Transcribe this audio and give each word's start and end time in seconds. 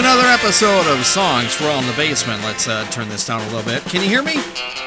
another 0.00 0.28
episode 0.28 0.86
of 0.86 1.04
Songs 1.04 1.52
from 1.52 1.86
the 1.86 1.92
Basement. 1.92 2.42
Let's 2.42 2.66
uh, 2.66 2.86
turn 2.86 3.10
this 3.10 3.26
down 3.26 3.42
a 3.42 3.44
little 3.54 3.62
bit. 3.62 3.84
Can 3.84 4.02
you 4.02 4.08
hear 4.08 4.22
me? 4.22 4.32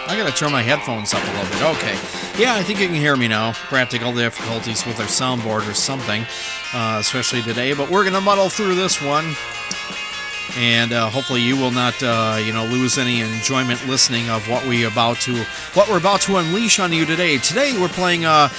I 0.07 0.15
gotta 0.17 0.35
turn 0.35 0.51
my 0.51 0.63
headphones 0.63 1.13
up 1.13 1.23
a 1.23 1.27
little 1.27 1.45
bit. 1.51 1.61
Okay. 1.77 2.41
Yeah, 2.41 2.55
I 2.55 2.63
think 2.63 2.79
you 2.79 2.87
can 2.87 2.95
hear 2.95 3.15
me 3.15 3.27
now. 3.27 3.53
Practical 3.53 4.11
difficulties 4.11 4.87
with 4.87 4.99
our 4.99 5.05
soundboard 5.05 5.69
or 5.69 5.75
something, 5.75 6.25
uh, 6.73 6.97
especially 6.99 7.43
today, 7.43 7.73
but 7.73 7.91
we're 7.91 8.03
gonna 8.03 8.21
muddle 8.21 8.49
through 8.49 8.73
this 8.73 9.03
one. 9.03 9.35
And 10.55 10.93
uh, 10.93 11.09
hopefully 11.09 11.41
you 11.41 11.57
will 11.57 11.71
not, 11.71 12.01
uh, 12.03 12.39
you 12.39 12.53
know, 12.53 12.65
lose 12.65 12.99
any 12.99 13.21
enjoyment 13.21 13.87
listening 13.87 14.29
of 14.29 14.47
what 14.47 14.63
we 14.67 14.85
about 14.85 15.17
to, 15.21 15.35
what 15.73 15.89
we're 15.89 15.97
about 15.97 16.21
to 16.21 16.37
unleash 16.37 16.79
on 16.79 16.93
you 16.93 17.05
today. 17.05 17.39
Today 17.39 17.75
we're 17.79 17.87
playing 17.87 18.25
uh, 18.25 18.49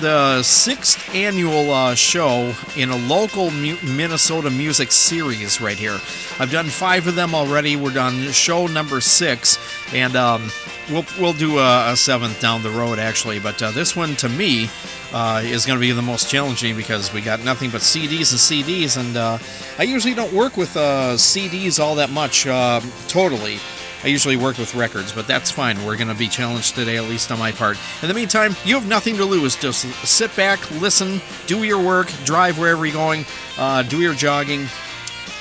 the 0.00 0.42
sixth 0.44 1.12
annual 1.14 1.72
uh, 1.72 1.94
show 1.96 2.54
in 2.76 2.90
a 2.90 2.96
local 2.96 3.50
mu- 3.50 3.76
Minnesota 3.82 4.48
music 4.48 4.92
series 4.92 5.60
right 5.60 5.76
here. 5.76 5.98
I've 6.38 6.52
done 6.52 6.66
five 6.66 7.08
of 7.08 7.16
them 7.16 7.34
already. 7.34 7.74
We're 7.74 7.92
done 7.92 8.30
show 8.30 8.68
number 8.68 9.00
six, 9.00 9.58
and 9.92 10.14
um, 10.14 10.50
we'll 10.90 11.04
we'll 11.18 11.32
do 11.32 11.58
a, 11.58 11.92
a, 11.92 11.96
seventh 11.96 12.40
down 12.40 12.62
the 12.62 12.70
road 12.70 12.98
actually. 12.98 13.38
But 13.38 13.62
uh, 13.62 13.70
this 13.70 13.96
one 13.96 14.16
to 14.16 14.28
me 14.28 14.68
uh, 15.12 15.42
is 15.44 15.66
going 15.66 15.78
to 15.78 15.80
be 15.80 15.92
the 15.92 16.02
most 16.02 16.30
challenging 16.30 16.76
because 16.76 17.12
we 17.12 17.20
got 17.20 17.44
nothing 17.44 17.70
but 17.70 17.80
CDs 17.80 18.32
and 18.32 18.64
CDs, 18.64 18.98
and 18.98 19.16
uh, 19.16 19.38
I 19.78 19.84
usually 19.84 20.14
don't 20.14 20.32
work 20.32 20.56
with 20.56 20.76
uh, 20.76 21.14
CDs 21.14 21.80
all 21.80 21.94
that 21.96 22.10
much 22.10 22.46
uh, 22.46 22.80
totally. 23.08 23.58
I 24.02 24.06
usually 24.06 24.36
work 24.36 24.56
with 24.56 24.74
records, 24.74 25.12
but 25.12 25.26
that's 25.26 25.50
fine. 25.50 25.84
We're 25.84 25.96
going 25.96 26.08
to 26.08 26.14
be 26.14 26.28
challenged 26.28 26.74
today, 26.74 26.96
at 26.96 27.04
least 27.04 27.30
on 27.30 27.38
my 27.38 27.52
part. 27.52 27.76
In 28.00 28.08
the 28.08 28.14
meantime, 28.14 28.56
you 28.64 28.74
have 28.74 28.88
nothing 28.88 29.16
to 29.16 29.26
lose. 29.26 29.56
Just 29.56 29.82
sit 30.06 30.34
back, 30.36 30.70
listen, 30.80 31.20
do 31.46 31.64
your 31.64 31.82
work, 31.84 32.10
drive 32.24 32.58
wherever 32.58 32.86
you're 32.86 32.94
going, 32.94 33.26
uh, 33.58 33.82
do 33.82 34.00
your 34.00 34.14
jogging. 34.14 34.68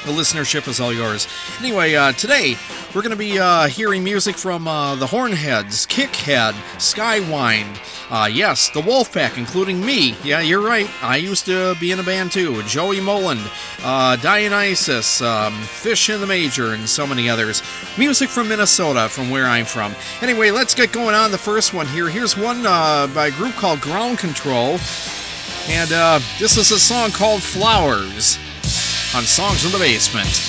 The 0.06 0.14
listenership 0.14 0.66
is 0.70 0.80
all 0.80 0.94
yours. 0.94 1.28
Anyway, 1.60 1.94
uh, 1.94 2.14
today 2.14 2.56
we're 2.96 3.02
going 3.02 3.12
to 3.12 3.18
be 3.18 3.38
uh, 3.38 3.68
hearing 3.68 4.02
music 4.02 4.38
from 4.38 4.66
uh, 4.66 4.96
the 4.96 5.06
Hornheads, 5.06 5.86
Kickhead, 5.88 6.54
Skywind, 6.78 7.78
uh, 8.10 8.28
yes, 8.28 8.70
the 8.70 8.80
Wolfpack, 8.80 9.38
including 9.38 9.86
me. 9.86 10.16
Yeah, 10.24 10.40
you're 10.40 10.62
right. 10.62 10.90
I 11.04 11.18
used 11.18 11.46
to 11.46 11.76
be 11.82 11.92
in 11.92 12.00
a 12.00 12.04
band 12.04 12.32
too. 12.32 12.64
Joey 12.64 12.98
Molland, 13.02 13.46
uh, 13.84 14.16
Dionysus, 14.16 15.22
um, 15.22 15.54
Fish 15.64 16.10
in 16.10 16.22
the 16.22 16.28
Major, 16.28 16.74
and 16.74 16.88
so 16.88 17.06
many 17.06 17.30
others. 17.30 17.62
Music 17.98 18.30
from 18.30 18.48
Minnesota, 18.48 19.10
from 19.10 19.30
where 19.30 19.48
I'm 19.48 19.66
from. 19.66 19.94
Anyway, 20.22 20.50
let's 20.50 20.74
get 20.74 20.94
going 20.94 21.14
on 21.14 21.32
the 21.32 21.38
first 21.38 21.74
one 21.74 21.88
here. 21.88 22.08
Here's 22.08 22.38
one 22.38 22.66
uh, 22.66 23.08
by 23.08 23.28
a 23.28 23.32
group 23.32 23.54
called 23.56 23.82
Ground 23.82 24.18
Control. 24.18 24.80
And 25.68 25.90
this 26.40 26.58
is 26.58 26.72
a 26.72 26.80
song 26.80 27.12
called 27.12 27.44
Flowers 27.44 28.40
on 29.16 29.26
Songs 29.26 29.66
in 29.66 29.72
the 29.72 29.80
Basement. 29.80 30.49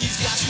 He's 0.00 0.16
got 0.16 0.42
you. 0.44 0.49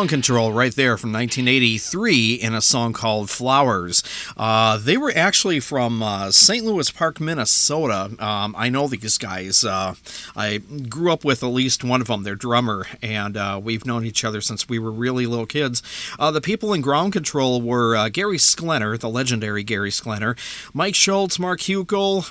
Ground 0.00 0.08
Control 0.08 0.50
right 0.50 0.74
there 0.74 0.96
from 0.96 1.12
1983 1.12 2.32
in 2.32 2.54
a 2.54 2.62
song 2.62 2.94
called 2.94 3.28
Flowers. 3.40 4.02
Uh, 4.36 4.76
they 4.76 4.98
were 4.98 5.10
actually 5.16 5.60
from 5.60 6.02
uh, 6.02 6.30
St. 6.30 6.62
Louis 6.62 6.90
Park, 6.90 7.20
Minnesota. 7.20 8.14
Um, 8.18 8.54
I 8.54 8.68
know 8.68 8.86
these 8.86 9.16
guys. 9.16 9.64
Uh, 9.64 9.94
I 10.36 10.58
grew 10.58 11.10
up 11.10 11.24
with 11.24 11.42
at 11.42 11.46
least 11.46 11.82
one 11.82 12.02
of 12.02 12.08
them, 12.08 12.22
their 12.22 12.34
drummer, 12.34 12.84
and 13.00 13.38
uh, 13.38 13.58
we've 13.62 13.86
known 13.86 14.04
each 14.04 14.26
other 14.26 14.42
since 14.42 14.68
we 14.68 14.78
were 14.78 14.92
really 14.92 15.24
little 15.24 15.46
kids. 15.46 15.82
Uh, 16.18 16.30
the 16.30 16.42
people 16.42 16.74
in 16.74 16.82
Ground 16.82 17.14
Control 17.14 17.62
were 17.62 17.96
uh, 17.96 18.10
Gary 18.10 18.36
Sklenner, 18.36 19.00
the 19.00 19.08
legendary 19.08 19.62
Gary 19.62 19.90
Sklenner, 19.90 20.36
Mike 20.74 20.94
Schultz, 20.94 21.38
Mark 21.38 21.60
Hugel, 21.60 22.24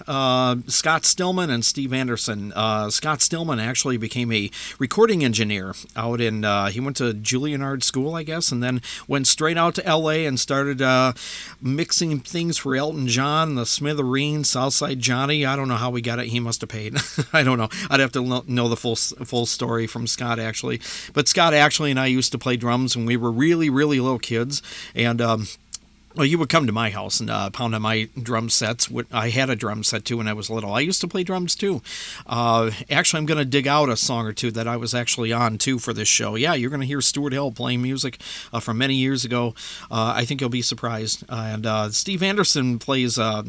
Scott 0.69 1.05
Stillman, 1.05 1.49
and 1.49 1.65
Steve 1.65 1.91
Anderson. 1.91 2.51
Scott 2.91 3.23
Stillman 3.23 3.59
actually 3.59 3.97
became 3.97 4.31
a 4.31 4.51
recording 4.77 5.23
engineer 5.23 5.73
out 5.95 6.21
in, 6.21 6.43
he 6.71 6.79
went 6.79 6.97
to 6.97 7.15
Juilliard 7.15 7.81
School, 7.81 8.13
I 8.13 8.21
guess, 8.21 8.51
and 8.51 8.61
then 8.61 8.83
went 9.07 9.25
straight 9.25 9.57
out 9.57 9.73
to 9.75 9.81
LA 9.81 10.27
and 10.27 10.39
started 10.39 10.79
uh, 10.99 11.13
mixing 11.61 12.19
things 12.19 12.57
for 12.57 12.75
Elton 12.75 13.07
John, 13.07 13.55
the 13.55 13.65
Smithereens, 13.65 14.49
Southside 14.49 14.99
Johnny. 14.99 15.45
I 15.45 15.55
don't 15.55 15.67
know 15.67 15.75
how 15.75 15.89
we 15.89 16.01
got 16.01 16.19
it. 16.19 16.27
He 16.27 16.39
must 16.39 16.61
have 16.61 16.69
paid. 16.69 16.97
I 17.33 17.43
don't 17.43 17.57
know. 17.57 17.69
I'd 17.89 17.99
have 17.99 18.11
to 18.13 18.43
know 18.47 18.67
the 18.67 18.77
full 18.77 18.95
full 18.95 19.45
story 19.45 19.87
from 19.87 20.07
Scott 20.07 20.39
actually. 20.39 20.81
But 21.13 21.27
Scott 21.27 21.53
actually 21.53 21.91
and 21.91 21.99
I 21.99 22.07
used 22.07 22.31
to 22.33 22.37
play 22.37 22.57
drums 22.57 22.95
when 22.95 23.05
we 23.05 23.17
were 23.17 23.31
really 23.31 23.69
really 23.69 23.99
little 23.99 24.19
kids, 24.19 24.61
and. 24.95 25.21
Um, 25.21 25.47
well, 26.15 26.25
you 26.25 26.39
would 26.39 26.49
come 26.49 26.65
to 26.65 26.73
my 26.73 26.89
house 26.89 27.19
and 27.19 27.29
uh, 27.29 27.51
pound 27.51 27.75
on 27.75 27.83
my 27.83 28.09
drum 28.21 28.49
sets. 28.49 28.89
I 29.11 29.29
had 29.29 29.49
a 29.51 29.55
drum 29.55 29.83
set 29.83 30.05
too 30.05 30.17
when 30.17 30.27
I 30.27 30.33
was 30.33 30.49
little. 30.49 30.73
I 30.73 30.79
used 30.79 31.01
to 31.01 31.07
play 31.07 31.23
drums 31.23 31.55
too. 31.55 31.83
Uh, 32.25 32.71
actually, 32.89 33.19
I'm 33.19 33.25
going 33.27 33.37
to 33.37 33.45
dig 33.45 33.67
out 33.67 33.89
a 33.89 33.95
song 33.95 34.25
or 34.25 34.33
two 34.33 34.49
that 34.51 34.67
I 34.67 34.75
was 34.75 34.95
actually 34.95 35.31
on 35.31 35.59
too 35.59 35.77
for 35.77 35.93
this 35.93 36.07
show. 36.07 36.35
Yeah, 36.35 36.55
you're 36.55 36.71
going 36.71 36.81
to 36.81 36.87
hear 36.87 37.01
Stuart 37.01 37.33
Hill 37.33 37.51
playing 37.51 37.83
music 37.83 38.19
uh, 38.51 38.59
from 38.59 38.79
many 38.79 38.95
years 38.95 39.23
ago. 39.23 39.53
Uh, 39.91 40.13
I 40.15 40.25
think 40.25 40.41
you'll 40.41 40.49
be 40.49 40.63
surprised. 40.63 41.23
and 41.29 41.65
uh, 41.67 41.91
Steve 41.91 42.23
Anderson 42.23 42.79
plays 42.79 43.19
uh, 43.19 43.43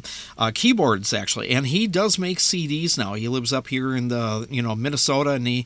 keyboards 0.53 1.15
actually, 1.15 1.51
and 1.51 1.67
he 1.67 1.87
does 1.87 2.19
make 2.19 2.39
CDs 2.39 2.99
now. 2.99 3.15
He 3.15 3.29
lives 3.29 3.55
up 3.55 3.69
here 3.69 3.97
in 3.97 4.09
the 4.09 4.47
you 4.51 4.61
know 4.61 4.77
Minnesota, 4.77 5.31
and 5.31 5.47
he, 5.47 5.65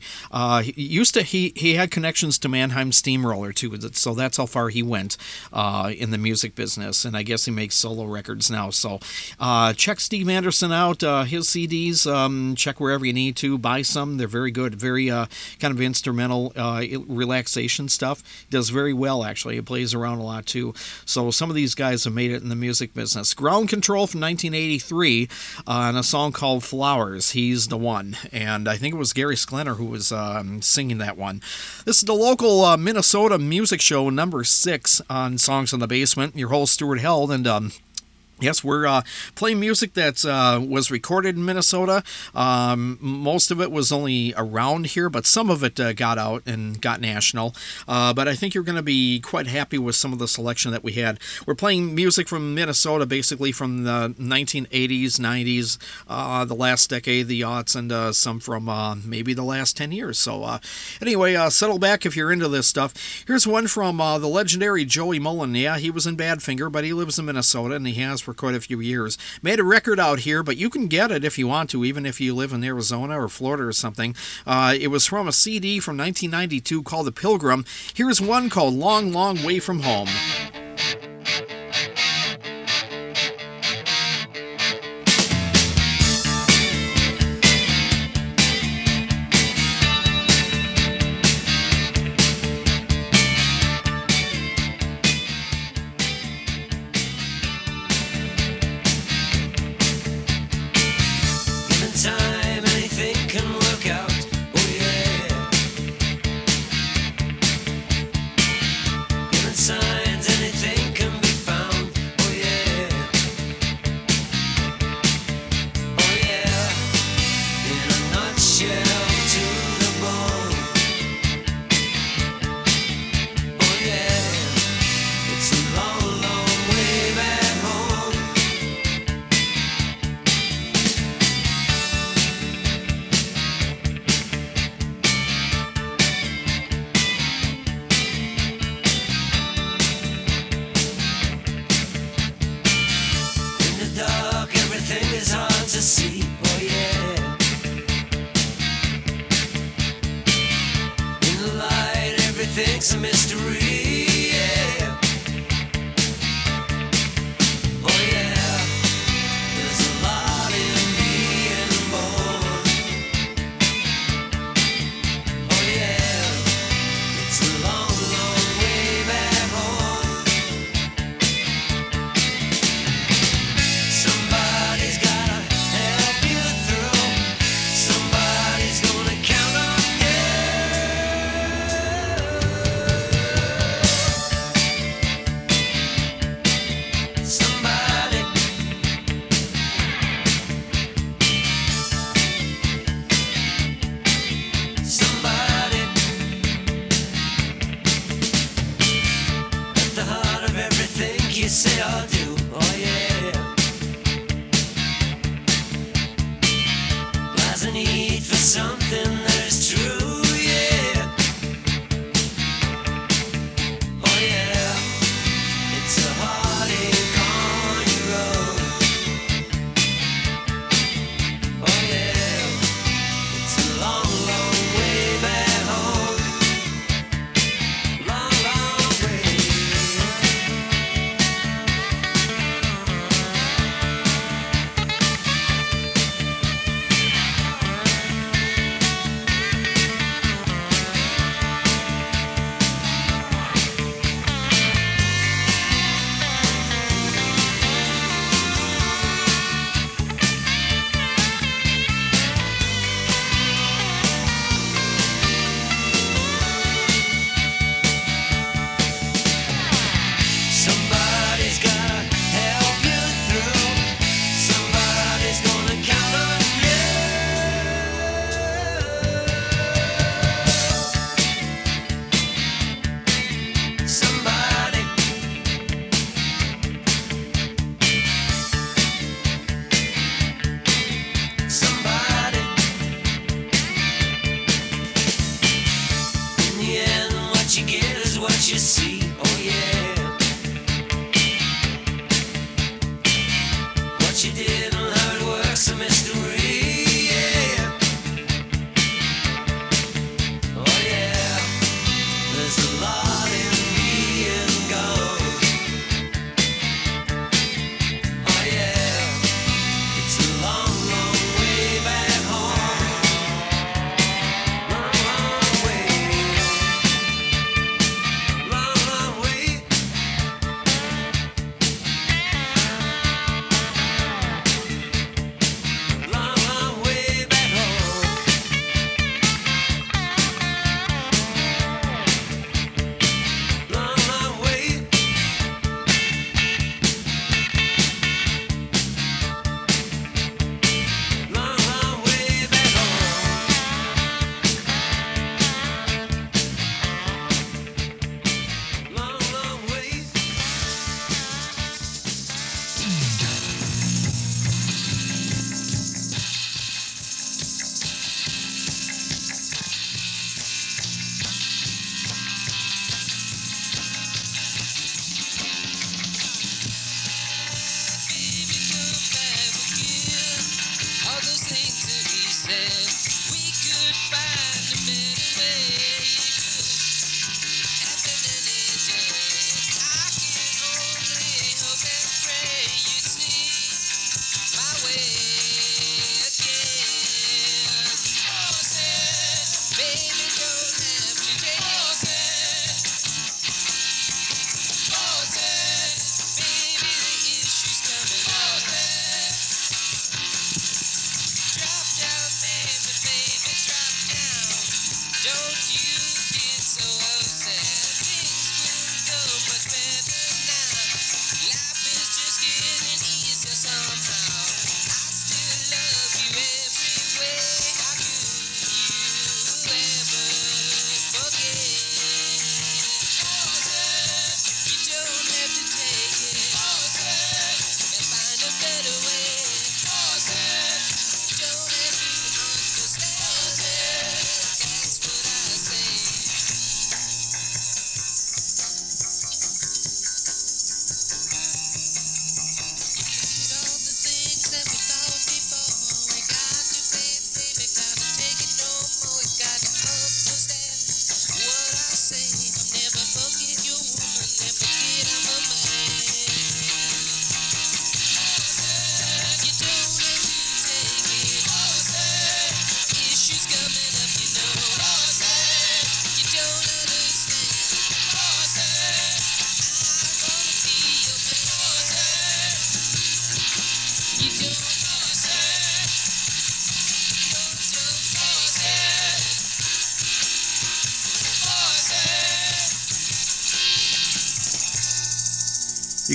he 0.63 0.73
used 0.77 1.13
to 1.15 1.23
he 1.23 1.51
he 1.57 1.73
had 1.73 1.91
connections 1.91 2.37
to 2.39 2.47
Mannheim 2.47 2.93
Steamroller 2.93 3.51
too. 3.51 3.77
So 3.91 4.13
that's 4.13 4.37
how 4.37 4.45
far 4.45 4.69
he 4.69 4.81
went 4.81 5.17
in 5.53 6.11
the 6.11 6.17
music 6.17 6.55
business 6.55 6.84
and 7.05 7.17
I 7.17 7.23
guess 7.23 7.45
he 7.45 7.51
makes 7.51 7.75
solo 7.75 8.05
records 8.05 8.51
now. 8.51 8.69
So 8.69 8.99
uh, 9.39 9.73
check 9.73 9.99
Steve 9.99 10.29
Anderson 10.29 10.71
out, 10.71 11.03
uh, 11.03 11.23
his 11.23 11.47
CDs. 11.47 12.05
Um, 12.05 12.55
check 12.55 12.79
wherever 12.79 13.05
you 13.05 13.13
need 13.13 13.35
to. 13.37 13.57
Buy 13.57 13.81
some. 13.81 14.17
They're 14.17 14.27
very 14.27 14.51
good. 14.51 14.75
Very 14.75 15.09
uh, 15.09 15.25
kind 15.59 15.73
of 15.73 15.81
instrumental 15.81 16.53
uh, 16.55 16.83
relaxation 17.07 17.89
stuff. 17.89 18.45
Does 18.49 18.69
very 18.69 18.93
well, 18.93 19.23
actually. 19.23 19.55
He 19.55 19.61
plays 19.61 19.93
around 19.93 20.19
a 20.19 20.23
lot, 20.23 20.45
too. 20.45 20.73
So 21.05 21.31
some 21.31 21.49
of 21.49 21.55
these 21.55 21.75
guys 21.75 22.03
have 22.03 22.13
made 22.13 22.31
it 22.31 22.43
in 22.43 22.49
the 22.49 22.55
music 22.55 22.93
business. 22.93 23.33
Ground 23.33 23.69
Control 23.69 24.07
from 24.07 24.21
1983 24.21 25.29
on 25.65 25.95
uh, 25.95 25.99
a 25.99 26.03
song 26.03 26.31
called 26.31 26.63
Flowers. 26.63 27.31
He's 27.31 27.67
the 27.67 27.77
one. 27.77 28.17
And 28.31 28.67
I 28.67 28.77
think 28.77 28.93
it 28.93 28.97
was 28.97 29.13
Gary 29.13 29.35
Sklenner 29.35 29.77
who 29.77 29.85
was 29.85 30.11
um, 30.11 30.61
singing 30.61 30.97
that 30.99 31.17
one. 31.17 31.41
This 31.85 31.97
is 31.97 32.03
the 32.03 32.13
local 32.13 32.63
uh, 32.63 32.77
Minnesota 32.77 33.37
music 33.37 33.81
show, 33.81 34.09
number 34.09 34.43
six 34.43 35.01
on 35.09 35.37
Songs 35.37 35.73
in 35.73 35.79
the 35.79 35.87
Basement. 35.87 36.35
Your 36.35 36.49
host, 36.49 36.74
Stuart 36.75 36.99
Held, 36.99 37.31
and 37.31 37.47
um, 37.47 37.71
Yes, 38.41 38.65
we're 38.65 38.85
uh, 38.85 39.01
playing 39.35 39.61
music 39.61 39.93
that 39.93 40.25
uh, 40.25 40.59
was 40.61 40.91
recorded 40.91 41.37
in 41.37 41.45
Minnesota. 41.45 42.03
Um, 42.33 42.97
most 42.99 43.49
of 43.49 43.61
it 43.61 43.71
was 43.71 43.93
only 43.93 44.33
around 44.35 44.87
here, 44.87 45.09
but 45.09 45.25
some 45.25 45.49
of 45.49 45.63
it 45.63 45.79
uh, 45.79 45.93
got 45.93 46.17
out 46.17 46.43
and 46.45 46.81
got 46.81 46.99
national. 46.99 47.55
Uh, 47.87 48.13
but 48.13 48.27
I 48.27 48.35
think 48.35 48.53
you're 48.53 48.65
going 48.65 48.75
to 48.75 48.81
be 48.81 49.21
quite 49.21 49.47
happy 49.47 49.77
with 49.77 49.95
some 49.95 50.11
of 50.11 50.19
the 50.19 50.27
selection 50.27 50.71
that 50.71 50.83
we 50.83 50.93
had. 50.93 51.17
We're 51.47 51.55
playing 51.55 51.95
music 51.95 52.27
from 52.27 52.53
Minnesota, 52.53 53.05
basically 53.05 53.53
from 53.53 53.85
the 53.85 54.13
1980s, 54.19 55.13
90s, 55.17 55.77
uh, 56.09 56.43
the 56.43 56.55
last 56.55 56.89
decade, 56.89 57.29
the 57.29 57.39
aughts, 57.39 57.73
and 57.73 57.89
uh, 57.89 58.11
some 58.11 58.41
from 58.41 58.65
maybe 59.05 59.33
the 59.33 59.43
last 59.43 59.77
10 59.77 59.93
years. 59.93 60.19
So, 60.19 60.59
anyway, 61.01 61.35
settle 61.49 61.79
back 61.79 62.05
if 62.05 62.17
you're 62.17 62.33
into 62.33 62.49
this 62.49 62.67
stuff. 62.67 63.23
Here's 63.25 63.47
one 63.47 63.67
from 63.67 63.97
the 63.97 64.27
legendary 64.27 64.83
Joey 64.83 65.21
Molland. 65.21 65.57
Yeah, 65.57 65.77
he 65.77 65.89
was 65.89 66.05
in 66.05 66.17
Badfinger, 66.17 66.69
but 66.69 66.83
he 66.83 66.91
lives 66.91 67.17
in 67.17 67.25
Minnesota 67.25 67.75
and 67.75 67.87
he 67.87 67.93
has 67.93 68.24
for 68.25 68.33
quite 68.33 68.55
a 68.55 68.59
few 68.59 68.81
years. 68.81 69.17
Made 69.41 69.59
a 69.59 69.63
record 69.63 69.99
out 69.99 70.19
here, 70.19 70.43
but 70.43 70.57
you 70.57 70.69
can 70.69 70.87
get 70.87 71.11
it 71.11 71.23
if 71.23 71.37
you 71.37 71.47
want 71.47 71.69
to, 71.69 71.85
even 71.85 72.05
if 72.05 72.19
you 72.19 72.33
live 72.35 72.51
in 72.51 72.63
Arizona 72.63 73.21
or 73.21 73.29
Florida 73.29 73.63
or 73.63 73.71
something. 73.71 74.15
Uh, 74.45 74.75
it 74.77 74.87
was 74.87 75.05
from 75.05 75.27
a 75.27 75.31
CD 75.31 75.79
from 75.79 75.97
1992 75.97 76.83
called 76.83 77.07
The 77.07 77.11
Pilgrim. 77.11 77.63
Here's 77.93 78.19
one 78.19 78.49
called 78.49 78.73
Long, 78.73 79.11
Long 79.13 79.41
Way 79.43 79.59
from 79.59 79.81
Home. 79.81 80.09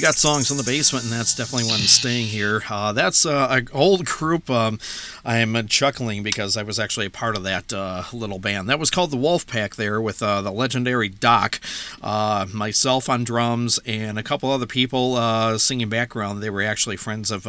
You 0.01 0.07
got 0.07 0.15
songs 0.15 0.51
in 0.51 0.57
the 0.57 0.63
basement, 0.63 1.05
and 1.05 1.13
that's 1.13 1.35
definitely 1.35 1.69
one 1.69 1.81
staying 1.81 2.29
here. 2.29 2.63
Uh, 2.71 2.95
that's 2.95 3.27
uh, 3.27 3.49
an 3.51 3.69
old 3.71 4.07
group. 4.07 4.49
Um, 4.49 4.79
I'm 5.27 5.69
chuckling 5.69 6.23
because 6.23 6.57
I 6.57 6.63
was 6.63 6.79
actually 6.79 7.05
a 7.05 7.11
part 7.11 7.37
of 7.37 7.43
that 7.43 7.71
uh, 7.71 8.05
little 8.15 8.39
band. 8.39 8.71
That 8.71 8.79
was 8.79 8.91
called 8.91 9.11
the 9.11 9.19
Wolf 9.19 9.47
Pack 9.47 9.77
there 9.77 10.01
with 10.01 10.23
uh, 10.23 10.41
the 10.41 10.53
legendary 10.53 11.11
Doc, 11.11 11.61
uh, 12.01 12.47
myself 12.53 13.09
on 13.09 13.25
drums, 13.25 13.79
and 13.87 14.19
a 14.19 14.23
couple 14.23 14.51
other 14.51 14.67
people 14.67 15.17
uh, 15.17 15.59
singing 15.59 15.89
background. 15.89 16.43
They 16.43 16.51
were 16.51 16.63
actually 16.63 16.97
friends 16.97 17.31
of, 17.31 17.45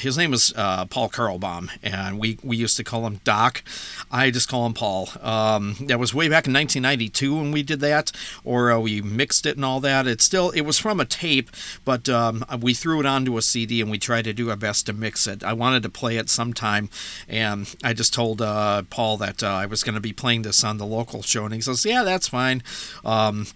his 0.00 0.16
name 0.18 0.30
was 0.30 0.52
Paul 0.52 1.08
Carlbaum, 1.08 1.70
and 1.82 2.18
we, 2.18 2.38
we 2.42 2.56
used 2.56 2.76
to 2.76 2.84
call 2.84 3.06
him 3.06 3.20
Doc. 3.24 3.62
I 4.10 4.30
just 4.30 4.48
call 4.48 4.66
him 4.66 4.74
Paul. 4.74 5.08
Um, 5.20 5.76
that 5.82 5.98
was 5.98 6.14
way 6.14 6.28
back 6.28 6.46
in 6.46 6.52
1992 6.52 7.36
when 7.36 7.52
we 7.52 7.62
did 7.62 7.80
that, 7.80 8.12
or 8.44 8.78
we 8.80 9.00
mixed 9.02 9.46
it 9.46 9.56
and 9.56 9.64
all 9.64 9.80
that. 9.80 10.06
It's 10.06 10.24
still, 10.24 10.50
it 10.50 10.62
was 10.62 10.78
from 10.78 11.00
a 11.00 11.04
tape 11.04 11.50
but 11.84 12.08
um, 12.08 12.44
we 12.60 12.74
threw 12.74 13.00
it 13.00 13.06
onto 13.06 13.36
a 13.36 13.42
CD 13.42 13.80
and 13.80 13.90
we 13.90 13.98
tried 13.98 14.24
to 14.24 14.32
do 14.32 14.50
our 14.50 14.56
best 14.56 14.86
to 14.86 14.92
mix 14.92 15.26
it. 15.26 15.42
I 15.42 15.52
wanted 15.52 15.82
to 15.84 15.88
play 15.88 16.16
it 16.16 16.28
sometime, 16.28 16.90
and 17.28 17.74
I 17.82 17.92
just 17.92 18.14
told 18.14 18.42
uh, 18.42 18.82
Paul 18.90 19.16
that 19.18 19.42
uh, 19.42 19.48
I 19.48 19.66
was 19.66 19.82
going 19.82 19.94
to 19.94 20.00
be 20.00 20.12
playing 20.12 20.42
this 20.42 20.64
on 20.64 20.78
the 20.78 20.86
local 20.86 21.22
show, 21.22 21.44
and 21.44 21.54
he 21.54 21.60
says, 21.60 21.84
"Yeah, 21.84 22.04
that's 22.04 22.28
fine." 22.28 22.62
Um, 23.04 23.46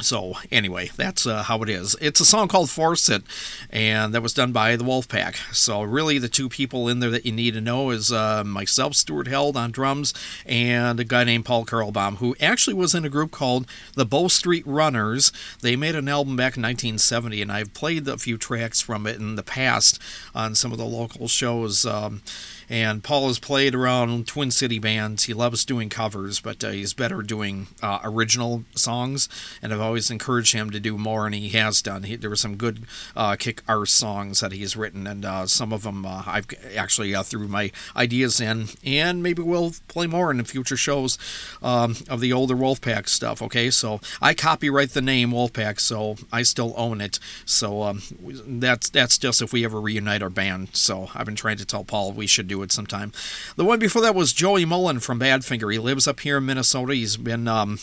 so 0.00 0.34
anyway, 0.52 0.90
that's 0.94 1.26
uh, 1.26 1.42
how 1.42 1.62
it 1.62 1.70
is. 1.70 1.96
It's 2.00 2.20
a 2.20 2.24
song 2.24 2.48
called 2.48 2.68
"Force 2.70 3.08
It," 3.08 3.22
and 3.70 4.14
that 4.14 4.22
was 4.22 4.34
done 4.34 4.52
by 4.52 4.76
the 4.76 4.84
Wolfpack. 4.84 5.54
So 5.54 5.82
really, 5.82 6.18
the 6.18 6.28
two 6.28 6.48
people 6.48 6.88
in 6.88 7.00
there 7.00 7.10
that 7.10 7.24
you 7.24 7.32
need 7.32 7.54
to 7.54 7.60
know 7.60 7.90
is 7.90 8.12
uh, 8.12 8.44
myself, 8.44 8.94
Stuart 8.94 9.26
Held 9.26 9.56
on 9.56 9.70
drums, 9.70 10.12
and 10.44 11.00
a 11.00 11.04
guy 11.04 11.24
named 11.24 11.46
Paul 11.46 11.64
Carlbaum, 11.64 12.16
who 12.16 12.36
actually 12.40 12.74
was 12.74 12.94
in 12.94 13.04
a 13.04 13.10
group 13.10 13.30
called 13.30 13.66
the 13.94 14.04
Bow 14.04 14.28
Street 14.28 14.64
Runners. 14.66 15.32
They 15.62 15.76
made 15.76 15.94
an 15.94 16.08
album 16.08 16.36
back 16.36 16.56
in 16.56 16.62
1970, 16.62 17.40
and 17.40 17.50
I've 17.50 17.72
played 17.72 18.06
a 18.06 18.18
few 18.18 18.36
tracks 18.36 18.80
from 18.80 19.06
it 19.06 19.16
in 19.16 19.36
the 19.36 19.42
past 19.42 19.98
on 20.34 20.54
some 20.54 20.72
of 20.72 20.78
the 20.78 20.84
local 20.84 21.28
shows. 21.28 21.86
Um, 21.86 22.22
and 22.68 23.02
Paul 23.02 23.28
has 23.28 23.38
played 23.38 23.74
around 23.74 24.26
Twin 24.26 24.50
City 24.50 24.78
bands. 24.78 25.24
He 25.24 25.34
loves 25.34 25.64
doing 25.64 25.88
covers, 25.88 26.40
but 26.40 26.62
uh, 26.64 26.70
he's 26.70 26.94
better 26.94 27.22
doing 27.22 27.68
uh, 27.82 28.00
original 28.02 28.64
songs. 28.74 29.28
And 29.62 29.72
I've 29.72 29.80
always 29.80 30.10
encouraged 30.10 30.52
him 30.52 30.70
to 30.70 30.80
do 30.80 30.98
more, 30.98 31.26
and 31.26 31.34
he 31.34 31.50
has 31.50 31.80
done. 31.82 32.04
He, 32.04 32.16
there 32.16 32.30
were 32.30 32.36
some 32.36 32.56
good 32.56 32.84
uh, 33.14 33.36
kick 33.36 33.62
arse 33.68 33.92
songs 33.92 34.40
that 34.40 34.52
he's 34.52 34.76
written, 34.76 35.06
and 35.06 35.24
uh, 35.24 35.46
some 35.46 35.72
of 35.72 35.82
them 35.82 36.04
uh, 36.04 36.24
I've 36.26 36.46
actually 36.76 37.14
threw 37.22 37.48
my 37.48 37.70
ideas 37.94 38.40
in. 38.40 38.68
And 38.84 39.22
maybe 39.22 39.42
we'll 39.42 39.74
play 39.88 40.06
more 40.06 40.30
in 40.30 40.38
the 40.38 40.44
future 40.44 40.76
shows 40.76 41.18
um, 41.62 41.96
of 42.08 42.20
the 42.20 42.32
older 42.32 42.56
Wolfpack 42.56 43.08
stuff. 43.08 43.40
Okay, 43.42 43.70
so 43.70 44.00
I 44.20 44.34
copyright 44.34 44.90
the 44.90 45.02
name 45.02 45.30
Wolfpack, 45.30 45.80
so 45.80 46.16
I 46.32 46.42
still 46.42 46.74
own 46.76 47.00
it. 47.00 47.18
So 47.44 47.82
um, 47.82 48.02
that's 48.20 48.88
that's 48.90 49.18
just 49.18 49.42
if 49.42 49.52
we 49.52 49.64
ever 49.64 49.80
reunite 49.80 50.22
our 50.22 50.30
band. 50.30 50.70
So 50.72 51.10
I've 51.14 51.26
been 51.26 51.36
trying 51.36 51.58
to 51.58 51.64
tell 51.64 51.84
Paul 51.84 52.12
we 52.12 52.26
should 52.26 52.48
do 52.48 52.55
do 52.56 52.62
it 52.62 52.72
sometime. 52.72 53.12
The 53.56 53.64
one 53.64 53.78
before 53.78 54.02
that 54.02 54.14
was 54.14 54.32
Joey 54.32 54.64
Molland 54.64 55.02
from 55.02 55.20
Badfinger. 55.20 55.72
He 55.72 55.78
lives 55.78 56.08
up 56.08 56.20
here 56.20 56.38
in 56.38 56.46
Minnesota. 56.46 56.94
He's 56.94 57.16
been 57.16 57.46
um, 57.48 57.78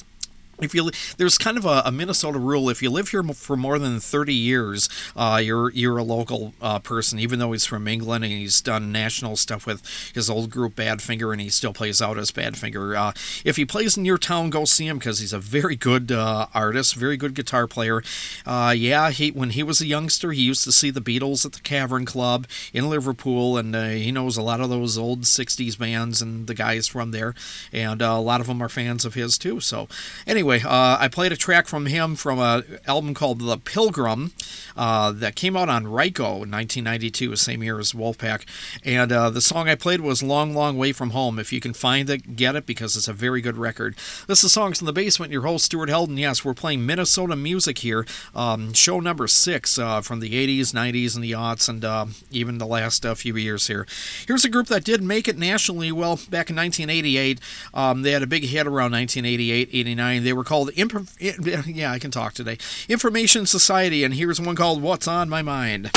if 0.62 0.74
you 0.76 0.90
there's 1.18 1.38
kind 1.38 1.58
of 1.58 1.66
a, 1.66 1.84
a, 1.86 1.92
Minnesota 1.92 2.38
rule 2.38 2.70
if 2.70 2.82
you 2.82 2.90
live 2.90 3.10
here 3.10 3.24
for 3.24 3.56
more 3.56 3.80
than 3.80 4.00
30 4.00 4.34
years 4.34 4.90
uh, 5.16 5.40
you're 5.44 5.72
you're 5.72 5.98
a 5.98 6.04
local 6.04 6.54
uh, 6.62 6.80
person 6.80 7.20
even 7.20 7.40
though 7.40 7.52
he's 7.52 7.66
from 7.66 7.88
England 7.88 8.24
and 8.24 8.34
he's 8.34 8.62
done 8.62 8.92
national 8.92 9.36
stuff 9.36 9.66
with 9.66 9.82
his 10.14 10.30
old 10.30 10.50
group 10.50 10.76
Badfinger 10.76 11.32
and 11.32 11.42
he 11.42 11.50
still 11.50 11.74
plays 11.74 12.02
out 12.02 12.18
as 12.18 12.32
Badfinger. 12.32 12.98
Uh, 12.98 13.14
if 13.44 13.56
he 13.56 13.66
plays 13.66 13.98
in 13.98 14.06
your 14.06 14.18
town 14.18 14.50
go 14.50 14.66
see 14.66 14.88
him 14.88 15.00
because 15.00 15.20
he's 15.20 15.34
a 15.34 15.40
very 15.40 15.76
good 15.76 16.12
uh, 16.12 16.48
artist 16.54 16.96
very 16.96 17.18
good 17.18 17.34
guitar 17.34 17.68
player. 17.68 18.04
Uh, 18.46 18.74
yeah 18.76 19.10
he 19.10 19.32
when 19.32 19.52
he 19.52 19.64
was 19.64 19.82
a 19.82 19.88
youngster 19.88 20.32
he 20.32 20.42
used 20.42 20.64
to 20.64 20.72
see 20.72 20.92
the 20.92 21.02
Beatles 21.02 21.46
at 21.46 21.54
the 21.54 21.62
Cavern 21.62 22.06
Club 22.06 22.48
in 22.74 22.90
Liverpool 22.90 23.58
and 23.58 23.76
uh, 23.76 23.90
he 23.90 24.12
knows 24.12 24.38
a 24.38 24.42
lot 24.42 24.62
of 24.62 24.70
those 24.70 24.98
old 24.98 25.22
60s 25.22 25.78
bands 25.78 26.22
and 26.22 26.48
the 26.48 26.54
guys 26.54 26.88
from 26.88 27.12
there. 27.12 27.34
And 27.72 28.02
a 28.02 28.18
lot 28.18 28.42
of 28.42 28.48
them 28.48 28.62
are 28.62 28.70
fans 28.70 29.06
of 29.06 29.14
his 29.14 29.38
too. 29.38 29.60
So 29.60 29.88
anyway 30.28 30.53
anyway, 30.54 30.70
uh, 30.70 30.98
I 31.00 31.08
played 31.08 31.32
a 31.32 31.38
track 31.38 31.68
from 31.68 31.86
him 31.86 32.16
from 32.16 32.40
an 32.40 32.80
album 32.88 33.14
called 33.14 33.40
The 33.40 33.58
Pilgrim 33.58 34.34
uh, 34.76 35.12
that 35.12 35.36
came 35.36 35.56
out 35.56 35.70
on 35.70 35.86
Ryko 35.86 36.44
in 36.44 36.52
1992, 36.52 37.30
the 37.30 37.38
same 37.38 37.64
year 37.64 37.80
as 37.80 37.94
Wolfpack. 37.94 38.46
And 38.84 39.12
uh, 39.12 39.30
the 39.30 39.42
song 39.42 39.70
I 39.70 39.76
played 39.76 40.02
was 40.02 40.24
Long, 40.24 40.54
Long 40.54 40.78
Way 40.78 40.92
From 40.92 41.12
Home. 41.12 41.39
If 41.39 41.54
you 41.54 41.60
can 41.60 41.74
find 41.74 42.10
it, 42.10 42.36
get 42.36 42.56
it 42.56 42.66
because 42.66 42.96
it's 42.96 43.08
a 43.08 43.13
very 43.13 43.42
good 43.42 43.58
record. 43.58 43.96
This 44.28 44.44
is 44.44 44.54
Songs 44.54 44.82
in 44.82 44.86
the 44.86 44.94
Basement. 44.94 45.32
Your 45.32 45.44
host, 45.44 45.66
Stuart 45.66 45.89
Helden. 45.89 46.18
Yes, 46.18 46.44
we're 46.44 46.54
playing 46.54 46.86
Minnesota 46.86 47.36
music 47.36 47.80
here. 47.80 48.06
Um, 48.36 48.74
show 48.74 49.00
number 49.00 49.28
six 49.28 49.78
uh, 49.78 50.02
from 50.02 50.20
the 50.20 50.32
80s, 50.32 50.74
90s, 50.74 51.16
and 51.16 51.24
the 51.24 51.32
aughts, 51.32 51.70
and 51.70 51.84
uh, 51.84 52.06
even 52.32 52.58
the 52.58 52.66
last 52.66 53.06
uh, 53.06 53.16
few 53.16 53.36
years 53.36 53.68
here. 53.68 53.86
Here's 54.28 54.46
a 54.46 54.50
group 54.50 54.68
that 54.68 54.84
did 54.84 55.02
make 55.02 55.28
it 55.28 55.38
nationally. 55.38 55.92
Well, 55.92 56.16
back 56.16 56.50
in 56.50 56.56
1988, 56.56 57.39
um, 57.74 58.02
they 58.02 58.12
had 58.12 58.24
a 58.24 58.28
big 58.28 58.44
hit 58.44 58.68
around 58.68 58.92
1988, 58.92 59.70
89. 59.72 60.24
They 60.24 60.33
were 60.34 60.43
called, 60.43 60.72
yeah, 60.78 61.91
I 61.91 62.00
can 62.00 62.12
talk 62.12 62.34
today, 62.34 62.58
Information 62.89 63.46
Society, 63.46 64.04
and 64.04 64.13
here's 64.13 64.39
one 64.39 64.56
called 64.56 64.82
What's 64.82 65.08
on 65.08 65.30
My 65.30 65.41
Mind. 65.41 65.91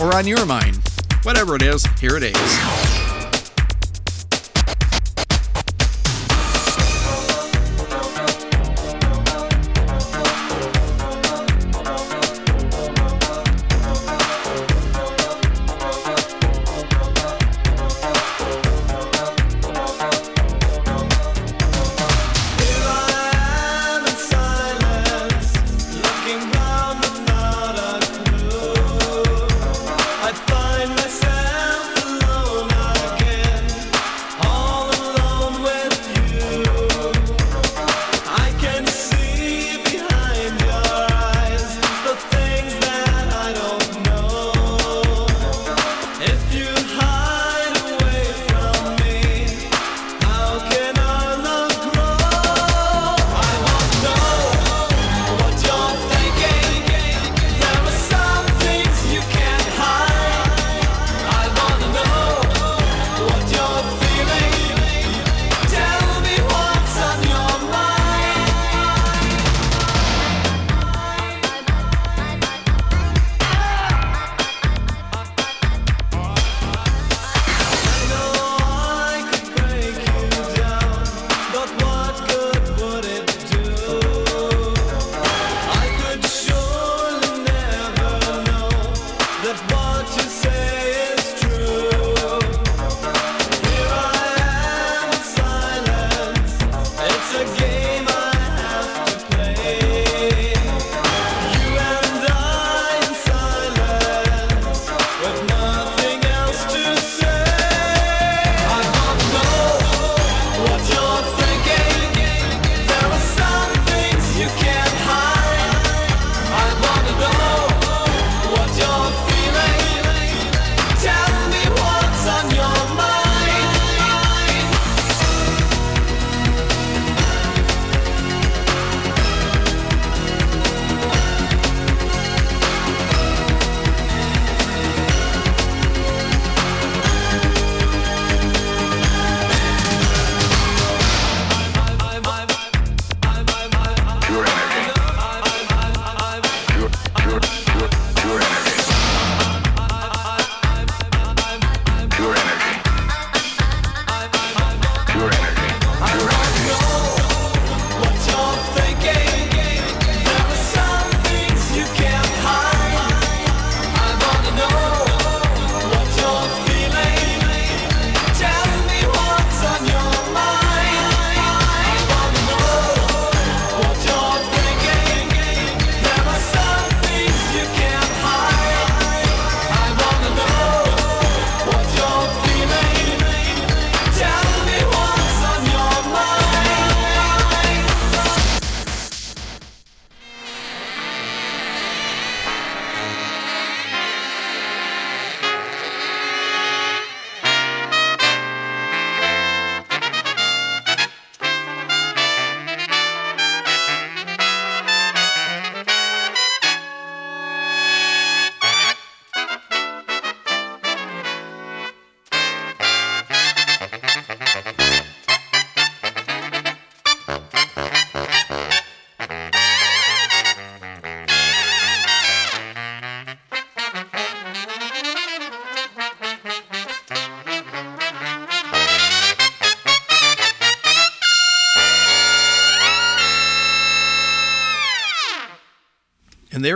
Or 0.00 0.14
on 0.14 0.26
your 0.26 0.46
mind. 0.46 0.78
Whatever 1.22 1.56
it 1.56 1.62
is, 1.62 1.84
here 2.00 2.16
it 2.16 2.22
is. 2.22 3.17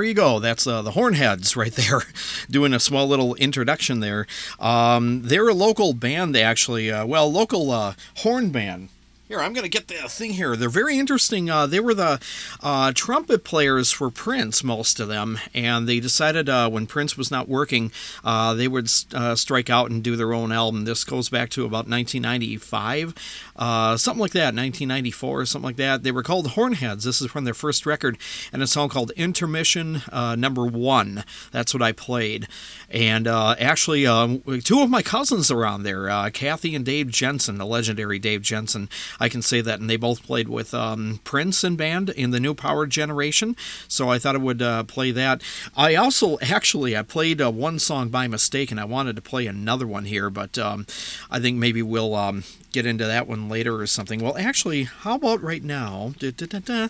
There 0.03 0.09
you 0.09 0.15
go. 0.15 0.41
That's 0.41 0.67
uh, 0.67 0.83
the 0.83 0.91
Hornheads 0.91 1.55
right 1.55 1.73
there, 1.77 2.03
doing 2.51 2.75
a 2.75 2.81
small 2.81 3.07
little 3.07 3.37
introduction 3.37 4.01
there. 4.01 4.27
Um, 4.59 5.23
they're 5.23 5.49
a 5.49 5.55
local 5.55 5.93
band, 5.93 6.37
actually. 6.37 6.91
Uh, 6.91 7.07
well, 7.07 7.31
local 7.31 7.71
uh, 7.71 7.95
horn 8.17 8.51
band 8.51 8.89
here, 9.33 9.41
I'm 9.41 9.55
going 9.55 9.65
to 9.65 9.71
get 9.71 9.89
the 9.89 10.11
thing 10.11 10.33
here. 10.33 10.57
They're 10.57 10.69
very 10.69 10.99
interesting. 10.99 11.49
Uh, 11.49 11.67
they 11.67 11.81
were 11.81 11.95
the 11.95 12.21
uh, 12.63 12.93
trumpet 12.95 13.45
players 13.45 13.91
for 13.91 14.11
Prince, 14.11 14.63
most 14.63 15.01
of 15.01 15.09
them, 15.09 15.39
and 15.55 15.89
they 15.89 16.01
decided 16.01 16.51
uh, 16.51 16.69
when 16.69 16.87
Prince 16.87 17.17
was 17.17 17.31
not 17.31 17.49
working, 17.49 17.93
uh, 18.25 18.53
they 18.53 18.69
would 18.69 18.91
uh, 19.15 19.35
strike 19.35 19.71
out 19.71 19.91
and 19.91 20.05
do 20.05 20.17
their 20.17 20.35
own 20.35 20.53
album. 20.53 20.85
This 20.85 21.03
goes 21.03 21.31
back 21.31 21.49
to 21.51 21.63
about 21.63 21.89
1995, 21.89 23.15
uh, 23.57 23.97
something 23.97 24.21
like 24.21 24.33
that, 24.33 24.55
1994, 24.55 25.47
something 25.47 25.65
like 25.65 25.77
that. 25.77 26.03
They 26.03 26.13
were 26.13 26.23
called 26.23 26.49
Hornheads. 26.49 27.05
This 27.05 27.23
is 27.23 27.31
from 27.31 27.45
their 27.45 27.55
first 27.55 27.87
record, 27.87 28.19
and 28.53 28.63
a 28.63 28.67
song 28.67 28.91
called 28.91 29.13
Intermission 29.13 30.03
Number 30.13 30.67
One. 30.67 31.25
That's 31.53 31.73
what 31.73 31.83
I 31.83 31.93
played. 31.93 32.49
And 32.91 33.27
actually, 33.27 34.07
um, 34.07 34.43
two 34.63 34.83
of 34.83 34.91
my 34.91 35.01
cousins 35.01 35.51
are 35.51 35.65
on 35.65 35.85
there, 35.85 36.31
Kathy 36.33 36.75
and 36.75 36.85
Dave 36.85 37.09
Jensen, 37.09 37.57
the 37.57 37.65
legendary 37.65 38.19
Dave 38.19 38.43
Jensen. 38.43 38.91
I 39.23 39.29
can 39.29 39.41
say 39.41 39.61
that. 39.61 39.79
And 39.79 39.89
they 39.89 39.97
both 39.97 40.25
played 40.25 40.49
with 40.49 40.75
um, 40.75 41.21
Prince 41.23 41.63
and 41.63 41.79
band 41.79 42.11
in 42.11 42.33
the 42.33 42.41
New 42.41 42.55
Power 42.55 42.87
Generation. 42.87 43.55
So 43.87 44.11
I 44.11 44.19
thought 44.19 44.35
I 44.35 44.39
would 44.39 44.61
uh, 44.61 44.83
play 44.83 45.13
that. 45.13 45.43
I 45.77 45.95
also 45.95 46.41
actually 46.41 46.97
I 46.97 47.03
played 47.03 47.41
uh, 47.41 47.53
one 47.53 47.79
song 47.79 48.09
by 48.09 48.27
mistake, 48.27 48.73
and 48.73 48.81
I 48.81 48.85
wanted 48.85 49.15
to 49.15 49.23
play 49.23 49.47
another 49.47 49.87
one 49.87 50.07
here, 50.07 50.29
but 50.29 50.59
um, 50.59 50.87
I 51.31 51.39
think 51.39 51.57
maybe 51.57 51.83
we'll 51.83 52.17
um, 52.17 52.43
get 52.73 52.85
into 52.85 53.05
that 53.05 53.29
one 53.29 53.49
later 53.49 53.77
or 53.77 53.87
something. 53.87 54.21
Well, 54.21 54.37
actually, 54.37 54.85
how 54.85 55.15
about 55.15 55.41
right 55.41 55.63
now? 55.63 56.15
Da, 56.19 56.33
da, 56.33 56.59
da, 56.59 56.89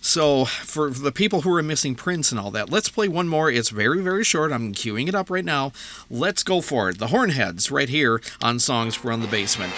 so, 0.00 0.44
for 0.44 0.90
the 0.90 1.10
people 1.10 1.40
who 1.40 1.52
are 1.52 1.62
missing 1.64 1.96
Prince 1.96 2.30
and 2.30 2.38
all 2.38 2.52
that, 2.52 2.70
let's 2.70 2.88
play 2.88 3.08
one 3.08 3.26
more. 3.26 3.50
It's 3.50 3.70
very, 3.70 4.00
very 4.00 4.22
short. 4.22 4.52
I'm 4.52 4.72
queuing 4.72 5.08
it 5.08 5.16
up 5.16 5.30
right 5.30 5.44
now. 5.44 5.72
Let's 6.08 6.44
go 6.44 6.60
for 6.60 6.90
it. 6.90 6.98
The 6.98 7.08
Hornheads, 7.08 7.72
right 7.72 7.88
here 7.88 8.20
on 8.40 8.60
Songs 8.60 8.94
from 8.94 9.20
the 9.20 9.26
Basement. 9.26 9.72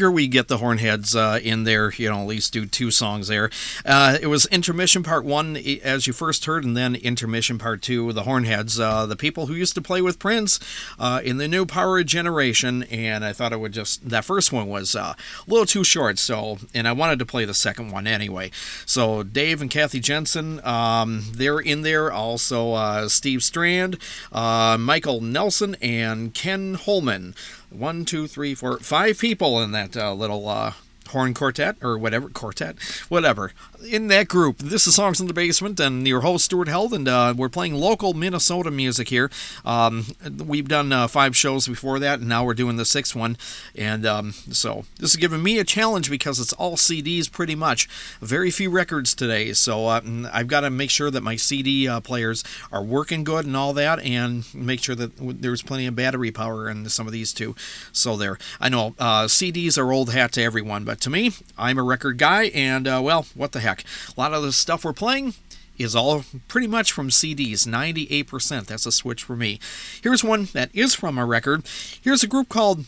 Figure 0.00 0.10
we 0.10 0.28
get 0.28 0.48
the 0.48 0.56
Hornheads 0.56 1.14
uh, 1.14 1.40
in 1.40 1.64
there, 1.64 1.92
you 1.92 2.08
know, 2.08 2.22
at 2.22 2.26
least 2.26 2.54
do 2.54 2.64
two 2.64 2.90
songs 2.90 3.28
there. 3.28 3.50
Uh, 3.84 4.16
it 4.18 4.28
was 4.28 4.46
intermission 4.46 5.02
part 5.02 5.26
one, 5.26 5.58
as 5.58 6.06
you 6.06 6.14
first 6.14 6.46
heard, 6.46 6.64
and 6.64 6.74
then 6.74 6.94
intermission 6.94 7.58
part 7.58 7.82
two, 7.82 8.10
the 8.14 8.22
Hornheads, 8.22 8.80
uh, 8.80 9.04
the 9.04 9.14
people 9.14 9.44
who 9.44 9.52
used 9.52 9.74
to 9.74 9.82
play 9.82 10.00
with 10.00 10.18
Prince 10.18 10.58
uh, 10.98 11.20
in 11.22 11.36
the 11.36 11.46
new 11.46 11.66
Power 11.66 12.02
Generation. 12.02 12.84
And 12.84 13.26
I 13.26 13.34
thought 13.34 13.52
it 13.52 13.60
would 13.60 13.72
just, 13.72 14.08
that 14.08 14.24
first 14.24 14.54
one 14.54 14.68
was 14.68 14.96
uh, 14.96 15.12
a 15.46 15.50
little 15.50 15.66
too 15.66 15.84
short, 15.84 16.18
so, 16.18 16.56
and 16.72 16.88
I 16.88 16.92
wanted 16.92 17.18
to 17.18 17.26
play 17.26 17.44
the 17.44 17.52
second 17.52 17.90
one 17.90 18.06
anyway. 18.06 18.52
So 18.86 19.22
Dave 19.22 19.60
and 19.60 19.70
Kathy 19.70 20.00
Jensen, 20.00 20.64
um, 20.64 21.24
they're 21.32 21.60
in 21.60 21.82
there. 21.82 22.10
Also, 22.10 22.72
uh, 22.72 23.06
Steve 23.10 23.42
Strand, 23.42 23.98
Michael 24.32 25.20
Nelson, 25.20 25.76
and 25.82 26.32
Ken 26.32 26.72
Holmen 26.72 27.34
one, 27.70 28.04
two, 28.04 28.26
three, 28.26 28.54
four, 28.54 28.78
five 28.78 29.18
people 29.18 29.60
in 29.62 29.72
that 29.72 29.96
uh, 29.96 30.12
little 30.12 30.48
uh, 30.48 30.72
horn 31.10 31.34
quartet 31.34 31.76
or 31.82 31.98
whatever 31.98 32.28
quartet, 32.28 32.76
whatever 33.08 33.52
in 33.88 34.08
that 34.08 34.28
group. 34.28 34.58
This 34.58 34.86
is 34.86 34.94
Songs 34.94 35.20
in 35.20 35.26
the 35.26 35.32
Basement, 35.32 35.80
and 35.80 36.06
your 36.06 36.20
host 36.20 36.46
Stuart 36.46 36.68
Held, 36.68 36.92
and 36.92 37.08
uh, 37.08 37.34
we're 37.36 37.48
playing 37.48 37.74
local 37.74 38.14
Minnesota 38.14 38.70
music 38.70 39.08
here. 39.08 39.30
Um, 39.64 40.06
we've 40.44 40.68
done 40.68 40.92
uh, 40.92 41.08
five 41.08 41.36
shows 41.36 41.66
before 41.66 41.98
that, 41.98 42.20
and 42.20 42.28
now 42.28 42.44
we're 42.44 42.54
doing 42.54 42.76
the 42.76 42.84
sixth 42.84 43.14
one. 43.14 43.36
And 43.74 44.04
um, 44.06 44.32
so 44.32 44.84
this 44.98 45.10
is 45.10 45.16
giving 45.16 45.42
me 45.42 45.58
a 45.58 45.64
challenge 45.64 46.10
because 46.10 46.40
it's 46.40 46.52
all 46.54 46.76
CDs 46.76 47.30
pretty 47.30 47.54
much. 47.54 47.88
Very 48.20 48.50
few 48.50 48.70
records 48.70 49.14
today, 49.14 49.52
so 49.52 49.86
uh, 49.86 50.00
I've 50.32 50.48
got 50.48 50.60
to 50.60 50.70
make 50.70 50.90
sure 50.90 51.10
that 51.10 51.22
my 51.22 51.36
CD 51.36 51.88
uh, 51.88 52.00
players 52.00 52.44
are 52.72 52.82
working 52.82 53.24
good 53.24 53.46
and 53.46 53.56
all 53.56 53.72
that, 53.74 54.00
and 54.00 54.44
make 54.54 54.82
sure 54.82 54.94
that 54.94 55.12
there's 55.18 55.62
plenty 55.62 55.86
of 55.86 55.96
battery 55.96 56.30
power 56.30 56.68
in 56.68 56.88
some 56.88 57.06
of 57.06 57.12
these 57.12 57.32
too. 57.32 57.54
So 57.92 58.16
there, 58.16 58.38
I 58.60 58.68
know 58.68 58.94
uh, 58.98 59.24
CDs 59.24 59.78
are 59.78 59.92
old 59.92 60.12
hat 60.12 60.32
to 60.32 60.42
everyone, 60.42 60.84
but 60.84 60.99
to 61.00 61.10
me, 61.10 61.32
I'm 61.58 61.78
a 61.78 61.82
record 61.82 62.18
guy, 62.18 62.44
and 62.44 62.86
uh, 62.86 63.00
well, 63.02 63.26
what 63.34 63.52
the 63.52 63.60
heck. 63.60 63.84
A 64.16 64.20
lot 64.20 64.32
of 64.32 64.42
the 64.42 64.52
stuff 64.52 64.84
we're 64.84 64.92
playing 64.92 65.34
is 65.78 65.96
all 65.96 66.24
pretty 66.46 66.66
much 66.66 66.92
from 66.92 67.08
CDs, 67.08 67.66
98%. 67.66 68.66
That's 68.66 68.86
a 68.86 68.92
switch 68.92 69.24
for 69.24 69.36
me. 69.36 69.58
Here's 70.02 70.22
one 70.22 70.48
that 70.52 70.70
is 70.74 70.94
from 70.94 71.18
a 71.18 71.24
record. 71.24 71.66
Here's 72.00 72.22
a 72.22 72.26
group 72.28 72.48
called 72.48 72.84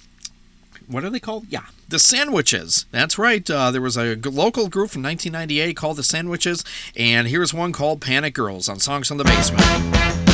what 0.89 1.05
are 1.05 1.11
they 1.11 1.21
called? 1.21 1.47
Yeah, 1.49 1.67
the 1.89 1.99
Sandwiches. 1.99 2.87
That's 2.91 3.19
right. 3.19 3.49
Uh, 3.49 3.71
there 3.71 3.81
was 3.81 3.97
a 3.97 4.17
local 4.17 4.69
group 4.69 4.91
from 4.91 5.03
1998 5.03 5.77
called 5.77 5.97
the 5.97 6.03
Sandwiches, 6.03 6.65
and 6.97 7.29
here's 7.29 7.55
one 7.55 7.73
called 7.73 8.01
Panic 8.01 8.35
Girls 8.35 8.69
on 8.69 8.79
Songs 8.79 9.09
from 9.09 9.19
the 9.19 9.25
Basement. 9.25 10.32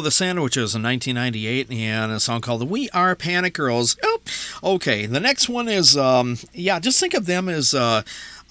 The 0.00 0.10
Sandwiches 0.10 0.74
in 0.74 0.82
1998 0.82 1.70
and 1.70 2.12
a 2.12 2.20
song 2.20 2.40
called 2.40 2.68
We 2.68 2.88
Are 2.90 3.14
Panic 3.14 3.54
Girls. 3.54 3.96
Oh, 4.02 4.20
okay. 4.62 5.06
The 5.06 5.20
next 5.20 5.48
one 5.48 5.68
is, 5.68 5.96
um, 5.96 6.38
yeah, 6.52 6.78
just 6.78 7.00
think 7.00 7.14
of 7.14 7.26
them 7.26 7.48
as 7.48 7.74
uh, 7.74 8.02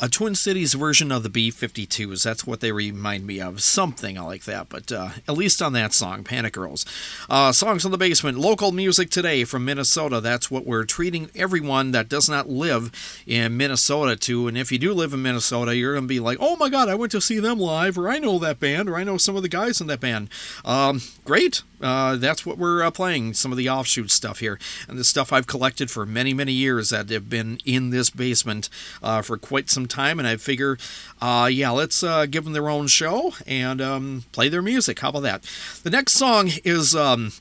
a 0.01 0.07
Twin 0.07 0.33
Cities 0.35 0.73
version 0.75 1.11
of 1.11 1.23
the 1.23 1.29
B 1.29 1.51
52s. 1.51 2.23
That's 2.23 2.47
what 2.47 2.61
they 2.61 2.71
remind 2.71 3.27
me 3.27 3.41
of. 3.41 3.61
Something 3.61 4.15
like 4.15 4.45
that, 4.45 4.69
but 4.69 4.91
uh, 4.91 5.09
at 5.27 5.35
least 5.35 5.61
on 5.61 5.73
that 5.73 5.93
song, 5.93 6.23
Panic 6.23 6.53
Girls. 6.53 6.85
Uh, 7.29 7.51
songs 7.51 7.83
on 7.83 7.91
the 7.91 7.97
Basement, 7.97 8.37
local 8.37 8.71
music 8.71 9.09
today 9.09 9.43
from 9.43 9.65
Minnesota. 9.65 10.21
That's 10.21 10.49
what 10.49 10.65
we're 10.65 10.85
treating 10.85 11.29
everyone 11.35 11.91
that 11.91 12.07
does 12.07 12.29
not 12.29 12.49
live 12.49 12.91
in 13.27 13.57
Minnesota 13.57 14.15
to. 14.15 14.47
And 14.47 14.57
if 14.57 14.71
you 14.71 14.77
do 14.77 14.93
live 14.93 15.13
in 15.13 15.21
Minnesota, 15.21 15.75
you're 15.75 15.93
going 15.93 16.05
to 16.05 16.07
be 16.07 16.19
like, 16.19 16.37
oh 16.39 16.55
my 16.55 16.69
God, 16.69 16.87
I 16.87 16.95
went 16.95 17.11
to 17.11 17.21
see 17.21 17.39
them 17.39 17.59
live, 17.59 17.97
or 17.97 18.09
I 18.09 18.19
know 18.19 18.39
that 18.39 18.59
band, 18.59 18.89
or 18.89 18.95
I 18.95 19.03
know 19.03 19.17
some 19.17 19.35
of 19.35 19.41
the 19.41 19.49
guys 19.49 19.81
in 19.81 19.87
that 19.87 19.99
band. 19.99 20.29
Um, 20.63 21.01
great. 21.25 21.61
Uh, 21.81 22.17
that's 22.17 22.45
what 22.45 22.57
we're 22.57 22.83
uh, 22.83 22.91
playing, 22.91 23.33
some 23.33 23.51
of 23.51 23.57
the 23.57 23.69
offshoot 23.69 24.11
stuff 24.11 24.39
here. 24.39 24.59
And 24.87 24.97
the 24.97 25.03
stuff 25.03 25.31
I've 25.31 25.47
collected 25.47 25.89
for 25.89 26.05
many, 26.05 26.33
many 26.33 26.51
years 26.51 26.89
that 26.89 27.09
have 27.09 27.29
been 27.29 27.59
in 27.65 27.89
this 27.89 28.09
basement 28.09 28.69
uh, 29.01 29.21
for 29.21 29.37
quite 29.37 29.69
some 29.69 29.87
time. 29.89 30.19
And 30.19 30.27
I 30.27 30.37
figure, 30.37 30.77
uh, 31.21 31.49
yeah, 31.51 31.71
let's 31.71 32.03
uh, 32.03 32.25
give 32.25 32.43
them 32.43 32.53
their 32.53 32.69
own 32.69 32.87
show 32.87 33.33
and 33.45 33.81
um, 33.81 34.23
play 34.31 34.49
their 34.49 34.61
music. 34.61 34.99
How 34.99 35.09
about 35.09 35.23
that? 35.23 35.43
The 35.83 35.89
next 35.89 36.13
song 36.13 36.51
is. 36.63 36.95
Um, 36.95 37.31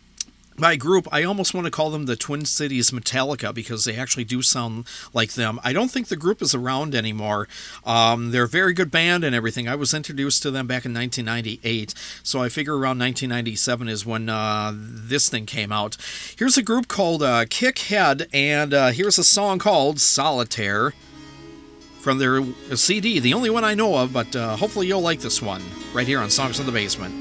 my 0.59 0.77
group, 0.77 1.07
I 1.13 1.23
almost 1.23 1.55
want 1.55 1.67
to 1.67 1.71
call 1.71 1.91
them 1.91 2.07
the 2.07 2.17
Twin 2.17 2.45
Cities 2.45 2.91
Metallica 2.91 3.55
because 3.55 3.85
they 3.85 3.97
actually 3.97 4.25
do 4.25 4.43
sound 4.43 4.87
like 5.15 5.35
them. 5.35 5.61
I 5.63 5.73
don't 5.73 5.91
think 5.91 6.09
the 6.09 6.17
group 6.17 6.43
is 6.43 6.55
around 6.55 6.95
anymore. 6.95 7.49
Um, 7.85 8.33
they're 8.33 8.45
a 8.45 8.49
very 8.49 8.75
good 8.75 8.91
band 8.91 9.25
and 9.25 9.35
everything. 9.35 9.69
I 9.69 9.77
was 9.77 9.95
introduced 9.95 10.43
to 10.43 10.51
them 10.51 10.67
back 10.67 10.85
in 10.85 10.93
1998, 10.93 11.95
so 12.23 12.43
I 12.43 12.49
figure 12.49 12.75
around 12.75 12.99
1997 12.99 13.89
is 13.89 14.05
when 14.05 14.29
uh, 14.29 14.73
this 14.75 15.29
thing 15.29 15.47
came 15.47 15.71
out. 15.71 15.97
Here's 16.37 16.57
a 16.57 16.63
group 16.63 16.89
called 16.89 17.23
uh, 17.23 17.45
Kick 17.49 17.79
Head, 17.79 18.29
and 18.33 18.75
uh, 18.75 18.89
here's 18.89 19.19
a 19.19 19.25
song 19.25 19.59
called 19.59 20.01
Solitaire 20.01 20.93
from 22.01 22.19
their 22.19 22.43
CD, 22.77 23.19
the 23.19 23.35
only 23.35 23.51
one 23.51 23.65
I 23.65 23.75
know 23.75 23.97
of, 23.97 24.13
but 24.13 24.35
uh, 24.35 24.57
hopefully 24.57 24.87
you'll 24.87 25.01
like 25.01 25.21
this 25.21 25.43
one 25.43 25.63
right 25.93 26.07
here 26.07 26.21
on 26.21 26.31
Songs 26.31 26.61
in 26.61 26.67
the 26.67 26.73
Basement. 26.73 27.15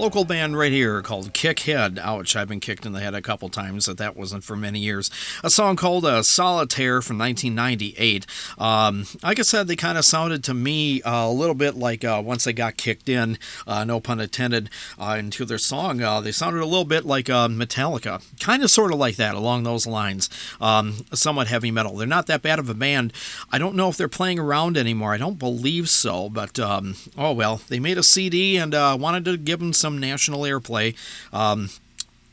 Local 0.00 0.24
band 0.24 0.56
right 0.56 0.72
here 0.72 1.02
called 1.02 1.34
Kick 1.34 1.60
Head. 1.60 1.98
Ouch, 2.02 2.34
I've 2.34 2.48
been 2.48 2.58
kicked 2.58 2.86
in 2.86 2.92
the 2.92 3.00
head 3.00 3.14
a 3.14 3.20
couple 3.20 3.50
times, 3.50 3.86
but 3.86 3.98
that 3.98 4.16
wasn't 4.16 4.42
for 4.44 4.56
many 4.56 4.78
years. 4.78 5.10
A 5.44 5.50
song 5.50 5.76
called 5.76 6.06
uh, 6.06 6.22
Solitaire 6.22 7.02
from 7.02 7.18
1998. 7.18 8.24
Um, 8.56 9.04
like 9.22 9.38
I 9.38 9.42
said, 9.42 9.68
they 9.68 9.76
kind 9.76 9.98
of 9.98 10.06
sounded 10.06 10.42
to 10.44 10.54
me 10.54 11.02
uh, 11.02 11.26
a 11.26 11.30
little 11.30 11.54
bit 11.54 11.76
like 11.76 12.02
uh, 12.02 12.22
once 12.24 12.44
they 12.44 12.54
got 12.54 12.78
kicked 12.78 13.10
in, 13.10 13.36
uh, 13.66 13.84
no 13.84 14.00
pun 14.00 14.20
intended, 14.20 14.70
uh, 14.98 15.16
into 15.18 15.44
their 15.44 15.58
song, 15.58 16.00
uh, 16.00 16.22
they 16.22 16.32
sounded 16.32 16.62
a 16.62 16.64
little 16.64 16.86
bit 16.86 17.04
like 17.04 17.26
Metallica. 17.26 18.24
Kind 18.40 18.62
of 18.62 18.70
sort 18.70 18.94
of 18.94 18.98
like 18.98 19.16
that, 19.16 19.34
along 19.34 19.64
those 19.64 19.86
lines. 19.86 20.30
Um, 20.62 21.04
somewhat 21.12 21.48
heavy 21.48 21.70
metal. 21.70 21.96
They're 21.96 22.06
not 22.06 22.26
that 22.28 22.40
bad 22.40 22.58
of 22.58 22.70
a 22.70 22.74
band. 22.74 23.12
I 23.52 23.58
don't 23.58 23.76
know 23.76 23.90
if 23.90 23.98
they're 23.98 24.08
playing 24.08 24.38
around 24.38 24.78
anymore. 24.78 25.12
I 25.12 25.18
don't 25.18 25.38
believe 25.38 25.90
so, 25.90 26.30
but 26.30 26.58
um, 26.58 26.94
oh 27.18 27.34
well. 27.34 27.60
They 27.68 27.78
made 27.78 27.98
a 27.98 28.02
CD 28.02 28.56
and 28.56 28.72
wanted 28.72 29.26
to 29.26 29.36
give 29.36 29.58
them 29.58 29.74
some 29.74 29.89
national 29.98 30.42
airplay. 30.42 30.94
Um, 31.32 31.70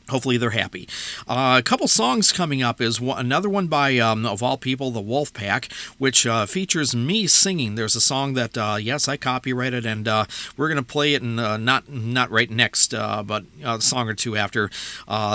hopefully 0.08 0.36
they're 0.36 0.50
happy. 0.50 0.88
Uh, 1.26 1.56
a 1.58 1.62
couple 1.62 1.88
songs 1.88 2.32
coming 2.32 2.62
up 2.62 2.80
is 2.80 3.00
one, 3.00 3.18
another 3.18 3.48
one 3.48 3.66
by 3.66 3.98
um, 3.98 4.26
of 4.26 4.42
all 4.42 4.56
people, 4.56 4.90
the 4.90 5.00
Wolf 5.00 5.32
Pack, 5.32 5.72
which 5.98 6.26
uh, 6.26 6.46
features 6.46 6.94
me 6.94 7.26
singing. 7.26 7.74
There's 7.74 7.96
a 7.96 8.00
song 8.00 8.34
that 8.34 8.56
uh, 8.56 8.76
yes 8.80 9.08
I 9.08 9.16
copyrighted, 9.16 9.86
and 9.86 10.06
uh, 10.06 10.24
we're 10.56 10.68
gonna 10.68 10.82
play 10.82 11.14
it, 11.14 11.22
and 11.22 11.38
uh, 11.38 11.56
not 11.56 11.88
not 11.88 12.30
right 12.30 12.50
next, 12.50 12.94
uh, 12.94 13.22
but 13.22 13.44
a 13.64 13.80
song 13.80 14.08
or 14.08 14.14
two 14.14 14.36
after 14.36 14.70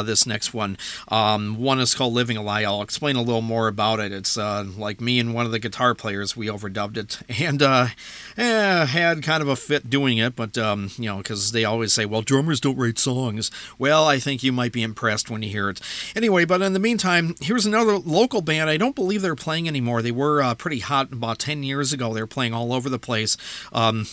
this 0.03 0.26
next 0.26 0.53
one. 0.53 0.78
Um, 1.07 1.57
one 1.57 1.80
is 1.80 1.93
called 1.93 2.13
"Living 2.13 2.38
a 2.38 2.41
Lie." 2.41 2.63
I'll 2.63 2.82
explain 2.82 3.15
a 3.15 3.21
little 3.21 3.41
more 3.41 3.67
about 3.67 3.99
it. 3.99 4.11
It's 4.11 4.38
like 4.38 5.01
me 5.01 5.19
and 5.19 5.34
one 5.34 5.45
of 5.45 5.51
the 5.51 5.59
guitar 5.59 5.95
players 5.95 6.36
we 6.36 6.47
overdubbed 6.47 6.97
it, 6.97 7.19
and 7.41 7.61
eh, 7.61 8.86
had 8.86 9.24
kind 9.24 9.41
of 9.41 9.49
a 9.49 9.55
fit 9.55 9.89
doing 9.89 10.17
it, 10.17 10.36
but 10.36 10.57
um, 10.57 10.91
you 10.97 11.05
know 11.05 11.17
because 11.17 11.51
they 11.51 11.65
always 11.65 11.93
say, 11.93 12.05
well, 12.05 12.21
drummers 12.21 12.59
don't 12.59 12.78
write 12.78 12.99
songs. 12.99 13.51
Well, 13.78 14.05
I 14.07 14.19
think 14.19 14.43
you 14.43 14.51
might 14.51 14.62
might 14.64 14.72
be 14.72 14.82
impressed 14.82 15.30
when 15.30 15.43
you 15.43 15.49
hear 15.49 15.70
it. 15.70 15.82
Anyway, 16.16 16.45
but 16.45 16.61
in 16.61 16.72
the 16.72 16.80
meantime, 16.80 17.36
here's 17.41 17.66
another 17.66 17.97
local 17.97 18.39
band. 18.39 18.70
I 18.70 18.78
don't 18.78 18.95
believe 18.95 19.22
they're 19.22 19.36
playing 19.36 19.68
anymore. 19.68 20.01
They 20.01 20.11
were 20.11 20.41
uh, 20.41 20.55
pretty 20.55 20.80
hot 20.80 21.11
about 21.11 21.38
10 21.39 21.64
years 21.64 21.91
ago. 21.91 22.14
They 22.14 22.22
were 22.22 22.28
playing 22.28 22.53
all 22.53 22.72
over 22.72 22.88
the 22.88 22.97
place. 22.97 23.36
Um, 23.74 24.07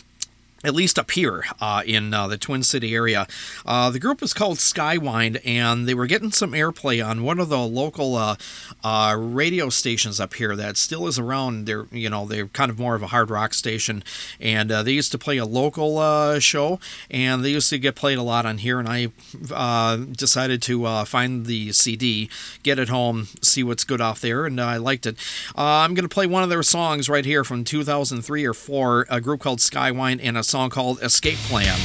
at 0.62 0.74
least 0.74 0.98
up 0.98 1.10
here 1.12 1.44
uh, 1.60 1.82
in 1.86 2.12
uh, 2.12 2.28
the 2.28 2.36
Twin 2.36 2.62
City 2.62 2.94
area. 2.94 3.26
Uh, 3.64 3.90
the 3.90 3.98
group 3.98 4.22
is 4.22 4.34
called 4.34 4.58
Skywind, 4.58 5.40
and 5.44 5.88
they 5.88 5.94
were 5.94 6.06
getting 6.06 6.32
some 6.32 6.52
airplay 6.52 7.04
on 7.04 7.22
one 7.22 7.38
of 7.38 7.48
the 7.48 7.58
local 7.58 8.14
uh, 8.16 8.36
uh, 8.84 9.16
radio 9.18 9.70
stations 9.70 10.20
up 10.20 10.34
here 10.34 10.54
that 10.56 10.76
still 10.76 11.06
is 11.06 11.18
around. 11.18 11.64
They're 11.64 11.86
you 11.90 12.10
know 12.10 12.26
they're 12.26 12.48
kind 12.48 12.70
of 12.70 12.78
more 12.78 12.94
of 12.94 13.02
a 13.02 13.08
hard 13.08 13.30
rock 13.30 13.54
station, 13.54 14.02
and 14.38 14.70
uh, 14.70 14.82
they 14.82 14.92
used 14.92 15.12
to 15.12 15.18
play 15.18 15.38
a 15.38 15.46
local 15.46 16.38
show, 16.40 16.78
and 17.10 17.44
they 17.44 17.50
used 17.50 17.70
to 17.70 17.78
get 17.78 17.94
played 17.94 18.18
a 18.18 18.22
lot 18.22 18.44
on 18.44 18.58
here. 18.58 18.78
And 18.78 18.88
I 18.88 19.96
decided 20.12 20.62
to 20.62 21.04
find 21.06 21.46
the 21.46 21.72
CD, 21.72 22.28
get 22.62 22.78
it 22.78 22.88
home, 22.88 23.28
see 23.40 23.62
what's 23.62 23.84
good 23.84 24.00
off 24.00 24.20
there, 24.20 24.44
and 24.44 24.60
I 24.60 24.76
liked 24.76 25.06
it. 25.06 25.16
I'm 25.56 25.94
going 25.94 26.08
to 26.08 26.14
play 26.14 26.26
one 26.26 26.42
of 26.42 26.50
their 26.50 26.62
songs 26.62 27.08
right 27.08 27.24
here 27.24 27.44
from 27.44 27.64
2003 27.64 28.44
or 28.44 28.54
four, 28.54 29.06
a 29.08 29.20
group 29.20 29.40
called 29.40 29.60
Skywind, 29.60 30.20
and 30.22 30.36
a 30.36 30.42
song 30.50 30.68
called 30.68 31.00
Escape 31.00 31.38
Plan. 31.48 31.78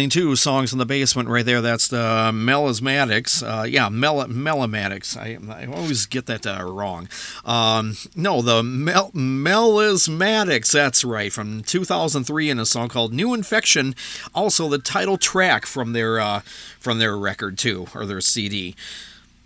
Listening 0.00 0.24
to 0.24 0.34
Songs 0.34 0.72
in 0.72 0.78
the 0.78 0.86
Basement 0.86 1.28
right 1.28 1.44
there. 1.44 1.60
That's 1.60 1.88
the 1.88 2.30
Melismatics. 2.32 3.42
Uh, 3.42 3.64
yeah, 3.64 3.90
Mel- 3.90 4.28
Melismatics. 4.28 5.14
I, 5.14 5.36
I 5.52 5.66
always 5.66 6.06
get 6.06 6.24
that 6.24 6.46
uh, 6.46 6.64
wrong. 6.64 7.06
Um, 7.44 7.98
no, 8.16 8.40
the 8.40 8.62
Mel- 8.62 9.10
Melismatics. 9.12 10.72
That's 10.72 11.04
right. 11.04 11.30
From 11.30 11.62
2003 11.64 12.48
in 12.48 12.58
a 12.58 12.64
song 12.64 12.88
called 12.88 13.12
New 13.12 13.34
Infection. 13.34 13.94
Also 14.34 14.70
the 14.70 14.78
title 14.78 15.18
track 15.18 15.66
from 15.66 15.92
their 15.92 16.18
uh, 16.18 16.40
from 16.78 16.98
their 16.98 17.14
record 17.18 17.58
too, 17.58 17.86
or 17.94 18.06
their 18.06 18.22
CD 18.22 18.74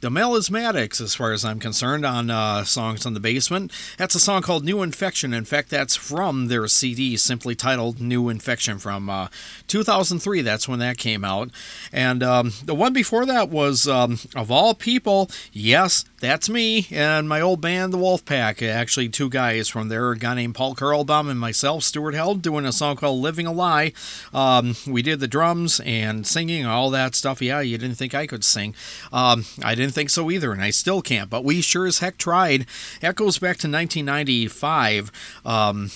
the 0.05 0.11
Melismatics, 0.11 1.01
as 1.01 1.15
far 1.15 1.33
as 1.33 1.47
I'm 1.47 1.59
concerned, 1.59 2.05
on 2.05 2.29
uh, 2.29 2.65
Songs 2.65 3.07
on 3.07 3.15
the 3.15 3.21
Basement. 3.21 3.73
That's 3.97 4.15
a 4.15 4.21
song 4.21 4.43
called 4.43 4.63
New 4.63 4.83
Infection. 4.83 5.33
In 5.33 5.47
fact, 5.47 5.71
that's 5.71 5.97
from 5.97 6.49
their 6.49 6.69
CD, 6.69 7.17
simply 7.17 7.55
titled 7.55 8.03
New 8.03 8.29
Infection 8.29 8.79
from 8.79 9.09
uh, 9.09 9.29
2003. 9.67 10.43
That's 10.43 10.69
when 10.69 10.79
that 10.81 10.99
came 10.99 11.25
out. 11.25 11.49
And 11.91 12.23
um, 12.23 12.53
the 12.63 12.75
one 12.75 12.93
before 12.93 13.25
that 13.25 13.49
was, 13.49 13.89
um, 13.89 14.19
of 14.37 14.51
all 14.51 14.75
people, 14.75 15.31
yes, 15.55 16.05
that's 16.21 16.51
me 16.51 16.87
and 16.91 17.27
my 17.27 17.41
old 17.41 17.63
band, 17.63 17.95
the 17.95 17.99
Wolfpack. 17.99 18.61
Actually, 18.61 19.09
two 19.09 19.31
guys 19.31 19.71
from 19.71 19.89
there, 19.89 20.11
a 20.11 20.19
guy 20.19 20.35
named 20.35 20.55
Paul 20.55 20.75
Carlbaum 20.75 21.31
and 21.31 21.41
myself, 21.41 21.83
Stuart 21.83 22.15
Held, 22.15 22.43
doing 22.43 22.67
a 22.67 22.73
song 22.73 22.97
called 22.97 23.23
Living 23.23 23.47
a 23.47 23.53
Lie. 23.53 23.93
Um, 24.35 24.75
we 24.87 25.01
did 25.01 25.21
the 25.21 25.29
drums 25.29 25.81
and 25.81 26.27
singing, 26.27 26.67
all 26.67 26.91
that 26.91 27.15
stuff. 27.15 27.41
Yeah, 27.41 27.61
you 27.61 27.79
didn't 27.79 27.97
think 27.97 28.15
I 28.15 28.27
could 28.27 28.45
sing. 28.45 28.75
Um, 29.11 29.47
I 29.63 29.75
didn't 29.75 29.94
think 29.95 30.11
so 30.11 30.31
either, 30.31 30.53
and 30.53 30.63
I 30.63 30.71
still 30.71 31.01
can't, 31.03 31.31
but 31.31 31.45
we 31.45 31.61
sure 31.61 31.87
as 31.87 32.01
heck 32.01 32.19
tried. 32.19 32.67
That 33.01 33.15
goes 33.15 33.39
back 33.39 33.57
to 33.59 33.69
1995. 33.69 35.13
Um, 35.45 35.91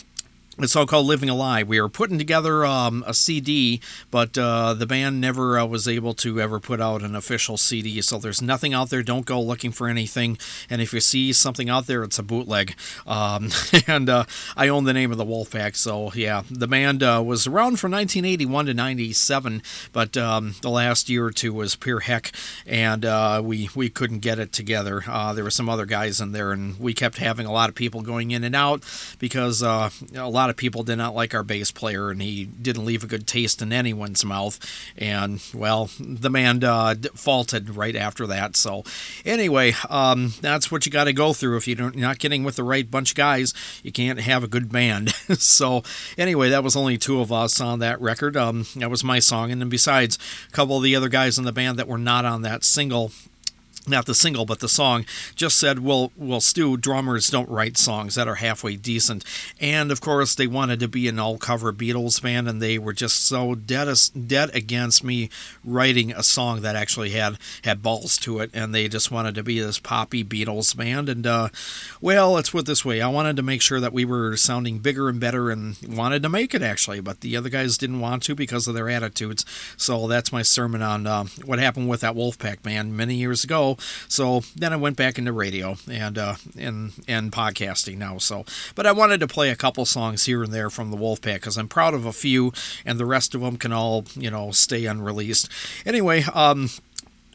it's 0.59 0.75
all 0.75 0.87
called 0.87 1.07
Living 1.07 1.29
a 1.29 1.35
Lie. 1.35 1.63
We 1.63 1.81
were 1.81 1.89
putting 1.89 2.19
together 2.19 2.67
um, 2.67 3.05
a 3.07 3.15
CD, 3.15 3.81
but 4.11 4.37
uh, 4.37 4.75
the 4.75 4.87
band 4.87 5.21
never 5.21 5.59
uh, 5.59 5.65
was 5.65 5.87
able 5.87 6.15
to 6.15 6.41
ever 6.41 6.59
put 6.59 6.81
out 6.81 7.03
an 7.03 7.15
official 7.15 7.57
CD. 7.57 8.01
So 8.01 8.19
there's 8.19 8.43
nothing 8.43 8.75
out 8.75 8.91
there. 8.91 9.03
Don't 9.03 9.25
go 9.25 9.41
looking 9.41 9.71
for 9.71 9.89
anything. 9.89 10.37
And 10.69 10.83
if 10.83 10.93
you 10.93 11.01
see 11.01 11.33
something 11.33 11.71
out 11.71 11.87
there, 11.87 12.03
it's 12.03 12.19
a 12.19 12.25
bootleg. 12.25 12.75
Um, 13.07 13.51
and 13.87 14.09
uh, 14.09 14.25
I 14.57 14.69
own 14.69 14.85
the 14.85 14.93
name 14.93 15.13
of 15.13 15.19
the 15.19 15.25
Wolfpack. 15.25 15.77
So 15.77 16.13
yeah, 16.15 16.43
the 16.51 16.67
band 16.67 17.03
uh, 17.03 17.23
was 17.25 17.47
around 17.47 17.79
from 17.79 17.93
1981 17.93 18.67
to 18.67 18.75
97, 18.75 19.63
but 19.93 20.17
um, 20.17 20.57
the 20.63 20.71
last 20.71 21.09
year 21.09 21.27
or 21.27 21.31
two 21.31 21.53
was 21.53 21.77
pure 21.77 22.01
heck, 22.01 22.33
and 22.67 23.05
uh, 23.05 23.41
we 23.45 23.71
we 23.75 23.89
couldn't 23.89 24.21
get 24.21 24.39
it 24.39 24.53
together. 24.53 25.05
Uh, 25.07 25.33
there 25.33 25.45
were 25.45 25.51
some 25.51 25.69
other 25.69 25.87
guys 25.87 26.21
in 26.21 26.33
there, 26.33 26.51
and 26.51 26.79
we 26.81 26.95
kept 26.95 27.19
having 27.19 27.47
a 27.47 27.53
lot 27.53 27.69
of 27.69 27.75
people 27.75 28.03
going 28.03 28.33
in 28.33 28.43
and 28.43 28.57
out 28.57 28.83
because 29.19 29.63
a 29.63 29.91
lot 30.15 30.48
lot 30.49 30.53
of 30.53 30.57
people 30.57 30.83
did 30.83 30.97
not 30.97 31.15
like 31.15 31.35
our 31.35 31.43
bass 31.43 31.71
player, 31.71 32.09
and 32.09 32.23
he 32.23 32.47
didn't 32.47 32.87
leave 32.87 33.05
a 33.05 33.07
good 33.07 33.27
taste 33.27 33.61
in 33.61 33.71
anyone's 33.71 34.25
mouth. 34.25 34.59
And 34.97 35.43
well, 35.53 35.91
the 36.01 36.31
man 36.31 36.65
uh, 36.65 36.95
faulted 37.15 37.77
right 37.77 37.95
after 37.95 38.27
that. 38.29 38.57
So 38.57 38.83
anyway, 39.27 39.75
um, 39.91 40.33
that's 40.41 40.71
what 40.73 40.87
you 40.87 40.93
got 40.93 41.05
to 41.05 41.13
go 41.13 41.35
through 41.35 41.59
if 41.59 41.69
you're 41.69 41.91
not 41.91 42.19
getting 42.19 42.45
with 42.45 42.57
the 42.57 42.63
right 42.63 42.91
bunch 42.91 43.11
of 43.11 43.17
guys. 43.17 43.53
You 43.83 43.93
can't 43.93 44.21
have 44.21 44.43
a 44.43 44.49
good 44.49 44.73
band. 44.73 45.11
so 45.39 45.83
anyway, 46.17 46.49
that 46.49 46.65
was 46.65 46.77
only 46.77 46.97
two 46.97 47.21
of 47.21 47.31
us 47.31 47.61
on 47.61 47.81
that 47.81 48.01
record. 48.01 48.35
Um, 48.35 48.65
that 48.77 48.91
was 48.91 49.05
my 49.05 49.19
song, 49.19 49.53
and 49.53 49.61
then 49.61 49.69
besides, 49.69 50.19
a 50.49 50.53
couple 50.53 50.79
of 50.79 50.83
the 50.83 50.97
other 50.97 51.11
guys 51.11 51.37
in 51.37 51.45
the 51.45 51.53
band 51.53 51.79
that 51.79 51.89
were 51.89 51.99
not 51.99 52.25
on 52.25 52.41
that 52.41 52.65
single 52.65 53.13
not 53.89 54.07
the 54.07 54.15
single 54.15 54.45
but 54.45 54.61
the 54.61 54.69
song 54.69 55.05
just 55.35 55.59
said 55.59 55.79
well 55.81 56.13
well 56.17 56.41
stu 56.41 56.77
drummers 56.77 57.29
don't 57.29 57.49
write 57.49 57.77
songs 57.77 58.15
that 58.15 58.29
are 58.29 58.37
halfway 58.37 58.77
decent. 58.77 59.25
And 59.61 59.91
of 59.91 60.01
course 60.01 60.35
they 60.35 60.47
wanted 60.47 60.81
to 60.81 60.89
be 60.89 61.09
an 61.09 61.19
all 61.19 61.39
cover 61.39 61.73
beatles 61.73 62.21
band 62.23 62.49
and 62.49 62.61
they 62.61 62.79
were 62.79 62.93
just 62.93 63.25
so 63.27 63.55
dead 63.55 63.89
dead 64.27 64.55
against 64.55 65.03
me 65.03 65.31
writing 65.65 66.13
a 66.13 66.23
song 66.23 66.61
that 66.63 66.77
actually 66.77 67.11
had 67.11 67.39
had 67.65 67.83
balls 67.83 68.19
to 68.19 68.41
it. 68.41 68.51
And 68.53 68.75
they 68.75 68.89
just 68.89 69.11
wanted 69.11 69.35
to 69.37 69.43
be 69.43 69.61
this 69.61 69.79
poppy 69.79 70.25
beatles 70.25 70.77
band. 70.77 71.09
And 71.09 71.27
uh, 71.27 71.49
well 72.01 72.33
let's 72.33 72.51
put 72.51 72.61
it 72.61 72.67
this 72.67 72.85
way. 72.85 73.01
I 73.01 73.09
wanted 73.09 73.37
to 73.37 73.43
make 73.43 73.63
sure 73.63 73.81
that 73.81 73.93
we 73.93 74.05
were 74.05 74.37
sounding 74.37 74.79
bigger 74.81 75.09
and 75.09 75.21
better 75.21 75.51
and 75.51 75.77
wanted 75.89 76.23
to 76.23 76.29
make 76.29 76.55
it 76.55 76.63
actually. 76.63 77.01
But 77.01 77.21
the 77.21 77.37
other 77.37 77.49
guys 77.49 77.79
didn't 77.79 78.01
want 78.01 78.23
to 78.25 78.35
because 78.35 78.69
of 78.69 78.75
their 78.75 78.89
attitudes. 78.89 79.45
So 79.77 80.07
that's 80.07 80.33
my 80.33 80.43
sermon 80.43 80.83
on 80.83 81.07
uh, 81.07 81.25
what 81.45 81.59
happened 81.59 81.89
with 81.89 82.01
that 82.01 82.15
wolfpack 82.15 82.63
band 82.63 82.97
many 82.97 83.15
years 83.15 83.45
ago 83.45 83.78
so 84.09 84.43
then 84.57 84.73
I 84.73 84.77
went 84.77 84.97
back 84.97 85.19
into 85.19 85.33
radio 85.33 85.77
and 85.91 86.19
uh, 86.19 86.35
and 86.57 86.93
and 87.07 87.33
podcasting 87.33 87.99
now. 87.99 88.19
So, 88.19 88.45
but 88.75 88.87
I 88.87 88.93
wanted 88.93 89.21
to 89.21 89.27
play 89.27 89.51
a 89.51 89.57
couple 89.57 89.85
songs 89.85 90.27
here 90.27 90.43
and 90.43 90.53
there 90.53 90.71
from 90.71 90.91
the 90.91 90.97
Wolfpack 90.97 91.35
because 91.35 91.57
I'm 91.57 91.69
proud 91.69 91.95
of 91.95 92.05
a 92.05 92.13
few, 92.13 92.53
and 92.85 92.99
the 92.99 93.07
rest 93.07 93.35
of 93.35 93.41
them 93.41 93.57
can 93.57 93.73
all 93.73 94.05
you 94.15 94.31
know 94.31 94.51
stay 94.51 94.87
unreleased. 94.87 95.49
Anyway, 95.87 96.25
um, 96.35 96.71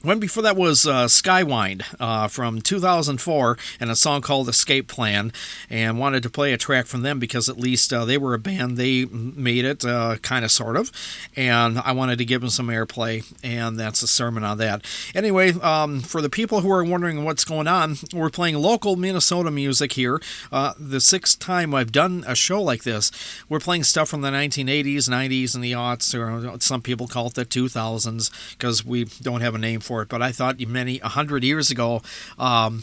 one 0.03 0.19
before 0.19 0.43
that 0.43 0.57
was 0.57 0.85
uh, 0.85 1.05
Skywind 1.05 1.83
uh, 1.97 2.27
from 2.27 2.61
2004 2.61 3.57
and 3.79 3.89
a 3.89 3.95
song 3.95 4.21
called 4.21 4.49
Escape 4.49 4.89
Plan. 4.89 5.31
And 5.69 5.97
wanted 5.97 6.23
to 6.23 6.29
play 6.29 6.51
a 6.51 6.57
track 6.57 6.87
from 6.87 7.03
them 7.03 7.19
because 7.19 7.47
at 7.47 7.57
least 7.57 7.93
uh, 7.93 8.03
they 8.03 8.17
were 8.17 8.33
a 8.33 8.39
band. 8.39 8.75
They 8.75 9.05
made 9.05 9.63
it, 9.63 9.85
uh, 9.85 10.17
kind 10.21 10.43
of, 10.43 10.51
sort 10.51 10.75
of. 10.75 10.91
And 11.37 11.79
I 11.79 11.93
wanted 11.93 12.17
to 12.17 12.25
give 12.25 12.41
them 12.41 12.49
some 12.49 12.67
airplay. 12.67 13.23
And 13.43 13.79
that's 13.79 14.03
a 14.03 14.07
sermon 14.07 14.43
on 14.43 14.57
that. 14.57 14.83
Anyway, 15.15 15.53
um, 15.61 16.01
for 16.01 16.21
the 16.21 16.29
people 16.29 16.59
who 16.59 16.71
are 16.71 16.83
wondering 16.83 17.23
what's 17.23 17.45
going 17.45 17.67
on, 17.67 17.95
we're 18.13 18.29
playing 18.29 18.55
local 18.55 18.97
Minnesota 18.97 19.51
music 19.51 19.93
here. 19.93 20.21
Uh, 20.51 20.73
the 20.77 20.99
sixth 20.99 21.39
time 21.39 21.73
I've 21.73 21.93
done 21.93 22.25
a 22.27 22.35
show 22.35 22.61
like 22.61 22.83
this. 22.83 23.09
We're 23.47 23.61
playing 23.61 23.85
stuff 23.85 24.09
from 24.09 24.19
the 24.19 24.31
1980s, 24.31 25.07
90s, 25.07 25.55
and 25.55 25.63
the 25.63 25.71
aughts, 25.71 26.13
or 26.13 26.59
some 26.59 26.81
people 26.81 27.07
call 27.07 27.27
it 27.27 27.35
the 27.35 27.45
2000s 27.45 28.51
because 28.57 28.83
we 28.83 29.05
don't 29.05 29.39
have 29.39 29.55
a 29.55 29.57
name 29.57 29.79
for 29.79 29.92
for 29.93 30.01
it, 30.01 30.09
but 30.09 30.23
I 30.23 30.31
thought 30.31 30.59
many 30.59 30.99
a 31.01 31.07
hundred 31.09 31.43
years 31.43 31.69
ago. 31.69 32.01
Um, 32.39 32.81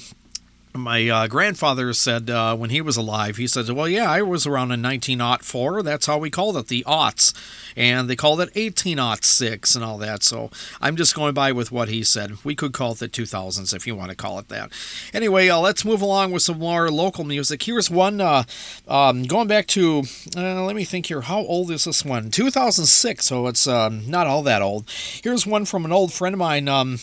my 0.75 1.09
uh, 1.09 1.27
grandfather 1.27 1.93
said 1.93 2.31
uh, 2.31 2.57
when 2.57 2.71
he 2.71 2.81
was 2.81 2.97
alive, 2.97 3.37
he 3.37 3.47
said, 3.47 3.69
Well, 3.71 3.89
yeah, 3.89 4.11
I 4.11 4.23
was 4.23 4.47
around 4.47 4.71
in 4.73 4.83
1904. 4.83 5.83
That's 5.83 6.07
how 6.07 6.19
we 6.19 6.31
called 6.31 6.57
it, 6.57 6.69
the 6.69 6.85
aughts. 6.87 7.35
And 7.77 8.09
they 8.09 8.17
called 8.17 8.41
it 8.41 8.55
1806 8.55 9.75
and 9.75 9.85
all 9.85 9.99
that. 9.99 10.23
So 10.23 10.51
I'm 10.81 10.97
just 10.97 11.15
going 11.15 11.35
by 11.35 11.53
with 11.53 11.73
what 11.73 11.89
he 11.89 12.03
said. 12.03 12.45
We 12.45 12.55
could 12.55 12.73
call 12.73 12.93
it 12.93 12.99
the 12.99 13.09
2000s 13.09 13.75
if 13.75 13.87
you 13.87 13.97
want 13.97 14.11
to 14.11 14.17
call 14.17 14.39
it 14.39 14.49
that. 14.49 14.71
Anyway, 15.13 15.49
uh, 15.49 15.59
let's 15.59 15.85
move 15.85 16.03
along 16.03 16.33
with 16.33 16.43
some 16.43 16.59
more 16.59 16.91
local 16.91 17.25
music. 17.25 17.63
Here's 17.63 17.91
one 17.91 18.21
uh, 18.21 18.45
um, 18.87 19.25
going 19.25 19.49
back 19.49 19.67
to, 19.69 20.05
uh, 20.37 20.65
let 20.65 20.77
me 20.77 20.85
think 20.85 21.07
here, 21.07 21.23
how 21.23 21.41
old 21.41 21.71
is 21.71 21.85
this 21.85 22.05
one? 22.05 22.31
2006, 22.31 23.25
so 23.25 23.47
it's 23.47 23.67
um, 23.67 24.09
not 24.09 24.27
all 24.27 24.43
that 24.43 24.63
old. 24.63 24.89
Here's 25.23 25.47
one 25.47 25.65
from 25.65 25.85
an 25.85 25.93
old 25.93 26.13
friend 26.13 26.35
of 26.35 26.39
mine. 26.39 26.69
Um, 26.69 26.99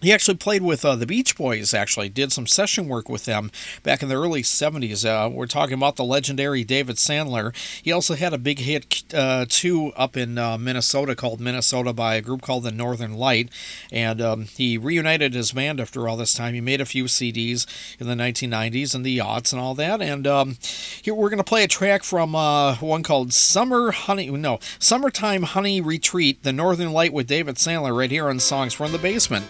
he 0.00 0.12
actually 0.12 0.36
played 0.36 0.62
with 0.62 0.84
uh, 0.84 0.94
the 0.94 1.06
Beach 1.06 1.36
Boys, 1.36 1.74
actually, 1.74 2.08
did 2.08 2.32
some 2.32 2.46
session 2.46 2.88
work 2.88 3.08
with 3.08 3.24
them 3.24 3.50
back 3.82 4.02
in 4.02 4.08
the 4.08 4.14
early 4.14 4.42
70s. 4.42 5.04
Uh, 5.04 5.28
we're 5.28 5.46
talking 5.46 5.74
about 5.74 5.96
the 5.96 6.04
legendary 6.04 6.62
David 6.62 6.96
Sandler. 6.96 7.54
He 7.82 7.90
also 7.90 8.14
had 8.14 8.32
a 8.32 8.38
big 8.38 8.60
hit, 8.60 9.02
uh, 9.12 9.46
too, 9.48 9.92
up 9.96 10.16
in 10.16 10.38
uh, 10.38 10.56
Minnesota 10.56 11.16
called 11.16 11.40
Minnesota 11.40 11.92
by 11.92 12.14
a 12.14 12.22
group 12.22 12.42
called 12.42 12.62
the 12.62 12.70
Northern 12.70 13.14
Light. 13.14 13.50
And 13.90 14.20
um, 14.20 14.44
he 14.44 14.78
reunited 14.78 15.34
his 15.34 15.52
band 15.52 15.80
after 15.80 16.08
all 16.08 16.16
this 16.16 16.34
time. 16.34 16.54
He 16.54 16.60
made 16.60 16.80
a 16.80 16.86
few 16.86 17.04
CDs 17.04 17.66
in 17.98 18.06
the 18.06 18.14
1990s 18.14 18.94
and 18.94 19.04
the 19.04 19.18
aughts 19.18 19.52
and 19.52 19.60
all 19.60 19.74
that. 19.74 20.00
And 20.00 20.26
um, 20.26 20.58
here 21.02 21.14
we're 21.14 21.30
going 21.30 21.38
to 21.38 21.44
play 21.44 21.64
a 21.64 21.68
track 21.68 22.04
from 22.04 22.36
uh, 22.36 22.76
one 22.76 23.02
called 23.02 23.32
Summer 23.32 23.90
Honey, 23.90 24.30
no, 24.30 24.60
Summertime 24.78 25.42
Honey 25.42 25.80
Retreat, 25.80 26.44
the 26.44 26.52
Northern 26.52 26.92
Light 26.92 27.12
with 27.12 27.26
David 27.26 27.56
Sandler, 27.56 27.96
right 27.96 28.10
here 28.10 28.28
on 28.28 28.38
Songs 28.38 28.74
from 28.74 28.92
the 28.92 28.98
Basement. 28.98 29.46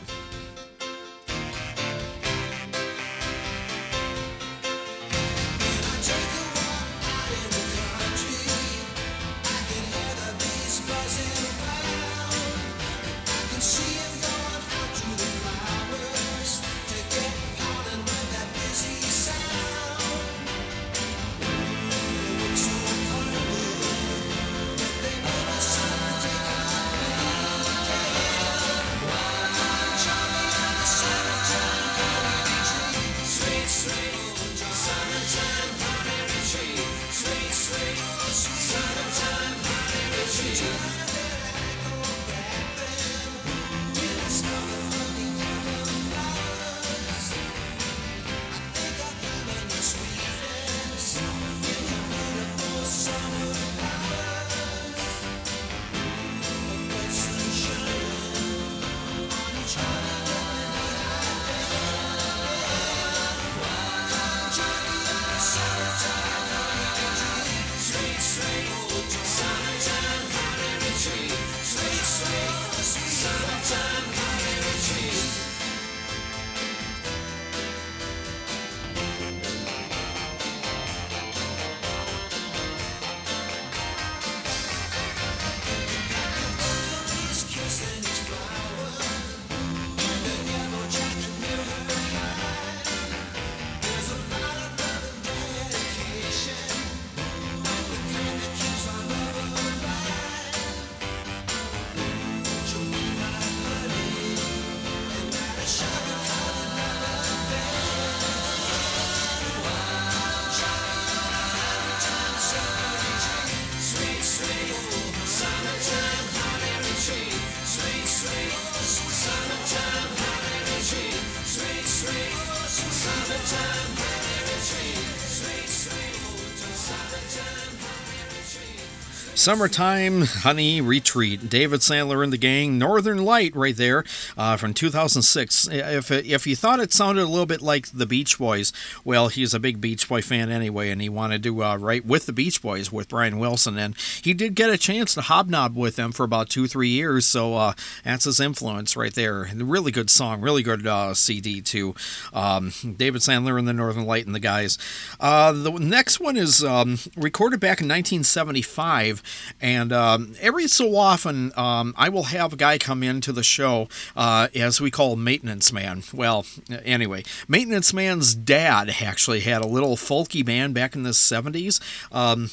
Summertime 129.49 130.25
Honey 130.27 130.83
Retreat. 130.83 131.49
David 131.49 131.81
Sandler 131.81 132.23
and 132.23 132.31
the 132.31 132.37
gang. 132.37 132.77
Northern 132.77 133.25
Light 133.25 133.57
right 133.57 133.75
there 133.75 134.05
uh, 134.37 134.59
from 134.59 134.75
2006. 134.75 135.69
If, 135.73 136.11
if 136.11 136.47
you 136.47 136.55
thought 136.55 136.81
it 136.81 136.93
sounded 136.93 137.23
a 137.23 137.31
little 137.31 137.47
bit 137.47 137.63
like 137.63 137.89
the 137.89 138.05
Beach 138.05 138.37
Boys, 138.37 138.75
well, 139.07 139.29
he's 139.29 139.55
a 139.55 139.59
big 139.59 139.81
Beach 139.81 140.07
Boy 140.07 140.21
fan 140.21 140.51
anyway, 140.51 140.91
and 140.91 141.01
he 141.01 141.09
wanted 141.09 141.43
to 141.45 141.65
uh, 141.65 141.79
write 141.79 142.05
with 142.05 142.27
the 142.27 142.35
Beach 142.35 142.61
Boys 142.61 142.93
with 142.93 143.09
Brian 143.09 143.39
Wilson. 143.39 143.79
And 143.79 143.97
he 144.23 144.35
did 144.35 144.55
get 144.55 144.69
a 144.69 144.77
chance 144.77 145.15
to 145.15 145.23
hobnob 145.23 145.75
with 145.75 145.97
them 145.97 146.13
for 146.13 146.25
about 146.25 146.51
two, 146.51 146.67
three 146.67 146.91
years. 146.91 147.25
So 147.25 147.55
uh, 147.55 147.73
that's 148.05 148.25
his 148.25 148.41
influence 148.41 148.99
right 148.99 149.15
there. 149.15 149.49
Really 149.55 149.93
good 149.93 150.11
song, 150.11 150.43
really 150.43 150.63
good 150.63 150.87
uh, 150.87 151.15
CD 151.15 151.63
too. 151.63 151.95
Um, 152.35 152.75
David 152.83 153.23
Sandler 153.23 153.59
and 153.59 153.67
the 153.67 153.73
Northern 153.73 154.05
Light 154.05 154.27
and 154.27 154.35
the 154.35 154.41
guys. 154.41 154.77
Uh, 155.19 155.53
the 155.53 155.71
next 155.71 156.21
one 156.21 156.37
is 156.37 156.63
um, 156.63 156.99
recorded 157.17 157.61
back 157.61 157.81
in 157.81 157.89
1975 157.89 159.23
and 159.61 159.93
um, 159.93 160.35
every 160.41 160.69
so 160.69 160.97
often, 160.97 161.53
um, 161.57 161.95
I 161.97 162.09
will 162.09 162.25
have 162.25 162.53
a 162.53 162.57
guy 162.57 162.79
come 162.79 163.03
into 163.03 163.33
the 163.33 163.43
show, 163.43 163.89
uh, 164.17 164.49
as 164.55 164.81
we 164.81 164.91
call 164.91 165.17
maintenance 165.17 165.73
man. 165.73 166.03
Well, 166.13 166.47
anyway, 166.85 167.25
maintenance 167.47 167.93
man's 167.93 168.35
dad 168.35 168.95
actually 169.01 169.41
had 169.41 169.63
a 169.63 169.67
little 169.67 169.97
folky 169.97 170.45
band 170.45 170.75
back 170.75 170.95
in 170.95 171.03
the 171.03 171.11
70s. 171.11 171.81
Um, 172.13 172.51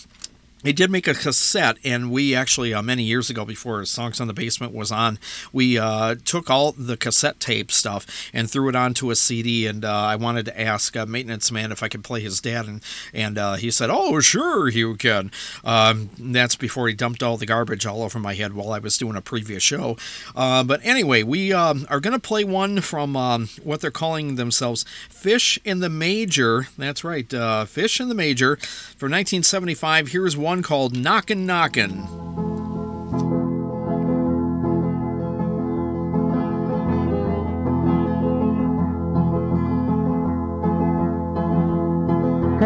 he 0.66 0.74
did 0.74 0.89
make 0.89 1.07
a 1.07 1.13
cassette, 1.13 1.78
and 1.84 2.11
we 2.11 2.34
actually 2.34 2.74
uh, 2.74 2.82
many 2.82 3.03
years 3.03 3.30
ago, 3.30 3.45
before 3.45 3.86
Songs 3.86 4.20
on 4.20 4.28
the 4.28 4.34
Basement 4.34 4.74
was 4.74 4.91
on, 4.91 5.20
we 5.53 5.78
uh, 5.78 6.16
took 6.26 6.49
all 6.49 6.72
the 6.72 6.97
cassette 6.97 7.39
tape 7.39 7.72
stuff 7.72 8.07
and 8.34 8.49
threw 8.49 8.68
it 8.70 8.76
onto 8.76 9.11
a 9.11 9.16
CD. 9.16 9.68
And 9.68 9.86
uh, 9.86 9.91
I 9.91 10.16
wanted 10.16 10.45
to 10.45 10.59
ask 10.59 10.97
uh, 10.97 11.05
Maintenance 11.05 11.51
Man 11.51 11.72
if 11.72 11.84
I 11.84 11.88
could 11.88 12.03
play 12.03 12.22
his 12.22 12.41
dad, 12.41 12.66
and 12.66 12.82
and 13.13 13.38
uh, 13.38 13.53
he 13.53 13.70
said, 13.70 13.89
"Oh, 13.91 14.20
sure, 14.22 14.68
you 14.68 14.95
can." 14.95 15.32
Um, 15.63 16.09
that's 16.18 16.55
before 16.55 16.88
he 16.88 16.95
dumped 16.95 17.22
all 17.22 17.38
the 17.38 17.45
garbage 17.45 17.86
all 17.86 18.01
over 18.01 18.18
my 18.18 18.34
head 18.34 18.53
while 18.53 18.72
I 18.72 18.80
was 18.80 18.97
doing 18.97 19.16
a 19.16 19.22
previous 19.22 19.61
show. 19.61 19.97
Uh, 20.36 20.63
but 20.63 20.84
anyway, 20.84 21.22
we 21.22 21.53
um, 21.53 21.86
are 21.91 21.99
going 21.99 22.13
to 22.13 22.20
play 22.20 22.43
one 22.43 22.82
from 22.82 23.16
um, 23.16 23.49
what 23.61 23.82
they're 23.82 23.91
calling 23.91 24.36
themselves 24.36 24.84
"Fish 25.09 25.59
in 25.63 25.80
the 25.80 25.89
Major." 25.89 26.68
That's 26.76 27.03
right, 27.03 27.30
"Fish 27.68 27.99
in 27.99 28.09
the 28.09 28.16
Major" 28.16 28.55
from 28.55 29.11
1975. 29.11 30.07
Here's 30.07 30.36
one 30.36 30.55
one 30.56 30.64
called 30.64 30.95
Knockin' 30.95 31.45
Knockin'. 31.45 31.97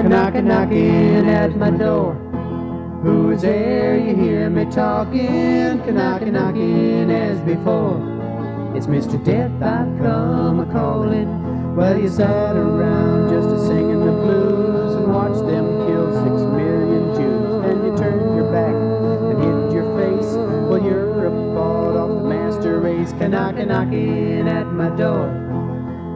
Knockin', 0.08 0.48
knockin' 0.48 1.26
at 1.28 1.58
my 1.58 1.72
door. 1.72 2.14
Who's 3.02 3.42
there? 3.42 3.98
You 3.98 4.16
hear 4.16 4.52
me 4.52 4.66
talking, 4.66 5.78
knockin', 5.96 6.34
knockin' 6.34 7.10
as 7.10 7.40
before. 7.40 7.98
It's 8.76 8.86
Mr. 8.86 9.18
Death, 9.26 9.52
I've 9.64 9.98
come 9.98 10.60
a 10.60 10.72
callin'. 10.72 11.76
Well, 11.76 12.00
you 12.00 12.08
sat 12.08 12.56
around 12.56 13.30
just 13.30 13.50
a 13.50 13.66
singing 13.66 13.89
race, 23.20 23.32
knocking, 23.32 23.67
knocking 23.67 24.47
at 24.47 24.67
my 24.67 24.89
door. 24.95 25.30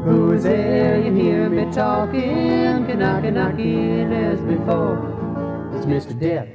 Who 0.05 0.33
is 0.33 0.43
there? 0.43 1.01
You 1.01 1.13
hear 1.13 1.49
me 1.49 1.71
talking, 1.73 2.99
knocking, 2.99 3.33
knocking 3.33 4.13
as 4.13 4.39
before. 4.41 5.71
It's 5.75 5.85
Mr. 5.85 6.19
Death. 6.19 6.49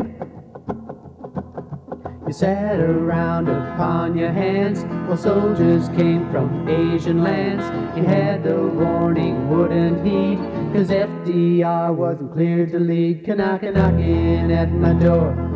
You 2.26 2.34
sat 2.34 2.78
around 2.78 3.48
upon 3.48 4.16
your 4.18 4.30
hands 4.30 4.84
while 5.08 5.16
soldiers 5.16 5.88
came 5.96 6.30
from 6.30 6.68
Asian 6.68 7.22
lands. 7.22 7.64
You 7.96 8.04
had 8.04 8.44
the 8.44 8.56
warning, 8.56 9.48
wouldn't 9.48 10.06
heed, 10.06 10.36
cause 10.74 10.90
FDR 10.90 11.94
wasn't 11.94 12.32
cleared 12.34 12.72
to 12.72 12.78
lead. 12.78 13.26
Knockin' 13.26 13.74
knockin' 13.74 14.50
at 14.50 14.70
my 14.72 14.92
door. 14.92 15.47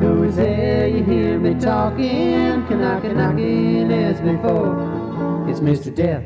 Who 0.00 0.24
is 0.24 0.36
there? 0.36 0.88
You 0.88 1.02
hear 1.04 1.38
me 1.38 1.54
talking, 1.54 2.68
knockin' 2.68 3.16
knockin' 3.16 3.90
as 3.90 4.20
before. 4.20 4.76
It's 5.48 5.60
Mr. 5.60 5.94
Death. 5.94 6.24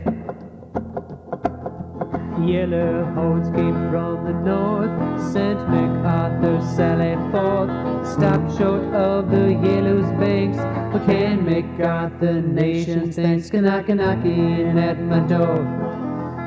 Yellow 2.45 3.05
hordes 3.15 3.49
came 3.51 3.75
from 3.91 4.25
the 4.25 4.33
north, 4.33 4.91
sent 5.33 5.61
MacArthur 5.69 6.61
sally 6.75 7.15
forth. 7.31 7.71
Stopped 8.09 8.59
short 8.59 8.83
of 8.93 9.31
the 9.31 9.53
Yalu's 9.53 10.11
banks, 10.19 10.59
but 10.93 11.07
can 11.07 11.45
MacArthur 11.45 12.41
nation's 12.43 13.15
thanks. 13.15 13.53
Knockin' 13.53 13.99
knockin' 13.99 14.79
at 14.79 15.01
my 15.01 15.21
door. 15.21 15.63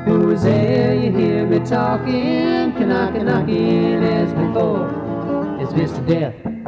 Who 0.08 0.32
is 0.32 0.44
there? 0.44 0.94
You 0.96 1.12
hear 1.12 1.46
me 1.48 1.60
talking, 1.60 2.74
knockin' 2.90 3.26
knockin' 3.28 4.04
as 4.04 4.34
before. 4.34 4.90
It's 5.62 5.72
Mr. 5.72 6.06
Death. 6.06 6.63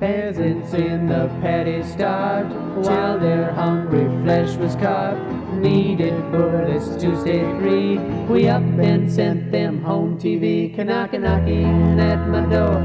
Peasants 0.00 0.74
in 0.74 1.08
the 1.08 1.26
paddy 1.40 1.82
starved 1.82 2.54
while 2.86 3.18
their 3.18 3.50
hungry 3.52 4.04
flesh 4.22 4.56
was 4.56 4.76
carved. 4.76 5.20
Needed 5.54 6.14
bullets 6.30 6.90
to 7.02 7.20
stay 7.20 7.40
free. 7.58 7.98
We 8.28 8.48
up 8.48 8.62
and 8.62 9.10
sent 9.10 9.50
them 9.50 9.82
home 9.82 10.16
TV. 10.16 10.72
Knockin' 10.76 11.22
knockin' 11.22 11.98
at 11.98 12.28
my 12.28 12.42
door. 12.48 12.80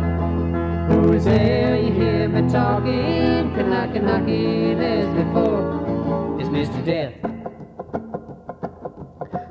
Who's 0.90 1.26
there? 1.26 1.80
You 1.80 1.94
hear 1.94 2.30
me 2.30 2.52
talking. 2.52 3.56
Knockin' 3.70 4.06
knockin' 4.06 4.82
as 4.82 5.06
before. 5.14 6.40
It's 6.40 6.50
Mr. 6.50 6.84
Death. 6.84 7.33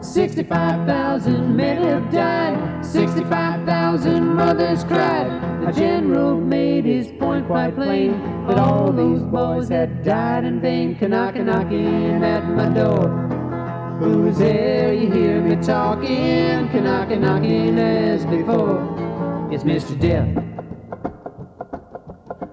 65,000 0.02 1.56
men 1.56 1.82
have 1.84 2.10
died, 2.10 2.84
65,000 2.84 4.34
mothers 4.34 4.82
cried. 4.84 5.28
A 5.66 5.72
general 5.72 6.40
made 6.40 6.84
his 6.84 7.06
point 7.12 7.46
quite 7.46 7.76
plain 7.76 8.20
that 8.48 8.58
all 8.58 8.92
these 8.92 9.22
boys 9.22 9.68
had 9.68 10.02
died 10.02 10.44
in 10.44 10.60
vain. 10.60 10.98
Knockin' 11.00 11.46
knockin' 11.46 12.24
at 12.24 12.44
my 12.48 12.68
door. 12.68 13.08
Who's 14.00 14.38
there? 14.38 14.92
You 14.92 15.10
hear 15.10 15.40
me 15.40 15.54
talking, 15.64 16.66
knockin' 16.82 17.20
knockin' 17.22 17.78
as 17.78 18.26
before. 18.26 18.82
It's 19.52 19.62
Mr. 19.62 19.98
Death. 19.98 20.51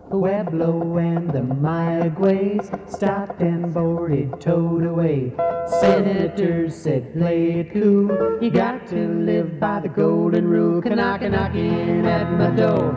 Pueblo 0.09 0.97
and 0.97 1.29
the 1.29 1.41
Mayaguez 1.41 2.65
stopped 2.91 3.41
and 3.41 3.71
boarded, 3.71 4.41
towed 4.41 4.83
away. 4.83 5.31
Senators 5.79 6.75
said, 6.75 7.13
play 7.13 7.59
it 7.59 7.71
cool. 7.71 8.41
You 8.41 8.49
got 8.49 8.87
to 8.87 9.07
live 9.07 9.59
by 9.59 9.81
the 9.81 9.87
golden 9.87 10.47
rule. 10.47 10.81
Knockin' 10.81 11.33
knockin' 11.33 12.05
at 12.05 12.31
my 12.31 12.49
door. 12.55 12.91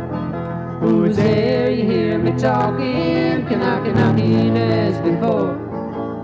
Who's 0.81 1.17
there? 1.17 1.71
You 1.71 1.85
hear 1.85 2.19
me 2.19 2.33
talking. 2.39 3.45
Knockin' 3.45 3.95
knockin' 3.95 4.57
as 4.57 4.99
before. 5.03 5.53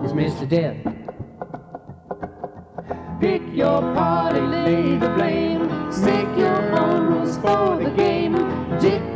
It's 0.04 0.14
Mr. 0.14 0.48
Death. 0.48 0.78
Pick 3.20 3.42
your 3.52 3.82
party, 3.94 4.40
lay 4.40 4.96
the 4.96 5.10
blame. 5.10 5.68
Make 6.02 6.38
your 6.38 6.80
own 6.80 7.12
rules 7.12 7.36
for 7.36 7.76
the 7.76 7.90
game. 7.90 8.07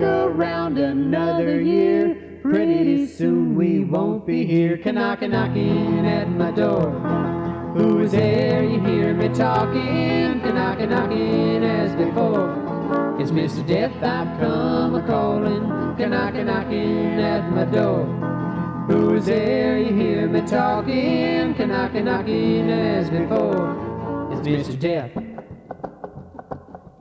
Around 0.03 0.79
another 0.79 1.61
year. 1.61 2.41
Pretty 2.43 3.07
soon 3.07 3.55
we 3.55 3.85
won't 3.85 4.27
be 4.27 4.45
here. 4.45 4.77
Knockin' 4.77 5.31
knocking 5.31 6.05
at 6.07 6.29
my 6.29 6.51
door. 6.51 6.91
Who's 7.77 8.11
there? 8.11 8.65
You 8.65 8.81
hear 8.81 9.15
me 9.15 9.29
talking. 9.29 10.43
Knockin' 10.43 10.91
knockin' 10.91 11.63
as 11.63 11.95
before. 11.95 13.17
It's 13.21 13.31
Mr. 13.31 13.65
Death, 13.65 13.95
I've 14.03 14.41
come 14.41 14.97
a 14.97 15.07
calling. 15.07 15.69
Knockin' 15.97 16.47
knocking 16.47 17.21
at 17.21 17.49
my 17.53 17.65
door. 17.65 18.05
Who's 18.89 19.27
there? 19.27 19.79
You 19.79 19.95
hear 19.95 20.27
me 20.27 20.41
talking. 20.41 21.57
Knockin' 21.57 22.05
knockin' 22.07 22.69
as 22.69 23.09
before. 23.09 24.33
It's 24.33 24.49
Mr. 24.49 24.79
Death. 24.79 25.13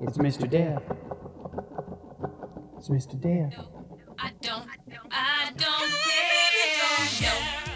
It's 0.01 0.17
Mr. 0.19 0.47
Death. 0.47 1.10
It's 2.81 2.89
Mr. 2.89 3.13
Death. 3.21 3.63
I 4.17 4.31
don't, 4.41 4.67
I 5.11 5.51
don't 5.55 5.91
care. 7.19 7.70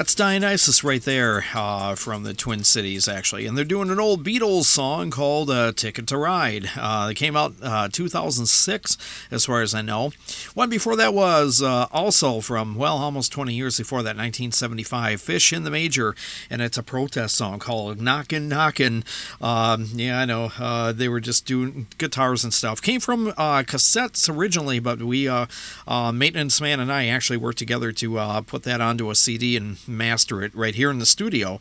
That's 0.00 0.14
Dionysus 0.14 0.82
right 0.82 1.02
there 1.02 1.44
uh, 1.54 1.94
from 1.94 2.22
the 2.22 2.32
Twin 2.32 2.64
Cities, 2.64 3.06
actually. 3.06 3.44
And 3.44 3.54
they're 3.54 3.66
doing 3.66 3.90
an 3.90 4.00
old 4.00 4.24
Beatles 4.24 4.64
song 4.64 5.10
called 5.10 5.50
uh, 5.50 5.72
Ticket 5.72 6.06
to 6.06 6.16
Ride. 6.16 6.70
Uh, 6.74 7.08
they 7.08 7.12
came 7.12 7.36
out 7.36 7.52
uh, 7.60 7.90
2006, 7.92 8.96
as 9.30 9.44
far 9.44 9.60
as 9.60 9.74
I 9.74 9.82
know. 9.82 10.12
One 10.54 10.68
before 10.68 10.96
that 10.96 11.14
was 11.14 11.62
uh, 11.62 11.86
also 11.92 12.40
from, 12.40 12.74
well, 12.74 12.96
almost 12.96 13.30
20 13.30 13.54
years 13.54 13.78
before 13.78 14.02
that, 14.02 14.16
1975, 14.16 15.20
Fish 15.20 15.52
in 15.52 15.62
the 15.62 15.70
Major. 15.70 16.16
And 16.48 16.60
it's 16.60 16.76
a 16.76 16.82
protest 16.82 17.36
song 17.36 17.60
called 17.60 18.00
Knockin' 18.00 18.48
Knockin'. 18.48 19.04
Um, 19.40 19.88
yeah, 19.94 20.18
I 20.18 20.24
know. 20.24 20.50
Uh, 20.58 20.92
they 20.92 21.08
were 21.08 21.20
just 21.20 21.46
doing 21.46 21.86
guitars 21.98 22.42
and 22.42 22.52
stuff. 22.52 22.82
Came 22.82 23.00
from 23.00 23.28
uh, 23.28 23.62
cassettes 23.62 24.28
originally, 24.28 24.80
but 24.80 25.00
we, 25.00 25.28
uh, 25.28 25.46
uh, 25.86 26.10
Maintenance 26.10 26.60
Man 26.60 26.80
and 26.80 26.92
I 26.92 27.06
actually 27.06 27.36
worked 27.36 27.58
together 27.58 27.92
to 27.92 28.18
uh, 28.18 28.40
put 28.40 28.64
that 28.64 28.80
onto 28.80 29.10
a 29.10 29.14
CD 29.14 29.56
and 29.56 29.76
master 29.86 30.42
it 30.42 30.54
right 30.54 30.74
here 30.74 30.90
in 30.90 30.98
the 30.98 31.06
studio 31.06 31.60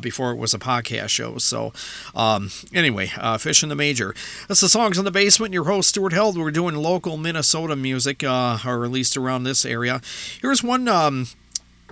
before 0.00 0.30
it 0.32 0.36
was 0.36 0.54
a 0.54 0.58
podcast 0.58 1.10
show. 1.10 1.36
So, 1.38 1.72
um, 2.14 2.50
anyway, 2.72 3.08
Fish 3.38 3.62
in 3.62 3.68
the 3.68 3.74
Major. 3.74 4.14
That's 4.48 4.60
the 4.60 4.68
Songs 4.68 4.96
in 4.96 5.04
the 5.04 5.10
Basement. 5.10 5.52
Your 5.52 5.64
host, 5.64 5.90
Stuart 5.90 6.12
Held. 6.12 6.38
We're 6.38 6.50
doing 6.50 6.76
local 6.76 7.16
Minnesota 7.16 7.76
music, 7.76 8.21
uh, 8.24 8.56
at 8.84 8.90
least 8.90 9.16
around 9.16 9.44
this 9.44 9.64
area. 9.64 10.00
Here's 10.40 10.62
one. 10.62 10.88
Um, 10.88 11.28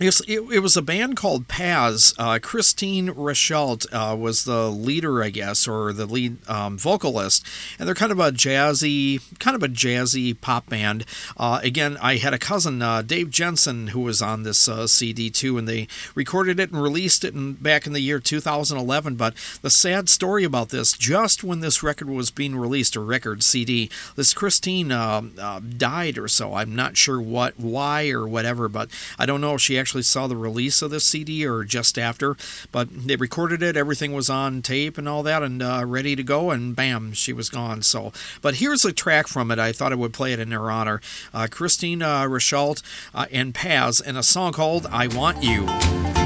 it, 0.00 0.20
it 0.28 0.60
was 0.60 0.76
a 0.76 0.82
band 0.82 1.16
called 1.16 1.46
Paz. 1.46 2.14
Uh, 2.18 2.38
Christine 2.40 3.08
Rachelt 3.08 3.86
uh, 3.92 4.16
was 4.16 4.44
the 4.44 4.70
leader, 4.70 5.22
I 5.22 5.28
guess, 5.28 5.68
or 5.68 5.92
the 5.92 6.06
lead 6.06 6.38
um, 6.48 6.78
vocalist, 6.78 7.46
and 7.78 7.86
they're 7.86 7.94
kind 7.94 8.10
of 8.10 8.18
a 8.18 8.32
jazzy, 8.32 9.20
kind 9.38 9.54
of 9.54 9.62
a 9.62 9.68
jazzy 9.68 10.40
pop 10.40 10.70
band. 10.70 11.04
Uh, 11.36 11.60
again, 11.62 11.98
I 12.00 12.16
had 12.16 12.32
a 12.32 12.38
cousin, 12.38 12.80
uh, 12.80 13.02
Dave 13.02 13.30
Jensen, 13.30 13.88
who 13.88 14.00
was 14.00 14.22
on 14.22 14.42
this 14.42 14.68
uh, 14.68 14.86
CD 14.86 15.28
too, 15.28 15.58
and 15.58 15.68
they 15.68 15.86
recorded 16.14 16.58
it 16.58 16.72
and 16.72 16.82
released 16.82 17.22
it 17.22 17.34
in, 17.34 17.54
back 17.54 17.86
in 17.86 17.92
the 17.92 18.00
year 18.00 18.18
2011. 18.20 19.16
But 19.16 19.34
the 19.60 19.70
sad 19.70 20.08
story 20.08 20.44
about 20.44 20.70
this, 20.70 20.94
just 20.94 21.44
when 21.44 21.60
this 21.60 21.82
record 21.82 22.08
was 22.08 22.30
being 22.30 22.56
released, 22.56 22.96
a 22.96 23.00
record 23.00 23.42
CD, 23.42 23.90
this 24.16 24.32
Christine 24.32 24.92
uh, 24.92 25.22
uh, 25.38 25.60
died 25.60 26.16
or 26.16 26.28
so. 26.28 26.54
I'm 26.54 26.74
not 26.74 26.96
sure 26.96 27.20
what, 27.20 27.60
why, 27.60 28.08
or 28.08 28.26
whatever, 28.26 28.66
but 28.68 28.88
I 29.18 29.26
don't 29.26 29.42
know 29.42 29.54
if 29.54 29.60
she 29.60 29.78
actually 29.78 29.89
saw 30.02 30.26
the 30.26 30.36
release 30.36 30.82
of 30.82 30.90
this 30.90 31.04
CD 31.04 31.46
or 31.46 31.64
just 31.64 31.98
after. 31.98 32.36
But 32.72 32.88
they 33.06 33.16
recorded 33.16 33.62
it, 33.62 33.76
everything 33.76 34.12
was 34.12 34.30
on 34.30 34.62
tape 34.62 34.96
and 34.98 35.08
all 35.08 35.22
that, 35.24 35.42
and 35.42 35.62
uh, 35.62 35.84
ready 35.86 36.16
to 36.16 36.22
go, 36.22 36.50
and 36.50 36.74
bam, 36.74 37.12
she 37.12 37.32
was 37.32 37.48
gone. 37.48 37.82
So, 37.82 38.12
but 38.40 38.56
here's 38.56 38.84
a 38.84 38.92
track 38.92 39.26
from 39.26 39.50
it. 39.50 39.58
I 39.58 39.72
thought 39.72 39.92
I 39.92 39.96
would 39.96 40.12
play 40.12 40.32
it 40.32 40.38
in 40.38 40.50
her 40.52 40.70
honor. 40.70 41.00
Uh, 41.34 41.48
Christine 41.50 42.02
uh, 42.02 42.24
Rachelt 42.24 42.82
uh, 43.14 43.26
and 43.32 43.54
Paz, 43.54 44.00
and 44.00 44.16
a 44.16 44.22
song 44.22 44.52
called 44.52 44.86
"I 44.90 45.06
Want 45.06 45.42
You." 45.42 46.19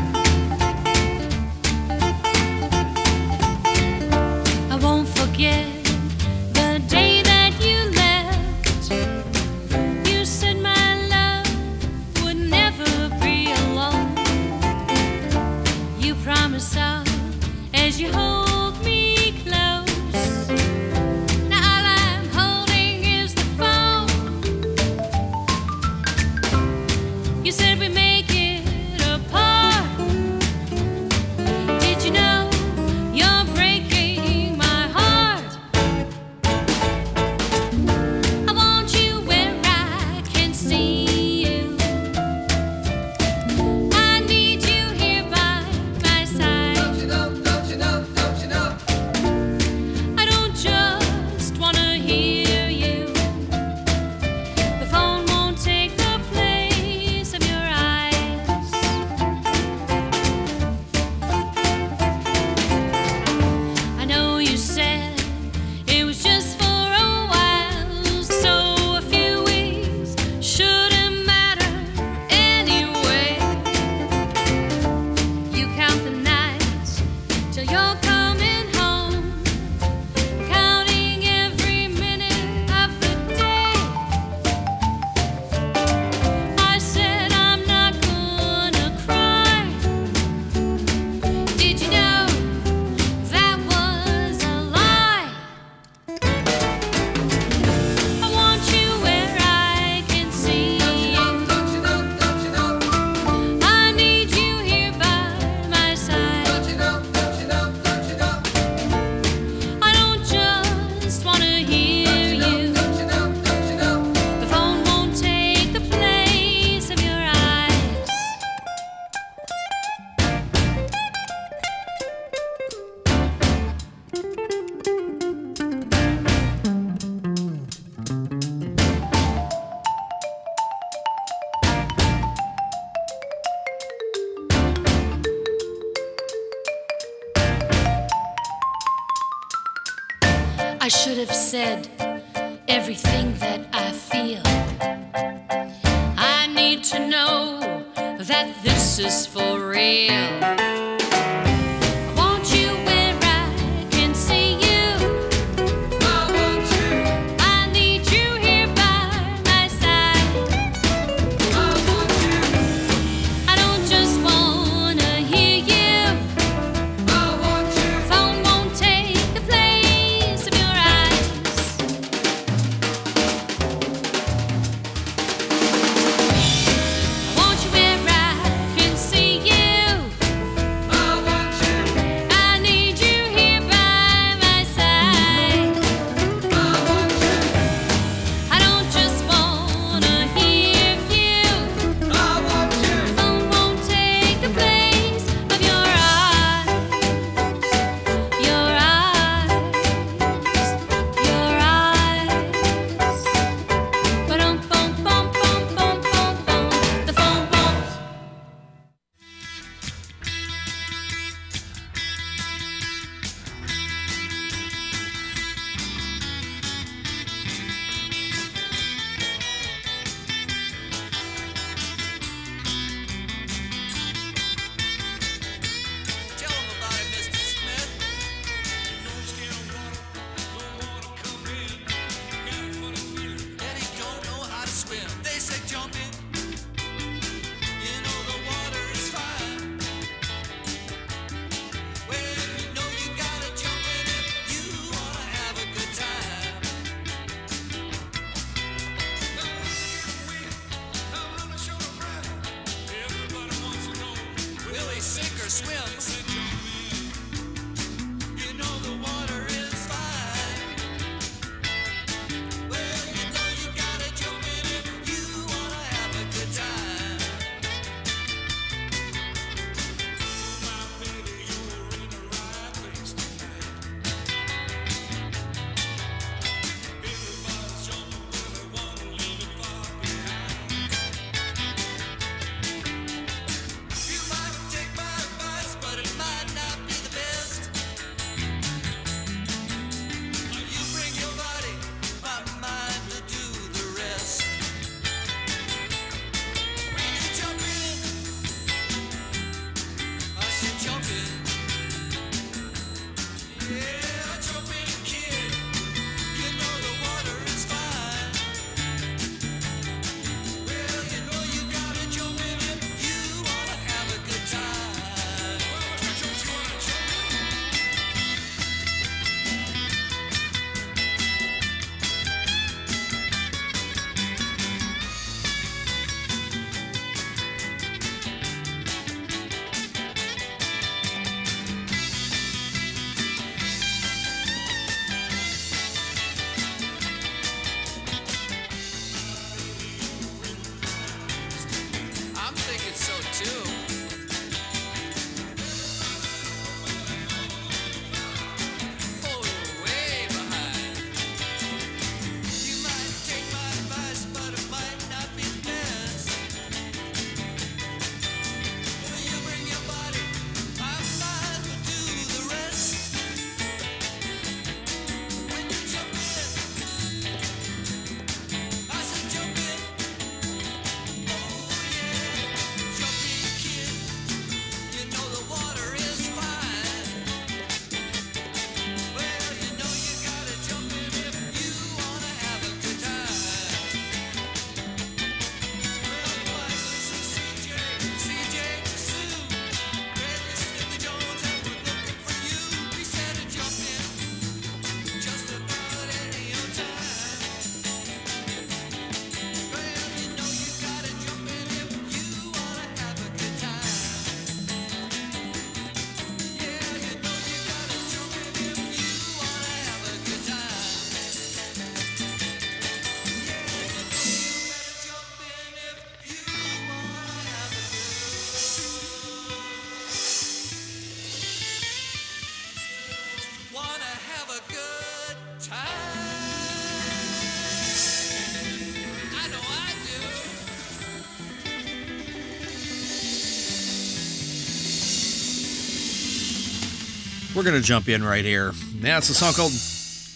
We're 437.55 437.63
going 437.63 437.77
to 437.77 437.83
jump 437.83 438.09
in 438.09 438.25
right 438.25 438.45
here. 438.45 438.73
That's 438.97 439.31
a 439.31 439.35
song 439.35 439.53
called 439.53 439.71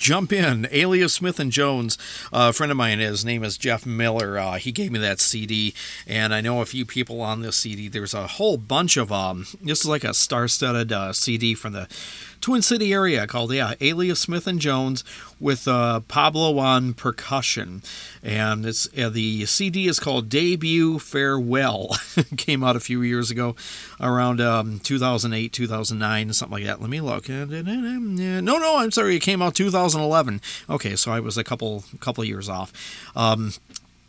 Jump 0.08 0.32
In, 0.32 0.66
Alias 0.72 1.12
Smith 1.12 1.38
and 1.38 1.52
Jones. 1.52 1.98
A 2.32 2.50
friend 2.54 2.70
of 2.70 2.78
mine, 2.78 2.98
his 2.98 3.26
name 3.26 3.44
is 3.44 3.58
Jeff 3.58 3.84
Miller. 3.84 4.38
Uh, 4.38 4.54
he 4.54 4.72
gave 4.72 4.90
me 4.90 4.98
that 5.00 5.20
CD, 5.20 5.74
and 6.06 6.32
I 6.32 6.40
know 6.40 6.62
a 6.62 6.64
few 6.64 6.86
people 6.86 7.20
on 7.20 7.42
this 7.42 7.58
CD. 7.58 7.88
There's 7.88 8.14
a 8.14 8.26
whole 8.26 8.56
bunch 8.56 8.96
of 8.96 9.12
um. 9.12 9.44
This 9.60 9.80
is 9.80 9.86
like 9.86 10.04
a 10.04 10.14
star-studded 10.14 10.90
uh, 10.92 11.12
CD 11.12 11.52
from 11.52 11.74
the 11.74 11.88
Twin 12.40 12.62
City 12.62 12.92
area 12.92 13.26
called 13.26 13.52
yeah 13.52 13.74
Alias 13.80 14.20
Smith 14.20 14.46
and 14.46 14.60
Jones 14.60 15.04
with 15.40 15.68
uh, 15.68 16.00
Pablo 16.00 16.58
on 16.58 16.94
percussion, 16.94 17.82
and 18.22 18.64
it's 18.64 18.88
uh, 18.98 19.08
the 19.08 19.44
CD 19.46 19.88
is 19.88 20.00
called 20.00 20.28
Debut 20.28 20.98
Farewell. 20.98 21.96
Came 22.36 22.64
out 22.64 22.76
a 22.76 22.80
few 22.80 23.02
years 23.02 23.30
ago, 23.30 23.56
around 24.00 24.40
um, 24.40 24.78
2008, 24.80 25.52
2009, 25.52 26.32
something 26.32 26.52
like 26.52 26.64
that. 26.64 26.80
Let 26.80 26.90
me 26.90 27.00
look. 27.00 27.28
No, 27.28 28.40
no, 28.40 28.78
I'm 28.78 28.90
sorry. 28.90 29.16
It 29.16 29.20
came 29.20 29.42
out 29.42 29.54
2011. 29.98 30.40
Okay, 30.70 30.96
so 30.96 31.12
I 31.12 31.20
was 31.20 31.36
a 31.36 31.44
couple 31.44 31.84
couple 32.00 32.24
years 32.24 32.48
off. 32.48 32.72
Um, 33.16 33.52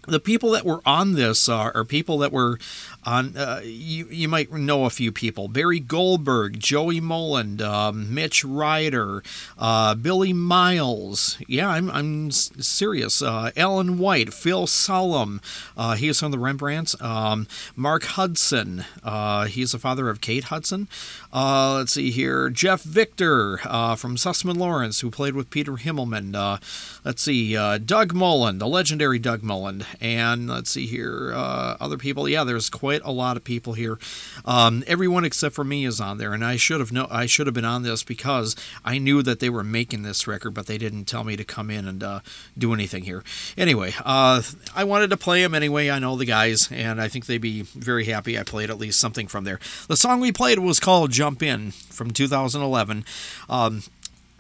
the 0.08 0.20
people 0.20 0.52
that 0.52 0.66
were 0.66 0.82
on 0.86 1.14
this 1.14 1.50
uh, 1.50 1.72
are 1.74 1.86
people 1.86 2.18
that 2.20 2.32
were 2.32 2.58
on. 3.06 3.36
Uh, 3.38 3.62
you 3.64 4.08
you 4.10 4.28
might 4.28 4.52
know 4.52 4.86
a 4.86 4.90
few 4.90 5.12
people: 5.12 5.48
Barry 5.48 5.80
Goldberg, 5.80 6.60
Joey 6.60 7.02
Molland, 7.02 7.62
um, 7.62 8.14
Mitch 8.14 8.44
Ryder, 8.44 9.24
uh, 9.58 9.96
Billy 9.96 10.34
Miles. 10.34 11.38
Yeah, 11.48 11.70
I'm 11.70 11.90
I'm 11.92 12.32
serious. 12.32 13.22
Uh, 13.22 13.52
Alan 13.56 13.98
White, 13.98 14.34
Phil 14.34 14.68
Solem. 14.68 15.42
Uh, 15.78 15.96
he 15.96 16.08
is 16.08 16.20
from 16.20 16.32
the 16.32 16.38
Rembrandts. 16.40 17.00
Um, 17.02 17.48
Mark 17.76 18.04
Hudson. 18.04 18.86
Uh, 19.04 19.46
he's 19.46 19.72
the 19.72 19.80
father 19.80 20.10
of 20.10 20.22
Kate 20.22 20.46
Hudson. 20.46 20.88
Uh, 21.32 21.76
let's 21.76 21.94
see 21.94 22.12
here. 22.12 22.50
Jeff 22.50 22.82
Victor 22.84 23.58
from 23.58 24.16
Sussman 24.16 24.58
Lawrence, 24.58 25.02
who 25.02 25.10
played 25.10 25.36
with 25.36 25.50
Peter 25.50 25.74
Himmelman. 25.74 26.60
Let's 27.06 27.22
see. 27.22 27.54
Doug 27.54 28.14
Mullen, 28.14 28.58
the 28.60 28.68
legendary 28.68 29.20
Doug 29.20 29.44
Mullen. 29.44 29.86
And 30.02 30.50
let's 30.50 30.72
see 30.72 30.86
here. 30.88 31.32
Other 31.34 31.98
people. 31.98 32.28
Yeah, 32.28 32.44
there's 32.44 32.70
quite 32.90 33.04
a 33.06 33.12
lot 33.12 33.38
of 33.38 33.44
people 33.44 33.74
here. 33.74 34.00
Um, 34.46 34.84
everyone 34.88 35.24
except 35.24 35.54
for 35.54 35.64
me 35.64 35.86
is 35.86 36.02
on 36.02 36.18
there, 36.18 36.34
and 36.34 36.44
I 36.44 36.56
should 36.56 36.80
have 36.80 36.92
know. 36.92 37.06
I 37.12 37.28
should 37.28 37.46
have 37.46 37.54
been 37.54 37.64
on 37.64 37.84
this 37.84 38.04
because 38.04 38.56
I 38.84 38.98
knew 38.98 39.22
that 39.22 39.40
they 39.40 39.50
were 39.52 39.64
making 39.64 40.02
this 40.02 40.26
record, 40.26 40.56
but 40.56 40.66
they 40.66 40.80
didn't 40.80 41.06
tell 41.06 41.24
me 41.24 41.36
to 41.36 41.44
come 41.44 41.70
in 41.70 41.88
and 41.88 42.04
uh, 42.04 42.22
do 42.58 42.74
anything 42.74 43.04
here. 43.04 43.24
Anyway, 43.56 43.94
uh, 44.04 44.42
I 44.76 44.86
wanted 44.86 45.12
to 45.12 45.18
play 45.18 45.44
them 45.44 45.54
anyway. 45.54 45.92
I 45.92 46.00
know 46.00 46.16
the 46.16 46.26
guys, 46.26 46.68
and 46.72 47.00
I 47.00 47.08
think 47.10 47.28
they'd 47.28 47.38
be 47.38 47.62
very 47.62 48.06
happy 48.06 48.40
I 48.40 48.44
played 48.44 48.72
at 48.72 48.80
least 48.80 49.00
something 49.00 49.28
from 49.28 49.44
there. 49.44 49.60
The 49.88 49.96
song 49.96 50.20
we 50.20 50.32
played 50.32 50.58
was 50.58 50.80
called 50.80 51.12
"Jump 51.12 51.44
In" 51.44 51.70
from 51.70 52.10
2011. 52.10 53.06
Um, 53.48 53.84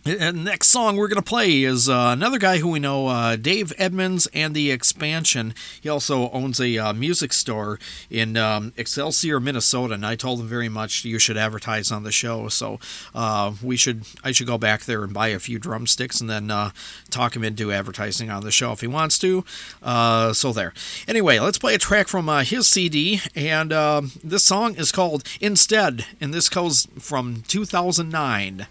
and 0.05 0.43
next 0.43 0.69
song 0.69 0.95
we're 0.95 1.07
going 1.07 1.21
to 1.21 1.21
play 1.21 1.63
is 1.63 1.89
uh, 1.89 2.09
another 2.13 2.37
guy 2.37 2.57
who 2.57 2.69
we 2.69 2.79
know, 2.79 3.07
uh, 3.07 3.35
Dave 3.35 3.73
Edmonds 3.77 4.27
and 4.33 4.55
the 4.55 4.71
Expansion. 4.71 5.53
He 5.81 5.89
also 5.89 6.29
owns 6.31 6.59
a 6.59 6.77
uh, 6.77 6.93
music 6.93 7.33
store 7.33 7.79
in 8.09 8.37
um, 8.37 8.73
Excelsior, 8.77 9.39
Minnesota, 9.39 9.93
and 9.93 10.05
I 10.05 10.15
told 10.15 10.39
him 10.39 10.47
very 10.47 10.69
much 10.69 11.03
you 11.05 11.19
should 11.19 11.37
advertise 11.37 11.91
on 11.91 12.03
the 12.03 12.11
show. 12.11 12.47
So 12.47 12.79
uh, 13.13 13.53
we 13.61 13.75
should, 13.75 14.03
I 14.23 14.31
should 14.31 14.47
go 14.47 14.57
back 14.57 14.85
there 14.85 15.03
and 15.03 15.13
buy 15.13 15.29
a 15.29 15.39
few 15.39 15.59
drumsticks 15.59 16.21
and 16.21 16.29
then 16.29 16.49
uh, 16.49 16.71
talk 17.09 17.35
him 17.35 17.43
into 17.43 17.71
advertising 17.71 18.29
on 18.29 18.43
the 18.43 18.51
show 18.51 18.71
if 18.71 18.81
he 18.81 18.87
wants 18.87 19.19
to. 19.19 19.43
Uh, 19.83 20.33
so 20.33 20.53
there. 20.53 20.73
Anyway, 21.07 21.39
let's 21.39 21.57
play 21.57 21.75
a 21.75 21.79
track 21.79 22.07
from 22.07 22.27
his 22.45 22.67
CD, 22.67 23.21
and 23.35 23.73
uh, 23.73 24.01
this 24.23 24.45
song 24.45 24.75
is 24.75 24.91
called 24.91 25.23
Instead, 25.41 26.05
and 26.21 26.33
this 26.33 26.49
goes 26.49 26.87
from 26.97 27.43
2009. 27.47 28.67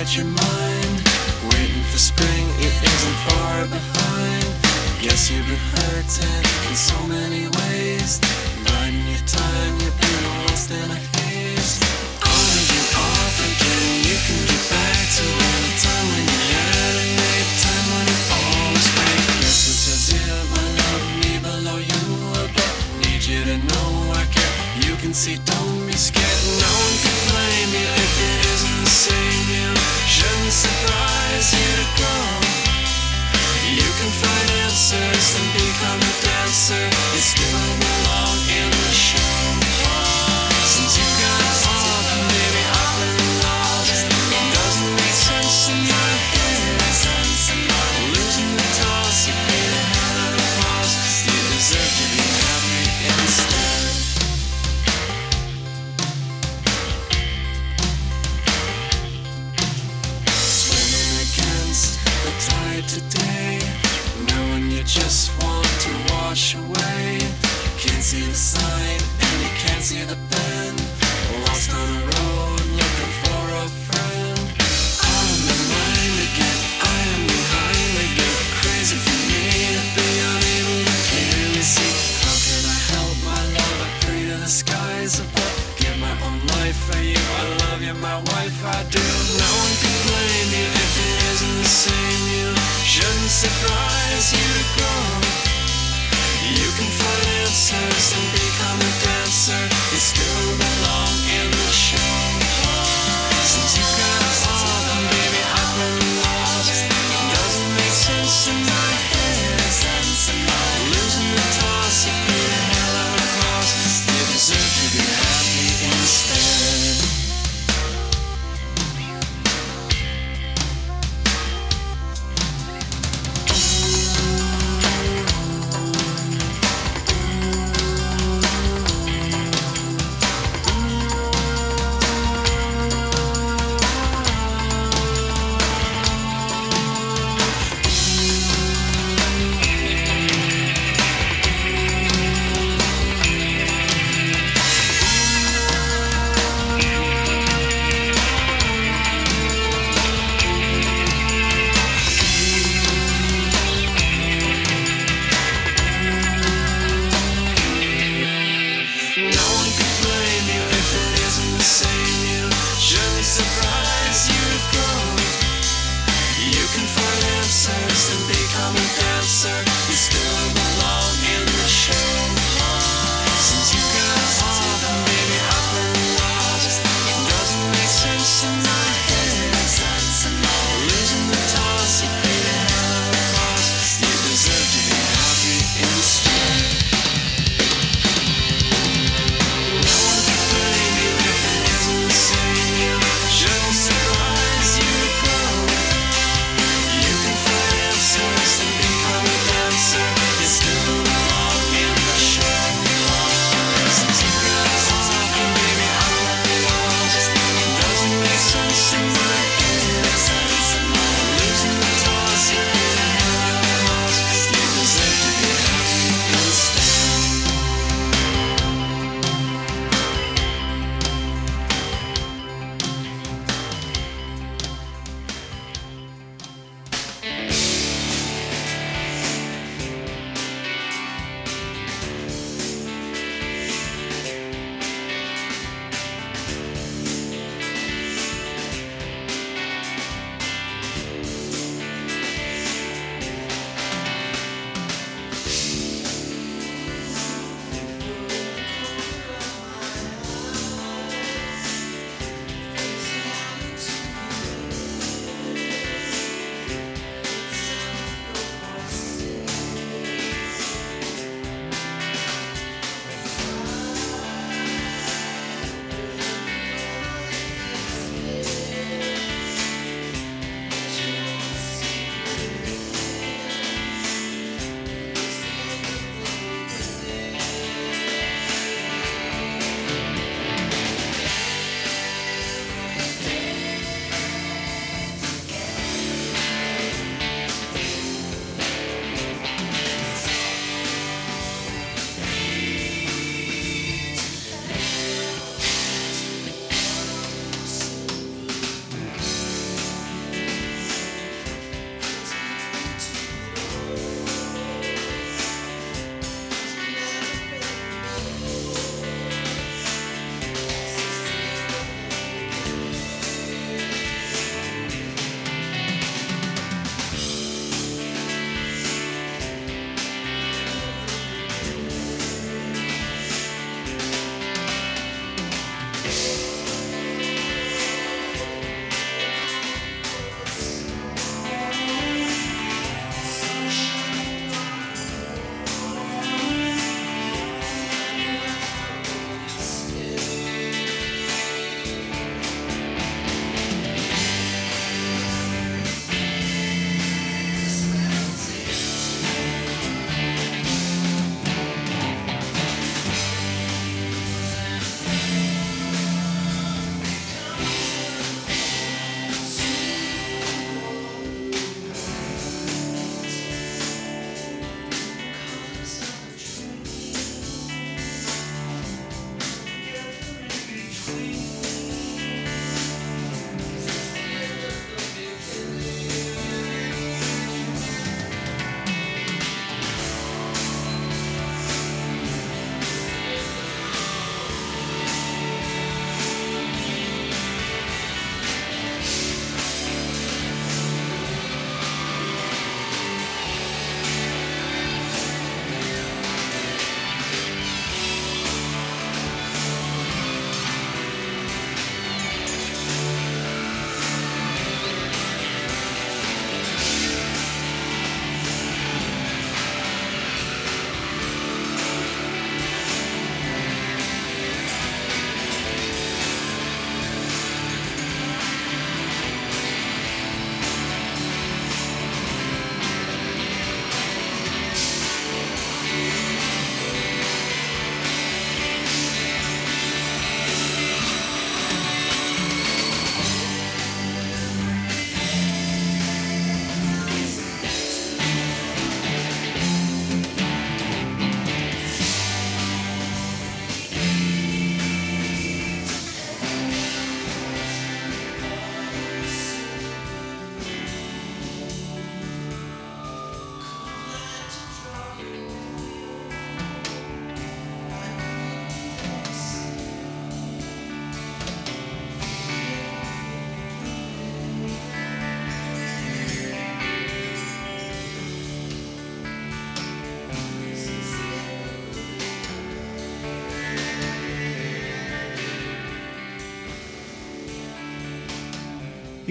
Inside 0.00 0.16
your 0.16 0.26
mind. 0.26 0.96
Waiting 1.52 1.84
for 1.90 1.98
spring, 1.98 2.46
it 2.58 2.72
isn't 2.72 3.18
far 3.28 3.66
behind. 3.68 4.48
Guess 5.00 5.30
you've 5.30 5.46
been 5.46 5.60
hurting 5.76 6.44
in 6.68 6.76
so 6.76 6.96
many 7.06 7.48
ways. 7.48 8.20
Biding 8.64 9.06
your 9.06 9.24
time, 9.26 9.72
you've 9.80 9.96
been 10.00 10.20
lost 10.48 10.70
in 10.70 10.88
a 10.90 11.00
haze. 11.20 11.80
On 12.24 12.56
you 12.72 12.82
off 12.96 13.36
again, 13.44 13.92
you 14.08 14.16
can 14.24 14.40
get 14.48 14.62
back 14.72 15.00
to 15.16 15.24
any 15.24 15.72
time 15.84 16.06
when 16.12 16.24
you 16.32 16.40
had 16.48 16.94
a 16.96 17.06
great 17.20 17.50
time 17.60 17.86
when 17.92 18.06
it 18.08 18.22
all 18.32 18.66
was 18.72 18.88
great. 18.96 19.24
Guess 19.44 19.58
this 19.68 19.84
is 19.84 20.04
it, 20.16 20.30
my 20.54 20.64
love, 20.80 21.04
me 21.20 21.32
below 21.44 21.76
you 21.76 22.02
above. 22.40 22.76
Need 23.04 23.22
you 23.24 23.44
to 23.44 23.56
know 23.68 24.16
I 24.16 24.24
care. 24.32 24.54
You 24.80 24.96
can 24.96 25.12
see, 25.12 25.36
don't 25.44 25.86
be 25.86 25.92
scared. 25.92 26.40
No 26.56 26.70
one 26.88 26.96
can 27.04 27.18
blame 27.32 27.72
you 27.76 27.88
if 28.00 28.12
it 28.16 28.38
isn't 28.48 28.80
the 28.84 28.90
same. 28.90 29.29
You 31.40 31.48
can 33.96 34.12
find 34.12 34.48
answers 34.60 35.40
and 35.40 35.48
become 35.54 35.96
a 35.96 36.12
dancer. 36.20 36.76
You 36.76 37.18
still 37.18 37.99
just 65.00 65.30
want 65.42 65.66
to 65.84 65.90
wash 66.12 66.54
away. 66.54 67.18
Can't 67.82 68.02
see 68.02 68.24
the 68.26 68.34
sign 68.34 69.00
and 69.24 69.34
you 69.42 69.52
can't 69.62 69.82
see 69.82 70.02
the 70.04 70.18
bend. 70.30 70.78
Lost 71.46 71.72
on 71.72 71.88
a 71.96 72.02
road, 72.12 72.60
looking 72.80 73.12
for 73.22 73.42
a 73.62 73.66
friend. 73.86 74.38
Of 75.16 75.36
my 75.48 75.58
mind 75.74 76.16
again, 76.28 76.58
I 76.94 76.98
am 77.16 77.22
behind 77.32 77.92
again. 78.06 78.36
Crazy 78.60 78.96
for 79.04 79.18
me 79.30 79.42
to 79.76 79.82
be 79.96 80.08
unable 80.32 80.80
to 80.88 80.96
clearly 81.08 81.64
see. 81.74 81.92
How 82.24 82.36
can 82.46 82.62
I 82.76 82.78
help 82.92 83.16
my 83.30 83.42
love? 83.56 83.78
I 83.86 83.90
pray 84.04 84.20
to 84.30 84.36
the 84.44 84.50
skies 84.60 85.14
above. 85.24 85.56
Give 85.80 85.96
my 85.98 86.14
own 86.26 86.38
life 86.60 86.78
for 86.88 87.00
you. 87.00 87.22
I 87.40 87.42
love 87.64 87.80
you, 87.82 87.94
my 87.94 88.16
wife. 88.30 88.58
I 88.64 88.84
do. 88.90 89.09
Surprise 93.40 94.32
you 94.36 94.48
to 94.52 94.64
go. 94.76 94.92
You 96.60 96.68
can 96.76 96.90
find 96.92 97.26
answers 97.40 98.12
and 98.12 98.28
become 98.36 98.89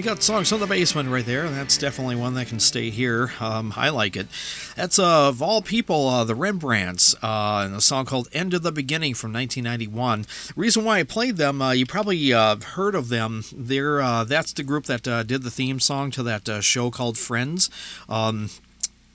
You 0.00 0.04
got 0.04 0.22
songs 0.22 0.50
on 0.50 0.60
the 0.60 0.66
basement 0.66 1.10
right 1.10 1.26
there. 1.26 1.46
That's 1.50 1.76
definitely 1.76 2.16
one 2.16 2.32
that 2.32 2.46
can 2.46 2.58
stay 2.58 2.88
here. 2.88 3.32
Um, 3.38 3.74
I 3.76 3.90
like 3.90 4.16
it. 4.16 4.28
That's 4.74 4.98
uh, 4.98 5.28
of 5.28 5.42
all 5.42 5.60
people, 5.60 6.08
uh, 6.08 6.24
the 6.24 6.34
Rembrandts, 6.34 7.14
uh, 7.22 7.64
and 7.66 7.74
a 7.74 7.82
song 7.82 8.06
called 8.06 8.26
"End 8.32 8.54
of 8.54 8.62
the 8.62 8.72
Beginning" 8.72 9.12
from 9.12 9.30
1991. 9.34 10.24
Reason 10.56 10.86
why 10.86 11.00
I 11.00 11.02
played 11.02 11.36
them, 11.36 11.60
uh, 11.60 11.72
you 11.72 11.84
probably 11.84 12.32
uh, 12.32 12.56
heard 12.56 12.94
of 12.94 13.10
them. 13.10 13.44
They're 13.54 14.00
uh, 14.00 14.24
that's 14.24 14.54
the 14.54 14.62
group 14.62 14.86
that 14.86 15.02
did 15.02 15.42
the 15.42 15.50
theme 15.50 15.80
song 15.80 16.10
to 16.12 16.22
that 16.22 16.64
show 16.64 16.90
called 16.90 17.18
Friends. 17.18 17.68
Um, 18.08 18.48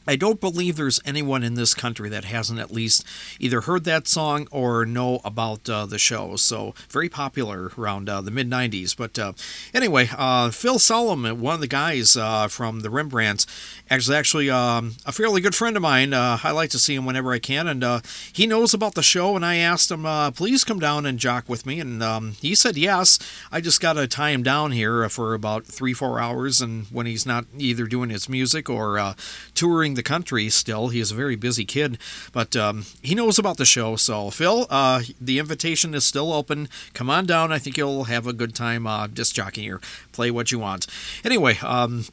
I 0.07 0.15
don't 0.15 0.39
believe 0.39 0.75
there's 0.75 0.99
anyone 1.05 1.43
in 1.43 1.55
this 1.55 1.73
country 1.73 2.09
that 2.09 2.25
hasn't 2.25 2.59
at 2.59 2.71
least 2.71 3.03
either 3.39 3.61
heard 3.61 3.83
that 3.85 4.07
song 4.07 4.47
or 4.51 4.85
know 4.85 5.19
about 5.23 5.69
uh, 5.69 5.85
the 5.85 5.97
show. 5.97 6.35
So 6.35 6.73
very 6.89 7.09
popular 7.09 7.71
around 7.77 8.09
uh, 8.09 8.21
the 8.21 8.31
mid 8.31 8.49
'90s. 8.49 8.95
But 8.95 9.17
uh, 9.17 9.33
anyway, 9.73 10.09
uh, 10.17 10.51
Phil 10.51 10.79
Solomon, 10.79 11.41
one 11.41 11.55
of 11.55 11.61
the 11.61 11.67
guys 11.67 12.15
uh, 12.15 12.47
from 12.47 12.81
the 12.81 12.89
Rembrandts, 12.89 13.45
actually 13.89 14.15
actually 14.15 14.49
um, 14.49 14.95
a 15.05 15.11
fairly 15.11 15.41
good 15.41 15.55
friend 15.55 15.75
of 15.75 15.81
mine. 15.81 16.13
Uh, 16.13 16.37
I 16.43 16.51
like 16.51 16.69
to 16.71 16.79
see 16.79 16.95
him 16.95 17.05
whenever 17.05 17.31
I 17.31 17.39
can, 17.39 17.67
and 17.67 17.83
uh, 17.83 17.99
he 18.31 18.47
knows 18.47 18.73
about 18.73 18.95
the 18.95 19.03
show. 19.03 19.35
And 19.35 19.45
I 19.45 19.57
asked 19.57 19.91
him, 19.91 20.05
uh, 20.05 20.31
please 20.31 20.63
come 20.63 20.79
down 20.79 21.05
and 21.05 21.19
jock 21.19 21.47
with 21.47 21.65
me, 21.65 21.79
and 21.79 22.01
um, 22.01 22.31
he 22.41 22.55
said 22.55 22.77
yes. 22.77 23.19
I 23.51 23.61
just 23.61 23.81
got 23.81 23.93
to 23.93 24.07
tie 24.07 24.31
him 24.31 24.43
down 24.43 24.71
here 24.71 25.07
for 25.09 25.33
about 25.33 25.65
three 25.65 25.93
four 25.93 26.19
hours, 26.19 26.61
and 26.61 26.85
when 26.87 27.05
he's 27.05 27.25
not 27.25 27.45
either 27.57 27.85
doing 27.85 28.09
his 28.09 28.27
music 28.27 28.69
or 28.69 28.97
uh, 28.97 29.13
touring 29.53 29.93
the 29.93 30.03
country 30.03 30.49
still. 30.49 30.89
He 30.89 30.99
is 30.99 31.11
a 31.11 31.15
very 31.15 31.35
busy 31.35 31.65
kid, 31.65 31.97
but 32.31 32.55
um, 32.55 32.85
he 33.01 33.15
knows 33.15 33.39
about 33.39 33.57
the 33.57 33.65
show. 33.65 33.95
So, 33.95 34.29
Phil, 34.29 34.67
uh, 34.69 35.03
the 35.19 35.39
invitation 35.39 35.93
is 35.93 36.05
still 36.05 36.33
open. 36.33 36.69
Come 36.93 37.09
on 37.09 37.25
down. 37.25 37.51
I 37.51 37.59
think 37.59 37.77
you'll 37.77 38.05
have 38.05 38.27
a 38.27 38.33
good 38.33 38.55
time 38.55 38.87
uh, 38.87 39.07
disc 39.07 39.35
jockeying 39.35 39.65
here. 39.65 39.81
Play 40.11 40.31
what 40.31 40.51
you 40.51 40.59
want. 40.59 40.87
Anyway, 41.23 41.57
um, 41.63 42.05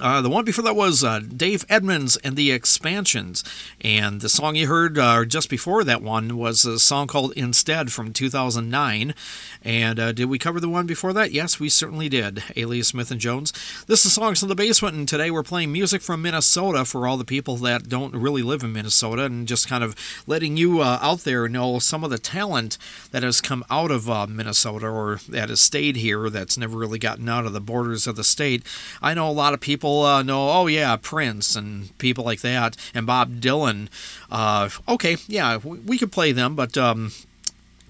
uh, 0.00 0.22
the 0.22 0.30
one 0.30 0.44
before 0.44 0.64
that 0.64 0.74
was 0.74 1.04
uh, 1.04 1.20
Dave 1.20 1.66
Edmonds 1.68 2.16
and 2.18 2.34
the 2.34 2.50
Expansions. 2.50 3.44
And 3.80 4.20
the 4.20 4.28
song 4.28 4.56
you 4.56 4.66
heard 4.66 4.98
uh, 4.98 5.24
just 5.24 5.50
before 5.50 5.84
that 5.84 6.02
one 6.02 6.36
was 6.36 6.64
a 6.64 6.78
song 6.78 7.06
called 7.06 7.32
Instead 7.36 7.92
from 7.92 8.12
2009. 8.12 9.14
And 9.62 10.00
uh, 10.00 10.12
did 10.12 10.26
we 10.26 10.38
cover 10.38 10.58
the 10.58 10.70
one 10.70 10.86
before 10.86 11.12
that? 11.12 11.32
Yes, 11.32 11.60
we 11.60 11.68
certainly 11.68 12.08
did. 12.08 12.42
Alias 12.56 12.88
Smith 12.88 13.10
and 13.10 13.20
Jones. 13.20 13.52
This 13.86 14.06
is 14.06 14.14
Songs 14.14 14.40
from 14.40 14.48
the 14.48 14.54
Basement, 14.54 14.96
and 14.96 15.06
today 15.06 15.30
we're 15.30 15.42
playing 15.42 15.70
music 15.70 16.00
from 16.00 16.22
Minnesota 16.22 16.86
for 16.86 17.06
all 17.06 17.18
the 17.18 17.24
people 17.24 17.56
that 17.58 17.88
don't 17.88 18.14
really 18.16 18.42
live 18.42 18.62
in 18.62 18.72
Minnesota 18.72 19.24
and 19.24 19.46
just 19.46 19.68
kind 19.68 19.84
of 19.84 19.94
letting 20.26 20.56
you 20.56 20.80
uh, 20.80 20.98
out 21.02 21.20
there 21.20 21.46
know 21.46 21.78
some 21.78 22.04
of 22.04 22.10
the 22.10 22.18
talent 22.18 22.78
that 23.10 23.22
has 23.22 23.42
come 23.42 23.64
out 23.70 23.90
of 23.90 24.08
uh, 24.08 24.26
Minnesota 24.26 24.86
or 24.86 25.20
that 25.28 25.50
has 25.50 25.60
stayed 25.60 25.96
here 25.96 26.30
that's 26.30 26.56
never 26.56 26.78
really 26.78 26.98
gotten 26.98 27.28
out 27.28 27.44
of 27.44 27.52
the 27.52 27.60
borders 27.60 28.06
of 28.06 28.16
the 28.16 28.24
state. 28.24 28.62
I 29.02 29.12
know 29.12 29.28
a 29.28 29.32
lot 29.32 29.52
of 29.52 29.60
people 29.60 29.89
uh, 29.98 30.22
know, 30.22 30.50
oh, 30.50 30.66
yeah, 30.66 30.96
Prince 30.96 31.56
and 31.56 31.96
people 31.98 32.24
like 32.24 32.40
that, 32.40 32.76
and 32.94 33.06
Bob 33.06 33.40
Dylan. 33.40 33.88
Uh, 34.30 34.68
okay, 34.88 35.16
yeah, 35.26 35.56
we, 35.58 35.78
we 35.80 35.98
could 35.98 36.12
play 36.12 36.32
them, 36.32 36.54
but. 36.54 36.76
Um, 36.76 37.12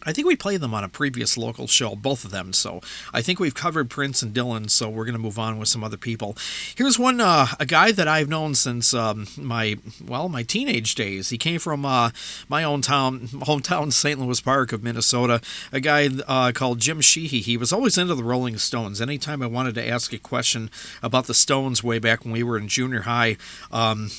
I 0.05 0.12
think 0.12 0.27
we 0.27 0.36
played 0.36 0.60
them 0.60 0.74
on 0.74 0.85
a 0.85 0.89
previous 0.89 1.36
local 1.36 1.66
show, 1.66 1.94
both 1.94 2.24
of 2.24 2.31
them. 2.31 2.52
So 2.52 2.81
I 3.12 3.22
think 3.22 3.39
we've 3.39 3.55
covered 3.55 3.90
Prince 3.90 4.22
and 4.22 4.35
Dylan. 4.35 4.70
So 4.70 4.89
we're 4.89 5.05
going 5.05 5.14
to 5.14 5.20
move 5.20 5.39
on 5.39 5.59
with 5.59 5.68
some 5.68 5.85
other 5.85 5.97
people. 5.97 6.36
Here's 6.74 6.98
one, 6.98 7.20
uh, 7.20 7.48
a 7.59 7.66
guy 7.66 7.93
that 7.93 8.09
I've 8.09 8.28
known 8.28 8.55
since 8.55 8.94
um, 8.94 9.27
my 9.36 9.77
well, 10.06 10.28
my 10.28 10.43
teenage 10.43 10.94
days. 10.94 11.31
He 11.31 11.39
came 11.39 11.59
from 11.59 11.85
uh, 11.85 12.10
my 12.48 12.64
own 12.64 12.82
town, 12.82 13.20
hometown, 13.28 13.93
St. 14.01 14.18
Louis 14.18 14.40
Park 14.40 14.72
of 14.72 14.82
Minnesota. 14.82 15.40
A 15.72 15.81
guy 15.81 16.09
uh, 16.27 16.52
called 16.52 16.81
Jim 16.81 17.01
Sheehy. 17.01 17.40
He 17.40 17.56
was 17.56 17.72
always 17.72 17.98
into 17.98 18.14
the 18.14 18.24
Rolling 18.24 18.59
Stones. 18.59 19.01
Anytime 19.01 19.43
I 19.43 19.47
wanted 19.47 19.74
to 19.74 19.89
ask 19.89 20.12
a 20.12 20.18
question 20.18 20.70
about 21.02 21.27
the 21.27 21.35
Stones 21.35 21.85
way 21.85 21.98
back 21.98 22.24
when 22.24 22.32
we 22.32 22.43
were 22.43 22.56
in 22.56 22.68
junior 22.68 23.02
high. 23.02 23.36
Um, 23.70 24.10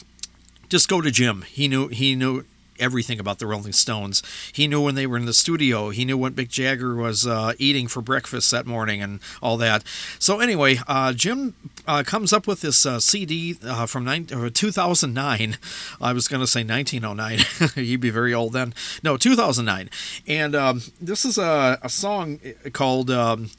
just 0.70 0.88
go 0.88 1.02
to 1.02 1.12
Jim. 1.12 1.42
He 1.42 1.68
knew 1.68 1.90
he 1.90 2.16
knew 2.16 2.46
everything 2.82 3.20
about 3.20 3.40
the 3.40 3.48
Rolling 3.48 3.72
Stones. 3.72 4.24
He 4.52 4.68
knew 4.68 4.82
when 4.82 4.96
they 4.96 5.08
were 5.08 5.18
in 5.18 5.26
the 5.26 5.34
studio. 5.34 5.90
He 5.90 6.04
knew 6.04 6.18
what 6.18 6.36
Mick 6.36 6.50
Jagger 6.50 6.96
was 6.96 7.26
uh, 7.26 7.54
eating 7.58 7.88
for 7.88 8.02
breakfast 8.02 8.52
that 8.52 8.66
morning 8.66 9.02
and 9.02 9.20
all 9.42 9.58
that. 9.58 9.84
So 10.20 10.40
anyway, 10.40 10.80
uh, 10.88 11.14
Jim 11.14 11.56
uh, 11.88 12.04
comes 12.04 12.34
up 12.34 12.48
with 12.48 12.62
this 12.62 12.86
uh, 12.86 13.00
CD 13.00 13.58
uh, 13.64 13.86
from 13.86 14.04
nine, 14.04 14.28
or 14.34 14.50
2009. 14.50 15.58
I 16.02 16.14
was 16.14 16.28
going 16.28 16.42
to 16.42 16.48
say 16.48 16.64
1909. 16.64 17.72
He'd 17.76 17.96
be 18.02 18.10
very 18.10 18.34
old 18.34 18.54
then. 18.54 18.74
No, 19.04 19.18
2009. 19.18 19.90
And 20.28 20.56
um, 20.56 20.82
this 21.00 21.26
is 21.26 21.38
a, 21.38 21.80
a 21.82 21.90
song 21.90 22.40
called 22.74 23.12
um, 23.12 23.52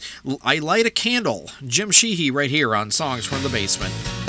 "I 0.42 0.58
Light 0.58 0.86
a 0.86 0.90
Candle." 0.90 1.50
Jim 1.66 1.90
Sheehy 1.90 2.30
right 2.30 2.50
here 2.50 2.74
on 2.74 2.90
Songs 2.90 3.24
from 3.26 3.42
the 3.42 3.48
Basement. 3.48 4.21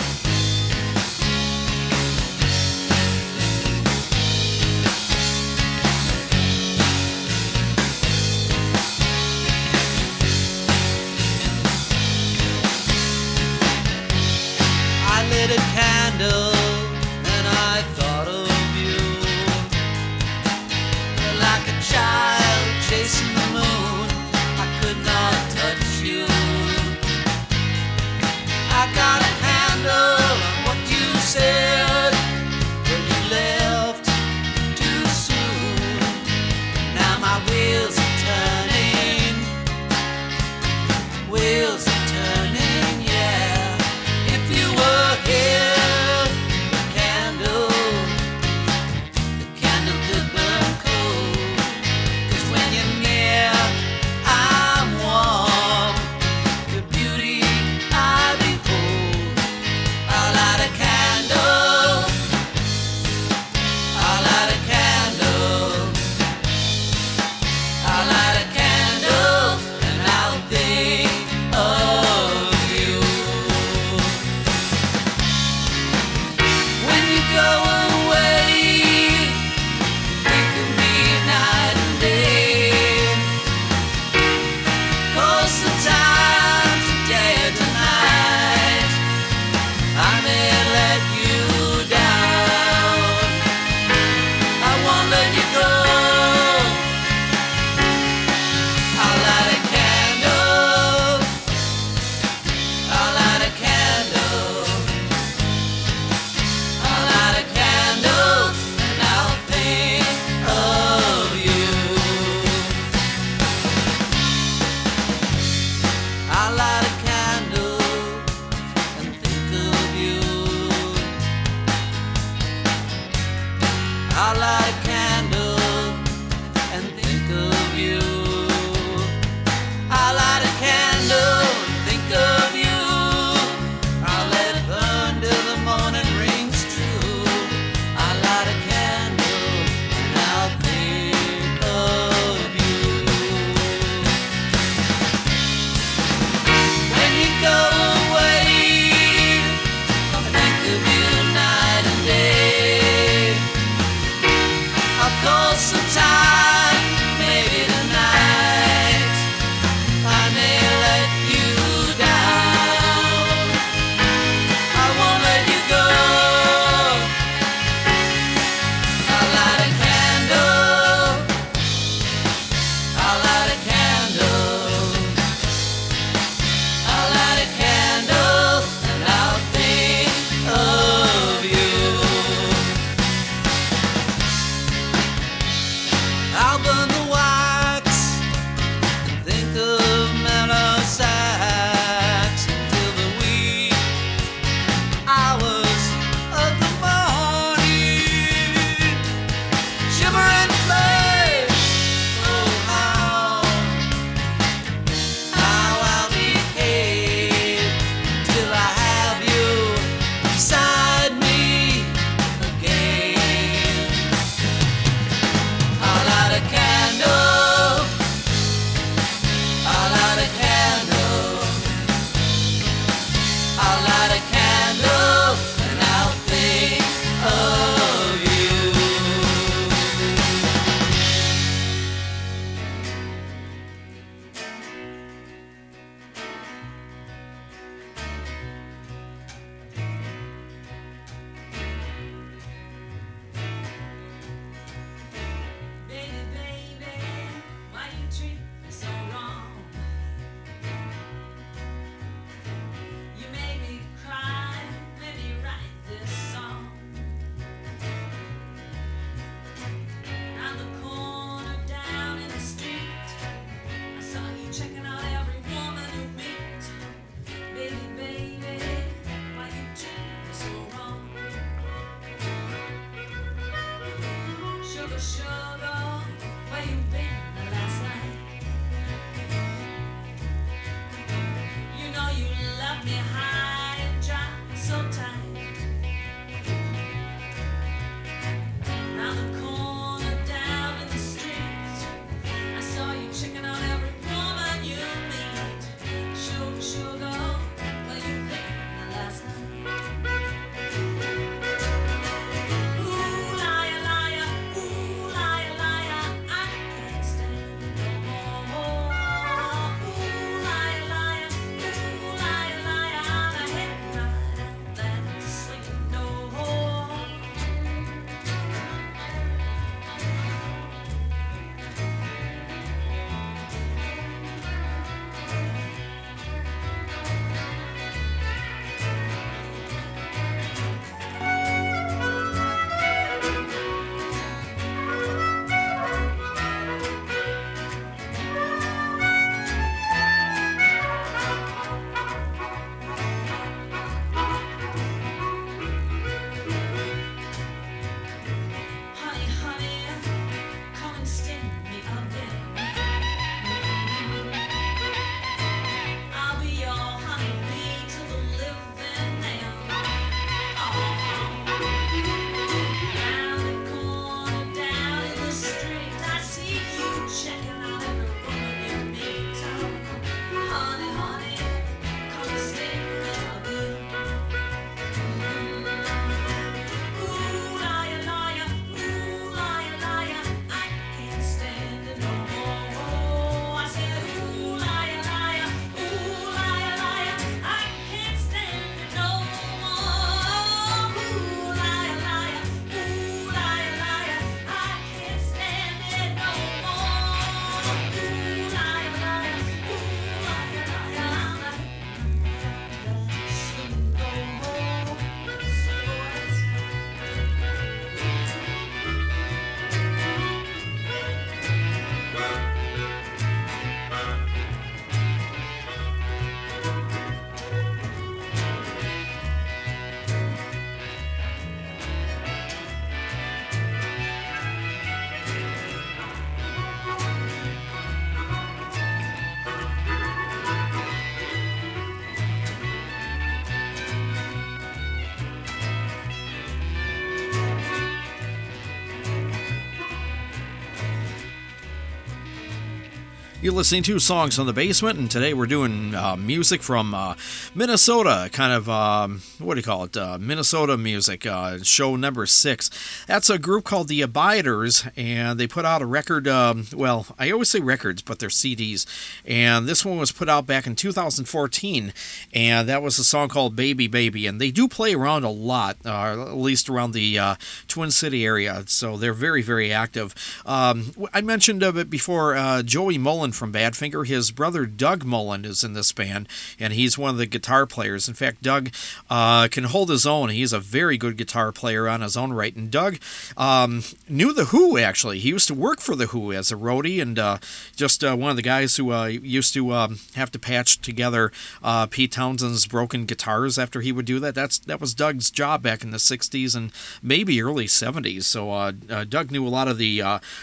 You're 443.44 443.52
listening 443.52 443.84
to 443.84 443.99
Songs 443.99 444.40
on 444.40 444.45
the 444.45 444.53
Basement, 444.53 444.98
and 444.98 445.11
today 445.11 445.34
we're 445.34 445.48
doing 445.48 445.94
uh, 445.94 446.15
music 446.15 446.61
from 446.61 446.94
uh, 446.94 447.15
Minnesota, 447.53 448.30
kind 448.32 448.53
of, 448.53 448.70
um, 448.70 449.22
what 449.38 449.56
do 449.56 449.60
you 449.60 449.64
call 449.64 449.84
it? 449.84 449.98
Uh, 449.98 450.18
Minnesota 450.18 450.78
music, 450.78 451.26
uh, 451.26 451.57
show 451.61 451.98
number 451.98 452.26
six. 452.26 452.70
That's 453.06 453.30
a 453.30 453.38
group 453.38 453.65
called 453.65 453.90
The 453.90 454.02
Abiders, 454.02 454.86
and 454.95 455.38
they 455.38 455.45
put 455.45 455.65
out 455.65 455.82
a 455.82 455.86
record. 455.86 456.26
Um, 456.26 456.68
well, 456.74 457.06
I 457.20 457.32
always 457.32 457.49
say 457.49 457.60
records, 457.60 458.02
but 458.02 458.20
they're 458.20 458.30
CDs. 458.30 458.86
And 459.26 459.68
this 459.68 459.84
one 459.84 459.98
was 459.98 460.14
put 460.14 460.30
out 460.30 460.48
back 460.48 460.65
in 460.65 460.78
2014, 460.78 461.91
and 462.34 462.70
that 462.70 462.82
was 462.82 462.98
a 462.98 463.03
song 463.03 463.28
called 463.28 463.57
Baby 463.57 463.88
Baby. 463.88 464.26
And 464.26 464.40
they 464.40 464.52
do 464.52 464.70
play 464.70 464.94
around 464.94 465.26
a 465.26 465.30
lot, 465.30 465.76
uh, 465.86 466.30
at 466.30 466.38
least 466.38 466.70
around 466.70 466.94
the 466.94 467.20
uh, 467.20 467.36
Twin 467.68 467.91
City 467.91 468.26
area, 468.26 468.64
so 468.68 468.95
they're 468.95 469.11
very, 469.11 469.41
very 469.41 469.74
active. 469.74 470.15
Um, 470.45 470.94
I 471.14 471.20
mentioned 471.20 471.61
a 471.61 471.74
bit 471.74 471.90
before 471.90 472.36
Joey 472.64 472.98
Molland 472.98 473.33
from 473.34 473.54
Badfinger. 473.54 474.06
His 474.08 474.32
brother 474.32 474.66
Doug 474.66 475.04
Molland 475.04 475.46
is 475.46 475.64
in 475.64 475.74
this 475.74 475.92
band, 475.92 476.28
and 476.60 476.74
he's 476.74 476.98
one 476.98 477.10
of 477.12 477.18
the 477.18 477.26
guitar 477.26 477.66
players. 477.66 478.08
In 478.08 478.14
fact, 478.14 478.42
Doug 478.42 478.72
uh, 479.10 479.48
can 479.50 479.66
hold 479.66 479.90
his 479.90 480.06
own. 480.06 480.30
He's 480.30 480.54
a 480.54 480.60
very 480.60 480.98
good 480.98 481.18
guitar 481.18 481.52
player 481.52 481.88
on 481.88 482.02
his 482.02 482.18
own 482.18 482.34
right. 482.34 482.56
And 482.56 482.72
Doug 482.72 483.00
um, 483.38 483.84
knew 484.08 484.34
the 484.34 484.46
Who 484.46 484.78
actually. 484.78 485.20
He 485.20 485.30
used 485.30 485.48
to 485.48 485.54
work 485.54 485.80
for 485.80 485.96
the 485.96 486.08
Who 486.08 486.32
as 486.32 486.52
a 486.52 486.56
roadie, 486.56 487.02
and 487.02 487.18
uh, 487.18 487.38
just 487.76 488.04
uh, 488.04 488.16
one 488.16 488.30
of 488.30 488.36
the 488.36 488.42
guys 488.42 488.76
who 488.76 488.92
uh, 488.92 489.06
used 489.06 489.54
to 489.54 489.72
um, 489.74 490.00
have 490.16 490.32
to 490.32 490.40
patch 490.40 490.80
together 490.80 491.32
uh, 491.62 491.88
Pete 491.88 492.12
Townshend's 492.12 492.68
broken 492.68 493.06
guitars 493.06 493.58
after 493.58 493.82
he 493.82 493.92
would 493.92 494.06
do 494.06 494.20
that. 494.20 494.36
That's 494.36 494.60
that 494.60 494.82
was 494.82 494.94
Doug's 494.94 495.32
job 495.32 495.62
back 495.62 495.84
in 495.84 495.92
the 495.92 495.98
'60s 495.98 496.56
and 496.56 496.72
maybe 497.02 497.42
early 497.42 497.66
'70s. 497.66 498.24
So 498.24 498.52
uh, 498.52 498.72
Doug 498.72 499.32
knew 499.32 499.46
a 499.46 499.50
lot 499.50 499.68
of 499.68 499.78
the 499.78 500.02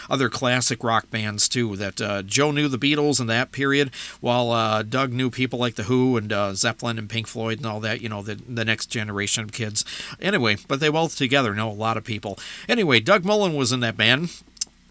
other 0.09 0.29
classic 0.29 0.83
rock 0.83 1.09
bands 1.09 1.47
too. 1.47 1.75
That 1.75 2.25
Joe 2.25 2.51
knew 2.51 2.67
the 2.67 2.77
Beatles 2.81 3.21
in 3.21 3.27
that 3.27 3.51
period, 3.51 3.91
while 4.19 4.51
uh, 4.51 4.83
Doug 4.83 5.13
knew 5.13 5.29
people 5.29 5.59
like 5.59 5.75
the 5.75 5.83
Who 5.83 6.17
and 6.17 6.33
uh, 6.33 6.53
Zeppelin 6.53 6.97
and 6.97 7.09
Pink 7.09 7.27
Floyd 7.27 7.59
and 7.59 7.65
all 7.65 7.79
that. 7.79 8.01
You 8.01 8.09
know, 8.09 8.21
the 8.21 8.35
the 8.35 8.65
next 8.65 8.87
generation 8.87 9.43
of 9.43 9.51
kids. 9.51 9.85
Anyway, 10.19 10.57
but 10.67 10.79
they 10.79 10.89
both 10.89 11.15
together 11.15 11.53
know 11.53 11.69
a 11.69 11.73
lot 11.73 11.97
of 11.97 12.03
people. 12.03 12.37
Anyway, 12.67 12.99
Doug 12.99 13.23
Molland 13.23 13.55
was 13.55 13.71
in 13.71 13.79
that 13.81 13.95
band. 13.95 14.41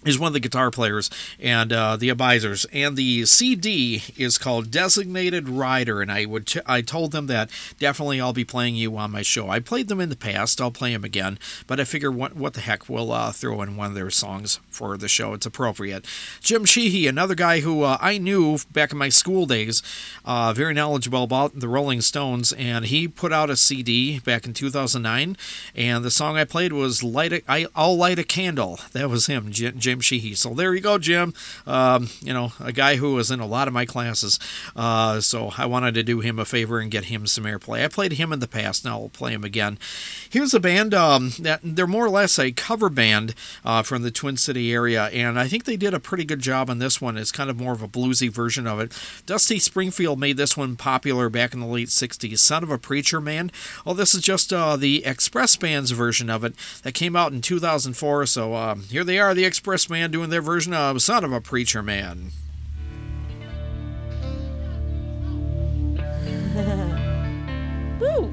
He's 0.04 0.18
one 0.18 0.28
of 0.28 0.32
the 0.32 0.40
guitar 0.40 0.70
players 0.70 1.10
and 1.38 1.72
uh, 1.72 1.96
the 1.96 2.08
advisors, 2.08 2.64
and 2.72 2.96
the 2.96 3.26
CD 3.26 4.02
is 4.16 4.38
called 4.38 4.70
Designated 4.70 5.48
Rider. 5.48 6.00
And 6.00 6.10
I 6.10 6.24
would 6.24 6.50
I 6.64 6.80
told 6.80 7.12
them 7.12 7.26
that 7.26 7.50
definitely 7.78 8.18
I'll 8.18 8.32
be 8.32 8.44
playing 8.44 8.76
you 8.76 8.96
on 8.96 9.10
my 9.10 9.20
show. 9.20 9.50
I 9.50 9.60
played 9.60 9.88
them 9.88 10.00
in 10.00 10.08
the 10.08 10.16
past. 10.16 10.60
I'll 10.60 10.70
play 10.70 10.92
them 10.92 11.04
again, 11.04 11.38
but 11.66 11.78
I 11.78 11.84
figure 11.84 12.10
what 12.10 12.34
what 12.34 12.54
the 12.54 12.60
heck 12.60 12.88
we'll 12.88 13.12
uh, 13.12 13.32
throw 13.32 13.60
in 13.60 13.76
one 13.76 13.88
of 13.88 13.94
their 13.94 14.10
songs 14.10 14.58
for 14.70 14.96
the 14.96 15.08
show. 15.08 15.34
It's 15.34 15.44
appropriate. 15.44 16.06
Jim 16.40 16.64
Sheehy, 16.64 17.06
another 17.06 17.34
guy 17.34 17.60
who 17.60 17.82
uh, 17.82 17.98
I 18.00 18.16
knew 18.16 18.58
back 18.72 18.92
in 18.92 18.98
my 18.98 19.10
school 19.10 19.44
days, 19.44 19.82
uh, 20.24 20.54
very 20.54 20.72
knowledgeable 20.72 21.24
about 21.24 21.60
the 21.60 21.68
Rolling 21.68 22.00
Stones, 22.00 22.52
and 22.54 22.86
he 22.86 23.06
put 23.06 23.32
out 23.32 23.50
a 23.50 23.56
CD 23.56 24.18
back 24.20 24.46
in 24.46 24.54
2009, 24.54 25.36
and 25.74 26.04
the 26.04 26.10
song 26.10 26.38
I 26.38 26.44
played 26.44 26.72
was 26.72 27.02
"Light 27.02 27.32
a, 27.34 27.42
I, 27.46 27.66
I'll 27.76 27.96
Light 27.96 28.18
a 28.18 28.24
Candle." 28.24 28.80
That 28.92 29.10
was 29.10 29.26
him, 29.26 29.50
Jim, 29.50 29.78
Jim 29.90 30.00
Sheehy. 30.00 30.34
So 30.36 30.54
there 30.54 30.72
you 30.72 30.80
go, 30.80 30.98
Jim. 30.98 31.34
Um, 31.66 32.10
you 32.20 32.32
know, 32.32 32.52
a 32.60 32.70
guy 32.70 32.94
who 32.94 33.14
was 33.14 33.32
in 33.32 33.40
a 33.40 33.46
lot 33.46 33.66
of 33.66 33.74
my 33.74 33.84
classes. 33.84 34.38
Uh, 34.76 35.20
so 35.20 35.50
I 35.58 35.66
wanted 35.66 35.94
to 35.94 36.04
do 36.04 36.20
him 36.20 36.38
a 36.38 36.44
favor 36.44 36.78
and 36.78 36.92
get 36.92 37.06
him 37.06 37.26
some 37.26 37.42
airplay. 37.42 37.84
I 37.84 37.88
played 37.88 38.12
him 38.12 38.32
in 38.32 38.38
the 38.38 38.46
past. 38.46 38.84
Now 38.84 39.00
I'll 39.00 39.08
play 39.08 39.32
him 39.32 39.42
again. 39.42 39.80
Here's 40.30 40.54
a 40.54 40.60
band 40.60 40.94
um, 40.94 41.32
that 41.40 41.58
they're 41.64 41.88
more 41.88 42.06
or 42.06 42.10
less 42.10 42.38
a 42.38 42.52
cover 42.52 42.88
band 42.88 43.34
uh, 43.64 43.82
from 43.82 44.02
the 44.02 44.12
Twin 44.12 44.36
City 44.36 44.72
area, 44.72 45.06
and 45.06 45.40
I 45.40 45.48
think 45.48 45.64
they 45.64 45.76
did 45.76 45.92
a 45.92 45.98
pretty 45.98 46.24
good 46.24 46.38
job 46.38 46.70
on 46.70 46.78
this 46.78 47.00
one. 47.00 47.16
It's 47.16 47.32
kind 47.32 47.50
of 47.50 47.58
more 47.58 47.72
of 47.72 47.82
a 47.82 47.88
bluesy 47.88 48.30
version 48.30 48.68
of 48.68 48.78
it. 48.78 48.92
Dusty 49.26 49.58
Springfield 49.58 50.20
made 50.20 50.36
this 50.36 50.56
one 50.56 50.76
popular 50.76 51.28
back 51.28 51.52
in 51.52 51.58
the 51.58 51.66
late 51.66 51.88
60s. 51.88 52.38
Son 52.38 52.62
of 52.62 52.70
a 52.70 52.78
Preacher 52.78 53.20
Man. 53.20 53.50
Oh, 53.84 53.94
this 53.94 54.14
is 54.14 54.22
just 54.22 54.52
uh, 54.52 54.76
the 54.76 55.04
Express 55.04 55.56
Band's 55.56 55.90
version 55.90 56.30
of 56.30 56.44
it 56.44 56.54
that 56.84 56.94
came 56.94 57.16
out 57.16 57.32
in 57.32 57.40
2004. 57.40 58.26
So 58.26 58.54
um, 58.54 58.82
here 58.84 59.02
they 59.02 59.18
are, 59.18 59.34
the 59.34 59.44
Express 59.44 59.79
Man 59.88 60.10
doing 60.10 60.30
their 60.30 60.42
version 60.42 60.74
of 60.74 61.00
Son 61.00 61.24
of 61.24 61.32
a 61.32 61.40
Preacher 61.40 61.82
Man. 61.82 62.32
Woo! 68.00 68.30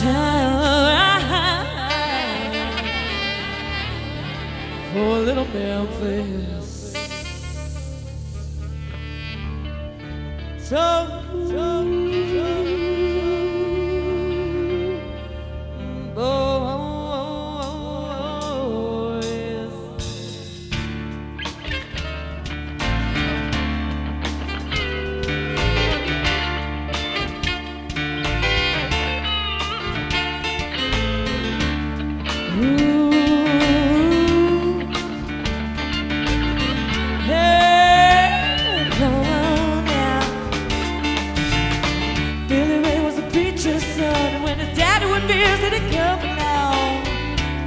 For 4.92 5.20
little 5.20 5.46
Memphis. 5.46 6.39
So, 10.70 11.99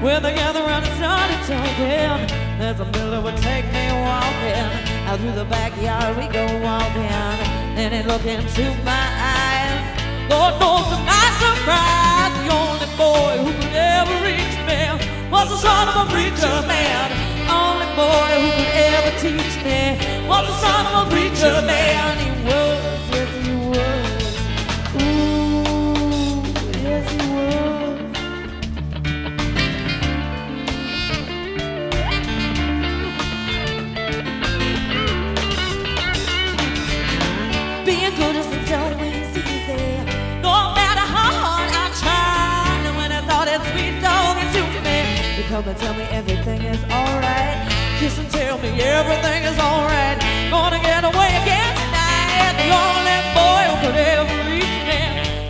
When 0.04 0.22
they 0.22 0.36
gathered 0.36 0.66
around 0.66 0.84
and 0.84 0.96
started 1.00 1.40
talking, 1.48 2.28
as 2.60 2.78
the 2.78 2.84
miller 2.92 3.22
would 3.22 3.38
take 3.38 3.64
me 3.72 3.88
walking. 4.04 4.68
Out 5.08 5.18
through 5.18 5.32
the 5.32 5.46
backyard 5.46 6.18
we 6.18 6.28
go 6.28 6.44
walking, 6.60 7.08
then 7.80 7.94
he'd 7.94 8.06
look 8.06 8.26
into 8.26 8.68
my 8.84 9.08
eyes. 9.16 9.80
Lord 10.28 10.60
knows 10.60 10.92
to 10.92 11.00
my 11.08 11.28
surprise, 11.40 12.36
the 12.36 12.52
only 12.52 12.90
boy 13.00 13.48
who 13.48 13.52
could 13.56 13.76
ever 13.80 14.16
reach 14.28 14.56
me 14.68 15.32
was 15.32 15.48
the 15.48 15.60
son 15.64 15.88
of 15.88 15.96
a 15.96 16.12
preacher 16.12 16.52
man. 16.68 17.08
Only 17.48 17.88
boy 17.96 18.28
who 18.44 18.50
could 18.60 18.76
ever 18.76 19.12
teach 19.24 19.56
me 19.64 20.28
was 20.28 20.44
the 20.52 20.58
son 20.60 20.84
of 20.84 21.08
a 21.08 21.12
preacher 21.16 21.64
man. 21.64 22.18
He 22.20 22.28
he 22.28 22.44
was. 22.44 23.03
You 45.64 45.70
and 45.70 45.80
tell 45.80 45.94
me 45.94 46.04
everything 46.12 46.62
is 46.64 46.84
alright. 46.92 47.58
Kiss 48.00 48.18
and 48.18 48.30
tell 48.30 48.58
me 48.60 48.70
everything 48.82 49.44
is 49.44 49.58
alright. 49.60 50.20
Gonna 50.50 50.80
get 50.80 51.04
away 51.04 51.32
again 51.42 51.74
tonight. 51.76 52.54
The 52.60 52.70
only 52.84 53.20
boy 53.38 53.62
who 53.70 53.76
could 53.84 53.96
ever 53.96 54.38
reach 54.50 54.78
me 54.90 55.02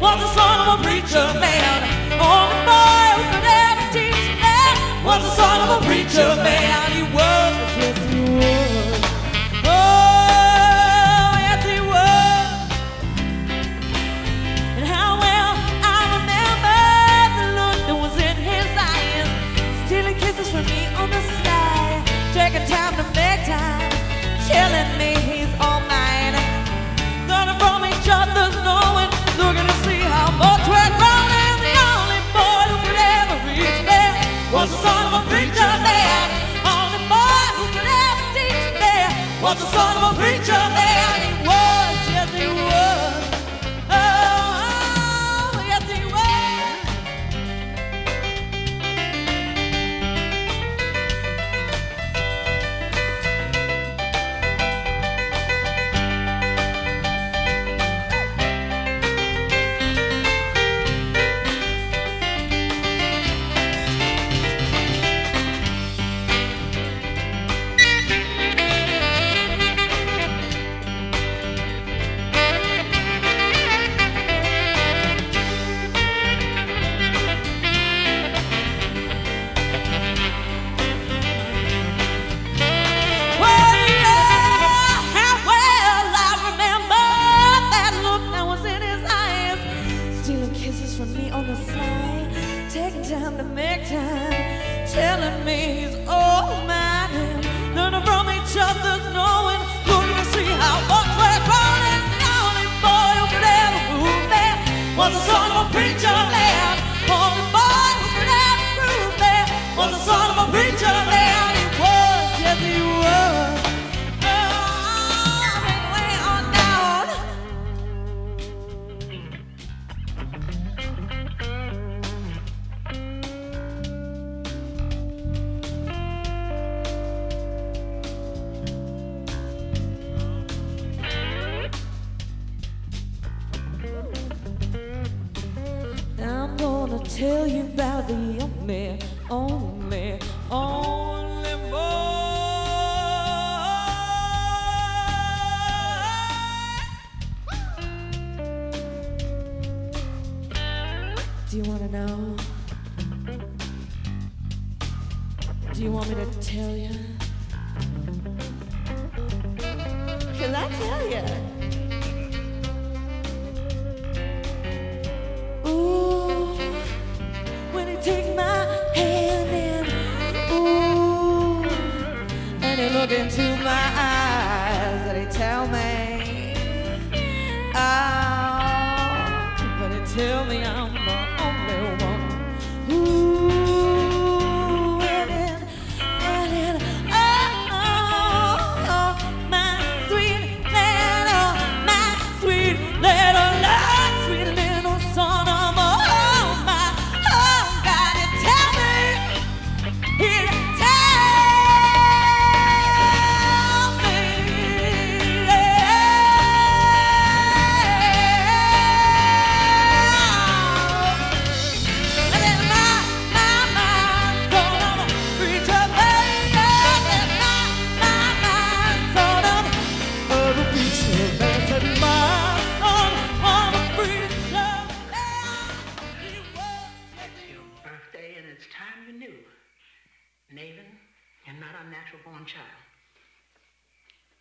was 0.01 0.19
the 0.19 0.29
son 0.37 0.55
of 0.61 0.79
a 0.79 0.83
preacher 0.83 1.27
man. 1.39 1.77
Only 2.19 2.59
boy 2.69 3.07
who 3.17 3.23
could 3.33 3.47
ever 3.65 3.85
teach 3.93 4.29
me 4.43 4.59
was 5.03 5.21
the 5.23 5.33
son 5.35 5.57
of 5.65 5.81
a 5.81 5.85
preacher 5.85 6.35
man. 6.43 6.72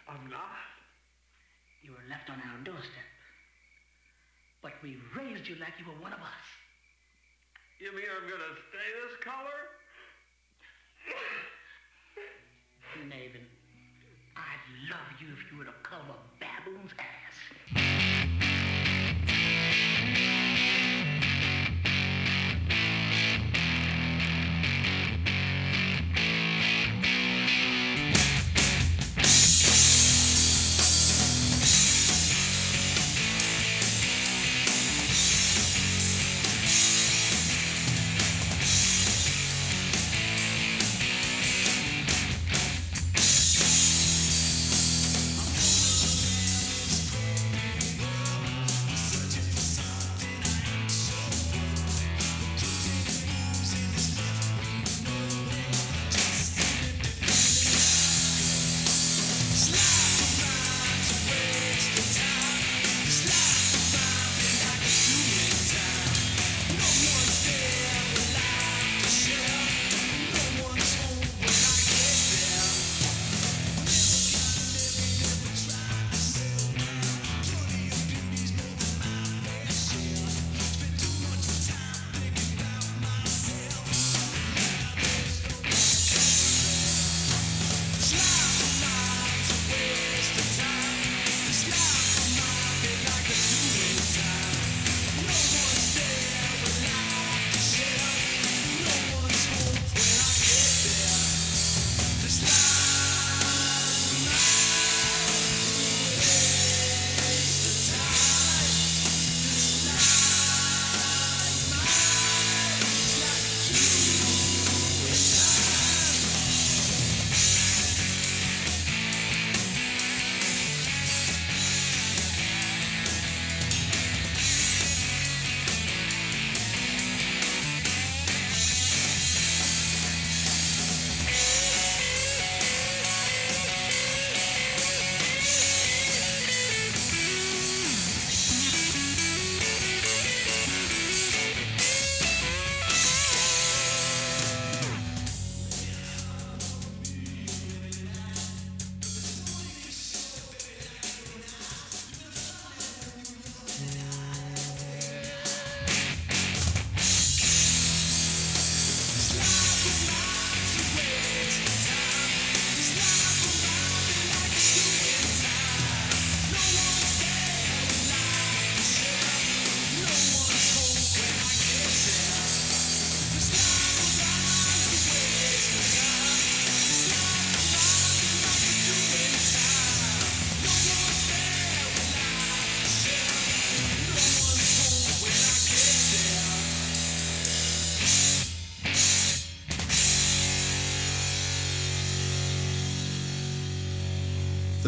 I'm 0.09 0.31
not. 0.31 0.67
You 1.83 1.93
were 1.93 2.07
left 2.09 2.31
on 2.31 2.39
our 2.39 2.59
doorstep. 2.65 3.09
But 4.63 4.73
we 4.83 4.99
raised 5.17 5.49
you 5.49 5.57
like 5.57 5.75
you 5.79 5.87
were 5.87 6.01
one 6.01 6.13
of 6.13 6.21
us. 6.21 6.47
You 7.81 7.91
mean 7.91 8.07
I'm 8.07 8.29
going 8.29 8.39
to 8.39 8.55
stay 8.71 8.89
this 9.03 9.19
color? 9.25 9.59
Nathan, 13.09 13.47
I'd 14.37 14.65
love 14.91 15.11
you 15.21 15.29
if 15.35 15.51
you 15.51 15.59
were 15.59 15.65
the 15.65 15.75
color 15.83 16.15
of 16.15 16.23
baboon's 16.39 16.93
ass. 16.99 18.29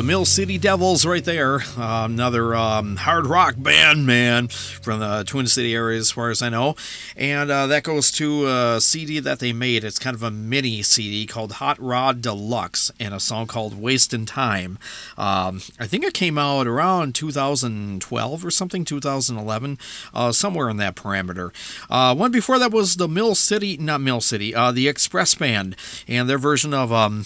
Mill 0.05 0.27
City 0.27 0.59
Devils 0.59 1.07
right 1.07 1.25
there. 1.25 1.61
Uh, 1.79 2.05
another 2.05 2.55
um, 2.55 2.97
hard 2.97 3.27
rock 3.27 3.55
band, 3.57 4.05
man, 4.07 4.49
from 4.49 5.01
the 5.01 5.25
Twin 5.25 5.47
City 5.47 5.75
area, 5.75 5.99
as 5.99 6.11
far 6.11 6.29
as 6.29 6.43
I 6.43 6.51
know. 6.51 6.77
And 7.17 7.51
uh, 7.51 7.67
that 7.69 7.85
goes 7.85 8.11
to 8.13 8.47
a 8.47 8.81
CD 8.83 9.19
that 9.21 9.39
they 9.39 9.55
made. 9.55 9.83
It's 9.83 9.99
kind 9.99 10.15
of 10.15 10.23
a 10.23 10.31
mini 10.31 10.83
CD 10.83 11.27
called 11.27 11.53
Hot 11.53 11.81
Rod 11.81 12.21
Deluxe 12.21 12.91
and 13.01 13.15
a 13.15 13.21
song 13.21 13.47
called 13.47 13.81
Wasting 13.81 14.27
Time. 14.27 14.79
Um, 15.17 15.63
I 15.81 15.87
think 15.87 16.05
it 16.05 16.13
came 16.13 16.37
out 16.37 16.67
around 16.67 17.15
2012 17.15 18.45
or 18.45 18.51
something, 18.51 18.85
2011, 18.85 19.79
uh, 20.13 20.33
somewhere 20.33 20.69
in 20.69 20.77
that 20.77 20.97
parameter. 20.97 21.51
Uh, 21.89 22.15
one 22.15 22.31
before 22.31 22.59
that 22.59 22.73
was 22.73 22.97
the 22.97 23.09
Mill 23.09 23.35
City, 23.35 23.79
not 23.79 24.03
Mill 24.03 24.21
City, 24.21 24.55
uh, 24.55 24.71
the 24.71 24.87
Express 24.87 25.35
Band 25.35 25.77
and 26.07 26.29
their 26.29 26.39
version 26.39 26.75
of. 26.75 26.93
Um, 26.93 27.25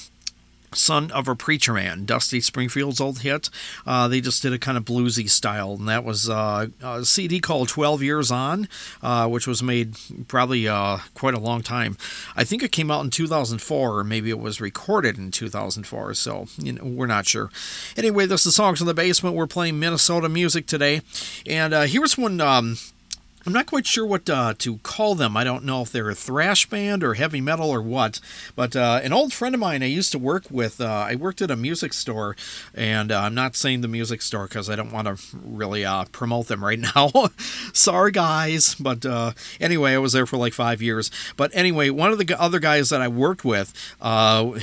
Son 0.73 1.11
of 1.11 1.29
a 1.29 1.35
Preacher 1.35 1.73
Man, 1.73 2.05
Dusty 2.05 2.41
Springfield's 2.41 3.01
old 3.01 3.21
hit. 3.21 3.51
Uh, 3.87 4.09
they 4.09 4.21
just 4.21 4.43
did 4.43 4.53
a 4.53 4.59
kind 4.59 4.77
of 4.77 4.85
bluesy 4.85 5.29
style, 5.29 5.75
and 5.75 5.89
that 5.89 6.05
was 6.05 6.29
uh, 6.29 6.67
a 6.83 7.05
CD 7.05 7.41
called 7.41 7.69
12 7.69 8.03
Years 8.03 8.31
On, 8.31 8.69
uh, 9.03 9.29
which 9.29 9.47
was 9.47 9.63
made 9.63 9.97
probably 10.29 10.69
uh, 10.69 10.99
quite 11.15 11.35
a 11.35 11.41
long 11.41 11.63
time. 11.63 11.97
I 12.37 12.45
think 12.45 12.63
it 12.63 12.73
came 12.73 12.91
out 12.91 13.05
in 13.05 13.11
2004, 13.11 13.99
or 13.99 14.05
maybe 14.05 14.31
it 14.31 14.39
was 14.39 14.61
recorded 14.61 15.19
in 15.19 15.31
2004, 15.31 16.15
so 16.15 16.47
you 16.59 16.73
know, 16.73 16.85
we're 16.85 17.07
not 17.07 17.27
sure. 17.27 17.51
Anyway, 17.97 18.27
this 18.27 18.47
is 18.47 18.55
Songs 18.55 18.81
in 18.81 18.87
the 18.87 18.95
Basement. 18.95 19.37
We're 19.37 19.47
playing 19.47 19.79
Minnesota 19.79 20.29
music 20.29 20.67
today, 20.67 21.03
and 21.47 21.73
uh, 21.73 21.83
here's 21.83 22.19
one. 22.19 22.41
Um, 22.41 22.77
I'm 23.47 23.53
not 23.53 23.67
quite 23.67 23.87
sure 23.87 24.05
what 24.05 24.29
uh, 24.29 24.55
to 24.59 24.79
call 24.79 25.15
them. 25.15 25.37
I 25.37 25.45
don't 25.45 25.65
know 25.65 25.83
if 25.83 25.93
they're 25.93 26.11
a 26.11 26.15
thrash 26.15 26.69
band 26.69 27.03
or 27.03 27.15
heavy 27.15 27.41
metal 27.41 27.71
or 27.71 27.81
what. 27.81 28.21
But 28.55 28.77
uh, 28.77 29.01
an 29.03 29.13
old 29.13 29.33
friend 29.33 29.55
of 29.55 29.61
mine 29.61 29.83
I 29.83 29.87
used 29.87 30.13
to 30.13 30.19
work 30.19 30.45
with, 30.51 30.81
uh, 30.81 31.07
I 31.09 31.15
worked 31.15 31.41
at 31.41 31.51
a 31.51 31.57
music 31.57 31.93
store, 31.93 32.37
and 32.75 33.11
uh, 33.13 33.21
I'm 33.21 33.35
not 33.35 33.57
saying 33.57 33.81
the 33.81 33.89
music 33.89 34.23
store 34.23 34.47
because 34.47 34.69
I 34.69 34.77
don't 34.77 34.93
want 34.93 35.07
to 35.07 35.37
really 35.43 35.85
uh, 35.85 36.05
promote 36.13 36.49
them 36.49 36.65
right 36.65 36.79
now. 36.97 37.11
Sorry, 37.73 38.13
guys. 38.13 38.75
But 38.75 39.07
uh, 39.07 39.33
anyway, 39.61 39.93
I 39.95 39.99
was 39.99 40.13
there 40.13 40.27
for 40.27 40.37
like 40.37 40.53
five 40.53 40.83
years. 40.83 41.11
But 41.37 41.51
anyway, 41.55 41.91
one 41.91 42.13
of 42.13 42.19
the 42.19 42.41
other 42.41 42.59
guys 42.59 42.91
that 42.91 43.01
I 43.01 43.09
worked 43.09 43.45
with, 43.45 43.73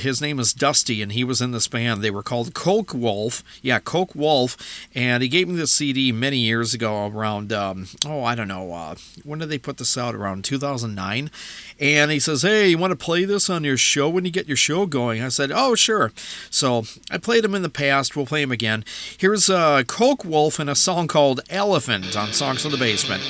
his 0.00 0.20
name 0.20 0.38
is 0.38 0.52
Dusty, 0.52 1.02
and 1.02 1.12
he 1.12 1.24
was 1.24 1.40
in 1.40 1.52
this 1.52 1.68
band. 1.68 2.02
They 2.02 2.10
were 2.10 2.22
called 2.22 2.54
Coke 2.54 2.94
Wolf. 2.94 3.42
Yeah, 3.62 3.78
Coke 3.80 4.14
Wolf. 4.14 4.56
And 4.94 5.22
he 5.22 5.28
gave 5.28 5.48
me 5.48 5.56
the 5.56 5.66
CD 5.66 6.12
many 6.12 6.38
years 6.38 6.74
ago, 6.74 7.06
around, 7.06 7.52
um, 7.52 7.88
oh, 8.06 8.22
I 8.22 8.34
don't 8.34 8.48
know, 8.48 8.65
uh, 8.72 8.94
when 9.24 9.38
did 9.38 9.48
they 9.48 9.58
put 9.58 9.76
this 9.78 9.96
out? 9.96 10.14
Around 10.14 10.44
2009. 10.44 11.30
And 11.78 12.10
he 12.10 12.18
says, 12.18 12.42
Hey, 12.42 12.68
you 12.68 12.78
want 12.78 12.92
to 12.92 12.96
play 12.96 13.24
this 13.24 13.50
on 13.50 13.64
your 13.64 13.76
show 13.76 14.08
when 14.08 14.24
you 14.24 14.30
get 14.30 14.48
your 14.48 14.56
show 14.56 14.86
going? 14.86 15.22
I 15.22 15.28
said, 15.28 15.50
Oh, 15.52 15.74
sure. 15.74 16.12
So 16.50 16.84
I 17.10 17.18
played 17.18 17.44
him 17.44 17.54
in 17.54 17.62
the 17.62 17.68
past. 17.68 18.16
We'll 18.16 18.26
play 18.26 18.42
him 18.42 18.52
again. 18.52 18.84
Here's 19.18 19.50
uh, 19.50 19.82
Coke 19.84 20.24
Wolf 20.24 20.58
and 20.58 20.70
a 20.70 20.74
song 20.74 21.08
called 21.08 21.40
Elephant 21.50 22.16
on 22.16 22.32
Songs 22.32 22.64
of 22.64 22.72
the 22.72 22.78
Basement. 22.78 23.22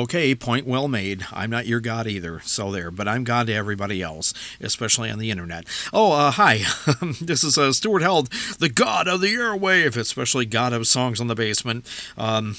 Okay, 0.00 0.34
point 0.34 0.66
well 0.66 0.88
made. 0.88 1.26
I'm 1.30 1.50
not 1.50 1.66
your 1.66 1.80
God 1.80 2.06
either, 2.06 2.40
so 2.40 2.72
there, 2.72 2.90
but 2.90 3.06
I'm 3.06 3.22
God 3.22 3.48
to 3.48 3.52
everybody 3.52 4.00
else, 4.00 4.32
especially 4.58 5.10
on 5.10 5.18
the 5.18 5.30
internet. 5.30 5.66
Oh, 5.92 6.12
uh, 6.12 6.30
hi. 6.30 6.62
this 7.20 7.44
is 7.44 7.58
uh, 7.58 7.70
Stuart 7.74 8.00
Held, 8.00 8.32
the 8.60 8.70
God 8.70 9.06
of 9.06 9.20
the 9.20 9.34
airwave, 9.34 9.98
especially 9.98 10.46
God 10.46 10.72
of 10.72 10.86
songs 10.86 11.20
on 11.20 11.26
the 11.26 11.34
basement. 11.34 11.86
Um, 12.16 12.56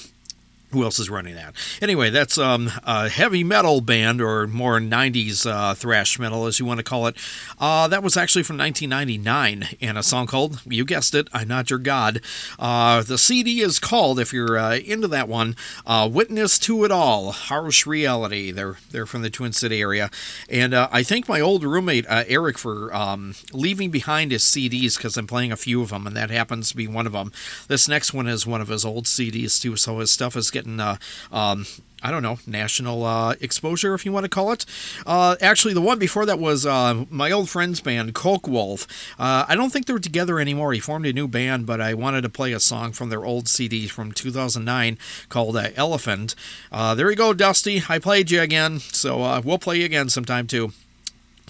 who 0.72 0.84
else 0.84 1.00
is 1.00 1.10
running 1.10 1.36
that? 1.36 1.54
Anyway, 1.82 2.10
that's 2.10 2.38
um, 2.38 2.72
a 2.84 3.10
heavy 3.10 3.44
metal 3.44 3.82
band, 3.82 4.22
or 4.22 4.48
more 4.48 4.80
90s 4.80 5.50
uh, 5.50 5.74
thrash 5.74 6.18
metal, 6.18 6.46
as 6.46 6.60
you 6.60 6.66
want 6.66 6.78
to 6.78 6.84
call 6.84 7.08
it. 7.08 7.16
Uh, 7.60 7.88
that 7.88 8.04
was 8.04 8.16
actually 8.16 8.44
from 8.44 8.58
1999, 8.58 9.78
and 9.82 9.98
a 9.98 10.04
song 10.04 10.28
called, 10.28 10.62
you 10.66 10.86
guessed 10.86 11.14
it, 11.14 11.28
I'm 11.34 11.48
Not 11.48 11.70
Your 11.70 11.80
God. 11.80 12.22
Uh, 12.58 13.04
the 13.04 13.18
CD 13.18 13.62
is 13.62 13.80
called, 13.80 14.20
if 14.20 14.32
you're 14.34 14.58
uh, 14.58 14.78
into 14.78 15.08
that 15.10 15.28
one, 15.28 15.56
uh, 15.86 16.10
Witness 16.12 16.58
to 16.60 16.86
It 16.86 16.92
All, 16.92 17.32
Harsh 17.32 17.86
Reality. 17.86 18.52
They're, 18.52 18.78
they're 18.92 19.06
from 19.06 19.22
the 19.22 19.30
Twin 19.30 19.52
City 19.52 19.82
area. 19.82 20.10
And 20.50 20.74
uh, 20.74 20.88
I 20.92 21.04
thank 21.04 21.28
my 21.28 21.42
old 21.42 21.64
roommate, 21.64 22.06
Eric, 22.08 22.58
for 22.58 22.94
um, 22.96 23.36
leaving 23.52 23.92
behind 23.92 24.32
his 24.32 24.44
CDs 24.44 24.96
because 24.96 25.18
I'm 25.18 25.28
playing 25.28 25.52
a 25.52 25.58
few 25.58 25.82
of 25.82 25.90
them, 25.90 26.08
and 26.08 26.16
that 26.16 26.30
happens 26.30 26.70
to 26.70 26.78
be 26.78 26.88
one 26.88 27.06
of 27.06 27.14
them. 27.14 27.32
This 27.68 27.88
next 27.88 28.14
one 28.14 28.28
is 28.28 28.48
one 28.48 28.62
of 28.62 28.70
his 28.70 28.86
old 28.86 29.06
CDs, 29.06 29.62
too, 29.62 29.76
so 29.76 30.00
his 30.00 30.12
stuff 30.12 30.36
is 30.36 30.52
getting, 30.52 30.61
uh, 30.68 30.98
um, 31.32 31.66
I 32.04 32.10
don't 32.10 32.24
know, 32.24 32.40
national 32.48 33.06
uh, 33.06 33.36
exposure, 33.42 33.94
if 33.94 34.06
you 34.06 34.12
want 34.12 34.24
to 34.24 34.30
call 34.30 34.52
it. 34.52 34.66
Uh, 35.06 35.36
actually, 35.40 35.74
the 35.76 35.82
one 35.82 36.00
before 36.00 36.26
that 36.26 36.40
was 36.40 36.66
uh, 36.66 37.06
my 37.10 37.32
old 37.32 37.50
friend's 37.50 37.80
band, 37.80 38.16
Coke 38.16 38.48
Wolf. 38.48 38.88
Uh, 39.20 39.46
I 39.48 39.56
don't 39.56 39.72
think 39.72 39.86
they're 39.86 40.00
together 40.00 40.40
anymore. 40.40 40.74
He 40.74 40.80
formed 40.80 41.06
a 41.06 41.14
new 41.14 41.28
band, 41.28 41.68
but 41.68 41.80
I 41.80 41.94
wanted 41.94 42.22
to 42.22 42.30
play 42.30 42.54
a 42.54 42.60
song 42.60 42.92
from 42.92 43.10
their 43.10 43.24
old 43.24 43.48
CD 43.48 43.88
from 43.88 44.12
2009 44.12 44.98
called 45.30 45.56
uh, 45.56 45.70
Elephant. 45.76 46.34
There 46.72 47.10
you 47.10 47.16
go, 47.16 47.34
Dusty. 47.34 47.84
I 47.88 48.00
played 48.00 48.32
you 48.32 48.42
again, 48.42 48.80
so 48.80 49.40
we'll 49.42 49.60
play 49.60 49.78
you 49.78 49.86
again 49.86 50.10
sometime, 50.10 50.48
too. 50.48 50.74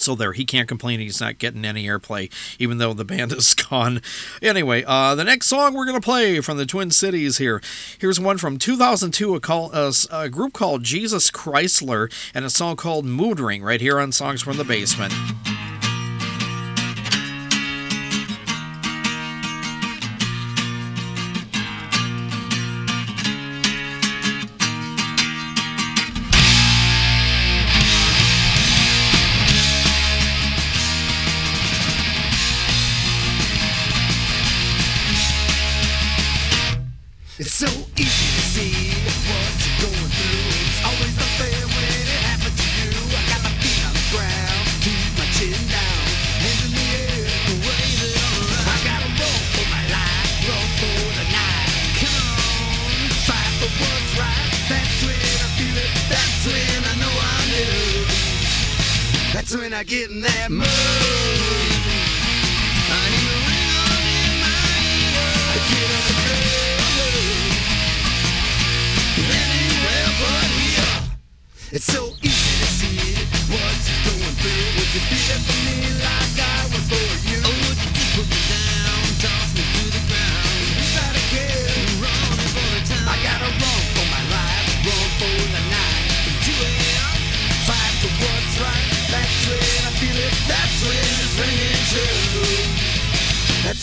So 0.01 0.15
there, 0.15 0.33
he 0.33 0.45
can't 0.45 0.67
complain 0.67 0.99
he's 0.99 1.21
not 1.21 1.37
getting 1.37 1.65
any 1.65 1.85
airplay, 1.85 2.31
even 2.59 2.77
though 2.77 2.93
the 2.93 3.05
band 3.05 3.31
is 3.31 3.53
gone. 3.53 4.01
Anyway, 4.41 4.83
uh, 4.85 5.15
the 5.15 5.23
next 5.23 5.47
song 5.47 5.73
we're 5.73 5.85
gonna 5.85 6.01
play 6.01 6.41
from 6.41 6.57
the 6.57 6.65
Twin 6.65 6.91
Cities 6.91 7.37
here. 7.37 7.61
Here's 7.99 8.19
one 8.19 8.37
from 8.37 8.57
2002, 8.57 9.35
a, 9.35 9.39
call, 9.39 9.69
uh, 9.73 9.91
a 10.11 10.29
group 10.29 10.53
called 10.53 10.83
Jesus 10.83 11.29
Chrysler, 11.31 12.11
and 12.33 12.45
a 12.45 12.49
song 12.49 12.75
called 12.75 13.05
Mood 13.05 13.39
Ring, 13.39 13.63
right 13.63 13.81
here 13.81 13.99
on 13.99 14.11
Songs 14.11 14.41
from 14.41 14.57
the 14.57 14.63
Basement. 14.63 15.13
That's 59.41 59.57
when 59.57 59.73
I 59.73 59.81
get 59.83 60.11
in 60.11 60.21
that 60.21 60.51
mood. 60.51 60.61
I 62.93 63.03
need 63.09 63.25
a 63.25 63.49
in 64.21 64.37
my 64.37 64.53
ear. 64.85 65.17
I 65.49 65.57
get 65.65 65.89
on 65.97 66.03
the 66.05 66.13
ground. 66.21 66.85
Anywhere 69.41 70.13
but 70.21 70.45
here. 70.61 70.93
It's 71.71 71.89
so 71.89 72.13
easy 72.21 72.53
to 72.61 72.69
see 72.69 73.17
what 73.49 73.81
you're 73.81 74.05
going 74.13 74.35
through. 74.37 74.77
Would 74.77 74.93
you 74.93 75.01
be 75.09 75.17
for 75.17 75.57
me 75.65 75.89
like 76.05 76.37
I 76.37 76.69
was 76.69 76.85
for 76.85 77.01
you? 77.25 77.60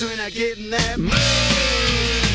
When 0.05 0.21
I 0.21 0.31
get 0.31 0.59
in 0.59 0.71
that 0.71 0.99
mood. 0.99 2.28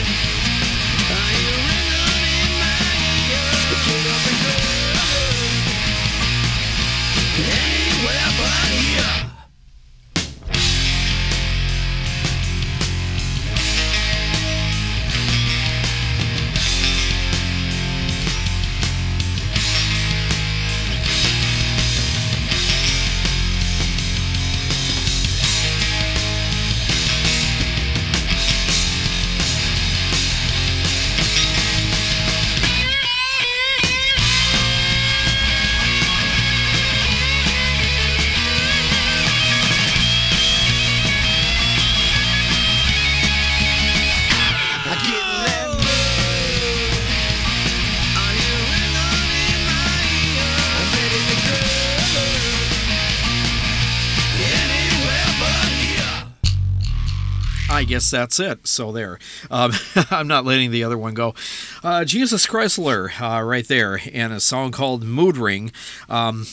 That's 58.13 58.39
it. 58.39 58.65
So 58.67 58.91
there. 58.91 59.19
Um, 59.51 59.73
I'm 60.11 60.27
not 60.27 60.45
letting 60.45 60.71
the 60.71 60.83
other 60.83 60.97
one 60.97 61.13
go. 61.13 61.35
Uh, 61.83 62.05
Jesus 62.05 62.47
Chrysler, 62.47 63.09
uh, 63.19 63.43
right 63.43 63.67
there, 63.67 63.99
and 64.13 64.31
a 64.31 64.39
song 64.39 64.71
called 64.71 65.03
Mood 65.03 65.35
Ring. 65.35 65.71
Um, 66.09 66.45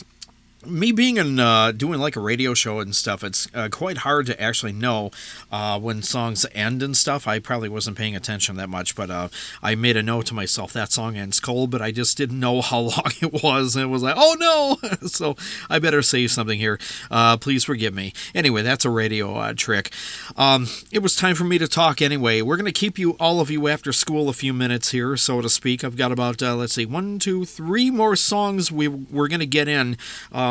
me 0.65 0.91
being 0.91 1.17
in 1.17 1.39
uh, 1.39 1.71
doing 1.71 1.99
like 1.99 2.15
a 2.15 2.19
radio 2.19 2.53
show 2.53 2.79
and 2.79 2.95
stuff, 2.95 3.23
it's 3.23 3.47
uh, 3.53 3.69
quite 3.71 3.99
hard 3.99 4.25
to 4.27 4.41
actually 4.41 4.73
know 4.73 5.11
uh, 5.51 5.79
when 5.79 6.01
songs 6.03 6.45
end 6.53 6.83
and 6.83 6.95
stuff. 6.95 7.27
I 7.27 7.39
probably 7.39 7.69
wasn't 7.69 7.97
paying 7.97 8.15
attention 8.15 8.55
that 8.57 8.69
much, 8.69 8.95
but 8.95 9.09
uh, 9.09 9.29
I 9.61 9.75
made 9.75 9.97
a 9.97 10.03
note 10.03 10.27
to 10.27 10.33
myself 10.33 10.73
that 10.73 10.91
song 10.91 11.17
ends 11.17 11.39
cold, 11.39 11.71
but 11.71 11.81
I 11.81 11.91
just 11.91 12.17
didn't 12.17 12.39
know 12.39 12.61
how 12.71 12.79
long 12.79 13.11
it 13.21 13.43
was, 13.43 13.75
and 13.75 13.83
it 13.83 13.87
was 13.87 14.03
like, 14.03 14.15
oh 14.17 14.35
no! 14.39 14.89
so 15.07 15.35
I 15.69 15.79
better 15.79 16.01
say 16.01 16.27
something 16.27 16.59
here. 16.59 16.79
Uh, 17.09 17.37
please 17.37 17.63
forgive 17.63 17.93
me. 17.93 18.13
Anyway, 18.35 18.61
that's 18.61 18.85
a 18.85 18.89
radio 18.89 19.35
uh, 19.35 19.53
trick. 19.55 19.91
Um, 20.37 20.67
it 20.91 20.99
was 20.99 21.15
time 21.15 21.35
for 21.35 21.43
me 21.43 21.57
to 21.57 21.67
talk 21.67 22.01
anyway. 22.01 22.41
We're 22.41 22.57
gonna 22.57 22.71
keep 22.71 22.99
you 22.99 23.11
all 23.19 23.39
of 23.39 23.49
you 23.49 23.67
after 23.67 23.91
school 23.91 24.29
a 24.29 24.33
few 24.33 24.53
minutes 24.53 24.91
here, 24.91 25.17
so 25.17 25.41
to 25.41 25.49
speak. 25.49 25.83
I've 25.83 25.97
got 25.97 26.11
about 26.11 26.41
let's 26.41 26.73
see, 26.73 26.85
one, 26.85 27.19
two, 27.19 27.45
three 27.45 27.91
more 27.91 28.15
songs 28.15 28.71
we 28.71 28.87
we're 28.87 29.27
gonna 29.27 29.45
get 29.45 29.67
in. 29.67 29.97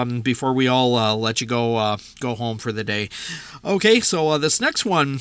Before 0.05 0.53
we 0.53 0.69
all 0.69 0.97
uh, 0.97 1.15
let 1.15 1.41
you 1.41 1.47
go 1.47 1.77
uh, 1.77 1.97
go 2.21 2.35
home 2.35 2.59
for 2.59 2.73
the 2.73 2.85
day. 2.85 3.09
Okay, 3.65 4.01
so 4.01 4.29
uh, 4.29 4.39
this 4.39 4.61
next 4.61 4.85
one 4.85 5.21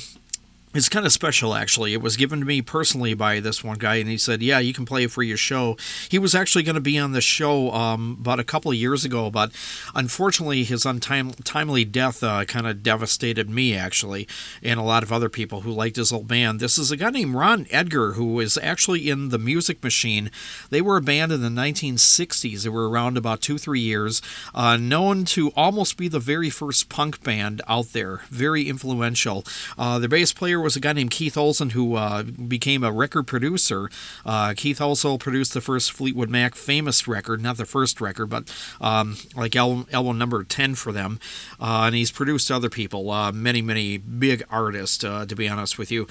is 0.72 0.88
kind 0.88 1.04
of 1.04 1.12
special 1.12 1.54
actually. 1.54 1.92
It 1.92 2.02
was 2.02 2.16
given 2.16 2.40
to 2.40 2.46
me 2.46 2.62
personally 2.62 3.14
by 3.14 3.40
this 3.40 3.64
one 3.64 3.78
guy, 3.78 3.96
and 3.96 4.08
he 4.08 4.16
said, 4.16 4.42
"Yeah, 4.42 4.60
you 4.60 4.72
can 4.72 4.86
play 4.86 5.04
it 5.04 5.10
for 5.10 5.22
your 5.22 5.36
show." 5.36 5.76
He 6.08 6.18
was 6.18 6.34
actually 6.34 6.62
going 6.62 6.74
to 6.76 6.80
be 6.80 6.98
on 6.98 7.12
the 7.12 7.20
show 7.20 7.72
um, 7.72 8.18
about 8.20 8.38
a 8.38 8.44
couple 8.44 8.70
of 8.70 8.76
years 8.76 9.04
ago, 9.04 9.30
but 9.30 9.50
unfortunately, 9.94 10.62
his 10.64 10.86
untimely 10.86 11.84
death 11.84 12.22
uh, 12.22 12.44
kind 12.44 12.66
of 12.66 12.82
devastated 12.82 13.50
me 13.50 13.74
actually, 13.74 14.28
and 14.62 14.78
a 14.78 14.84
lot 14.84 15.02
of 15.02 15.12
other 15.12 15.28
people 15.28 15.62
who 15.62 15.72
liked 15.72 15.96
his 15.96 16.12
old 16.12 16.28
band. 16.28 16.60
This 16.60 16.78
is 16.78 16.90
a 16.90 16.96
guy 16.96 17.10
named 17.10 17.34
Ron 17.34 17.66
Edgar 17.70 18.12
who 18.12 18.38
is 18.38 18.58
actually 18.62 19.10
in 19.10 19.30
the 19.30 19.38
Music 19.38 19.82
Machine. 19.82 20.30
They 20.70 20.80
were 20.80 20.98
a 20.98 21.02
band 21.02 21.32
in 21.32 21.42
the 21.42 21.48
1960s. 21.48 22.62
They 22.62 22.68
were 22.68 22.88
around 22.88 23.16
about 23.16 23.40
two 23.40 23.58
three 23.58 23.80
years, 23.80 24.22
uh, 24.54 24.76
known 24.76 25.24
to 25.24 25.50
almost 25.56 25.96
be 25.96 26.06
the 26.06 26.20
very 26.20 26.50
first 26.50 26.88
punk 26.88 27.24
band 27.24 27.60
out 27.66 27.92
there. 27.92 28.20
Very 28.28 28.68
influential. 28.68 29.44
Uh, 29.76 29.98
their 29.98 30.08
bass 30.08 30.32
player 30.32 30.59
there 30.60 30.64
was 30.64 30.76
a 30.76 30.80
guy 30.80 30.92
named 30.92 31.10
Keith 31.10 31.38
Olsen 31.38 31.70
who 31.70 31.94
uh, 31.94 32.22
became 32.22 32.84
a 32.84 32.92
record 32.92 33.26
producer. 33.26 33.88
Uh, 34.26 34.52
Keith 34.54 34.78
also 34.78 35.16
produced 35.16 35.54
the 35.54 35.62
first 35.62 35.90
Fleetwood 35.90 36.28
Mac 36.28 36.54
famous 36.54 37.08
record, 37.08 37.40
not 37.40 37.56
the 37.56 37.64
first 37.64 37.98
record, 37.98 38.26
but 38.26 38.54
um, 38.78 39.16
like 39.34 39.56
album, 39.56 39.86
album 39.90 40.18
number 40.18 40.44
10 40.44 40.74
for 40.74 40.92
them. 40.92 41.18
Uh, 41.58 41.84
and 41.86 41.94
he's 41.94 42.10
produced 42.10 42.50
other 42.50 42.68
people, 42.68 43.10
uh, 43.10 43.32
many, 43.32 43.62
many 43.62 43.96
big 43.96 44.42
artists, 44.50 45.02
uh, 45.02 45.24
to 45.24 45.34
be 45.34 45.48
honest 45.48 45.78
with 45.78 45.90
you. 45.90 46.06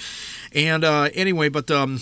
And 0.52 0.84
anyway, 0.84 1.50
but. 1.50 1.70
Um, 1.70 2.00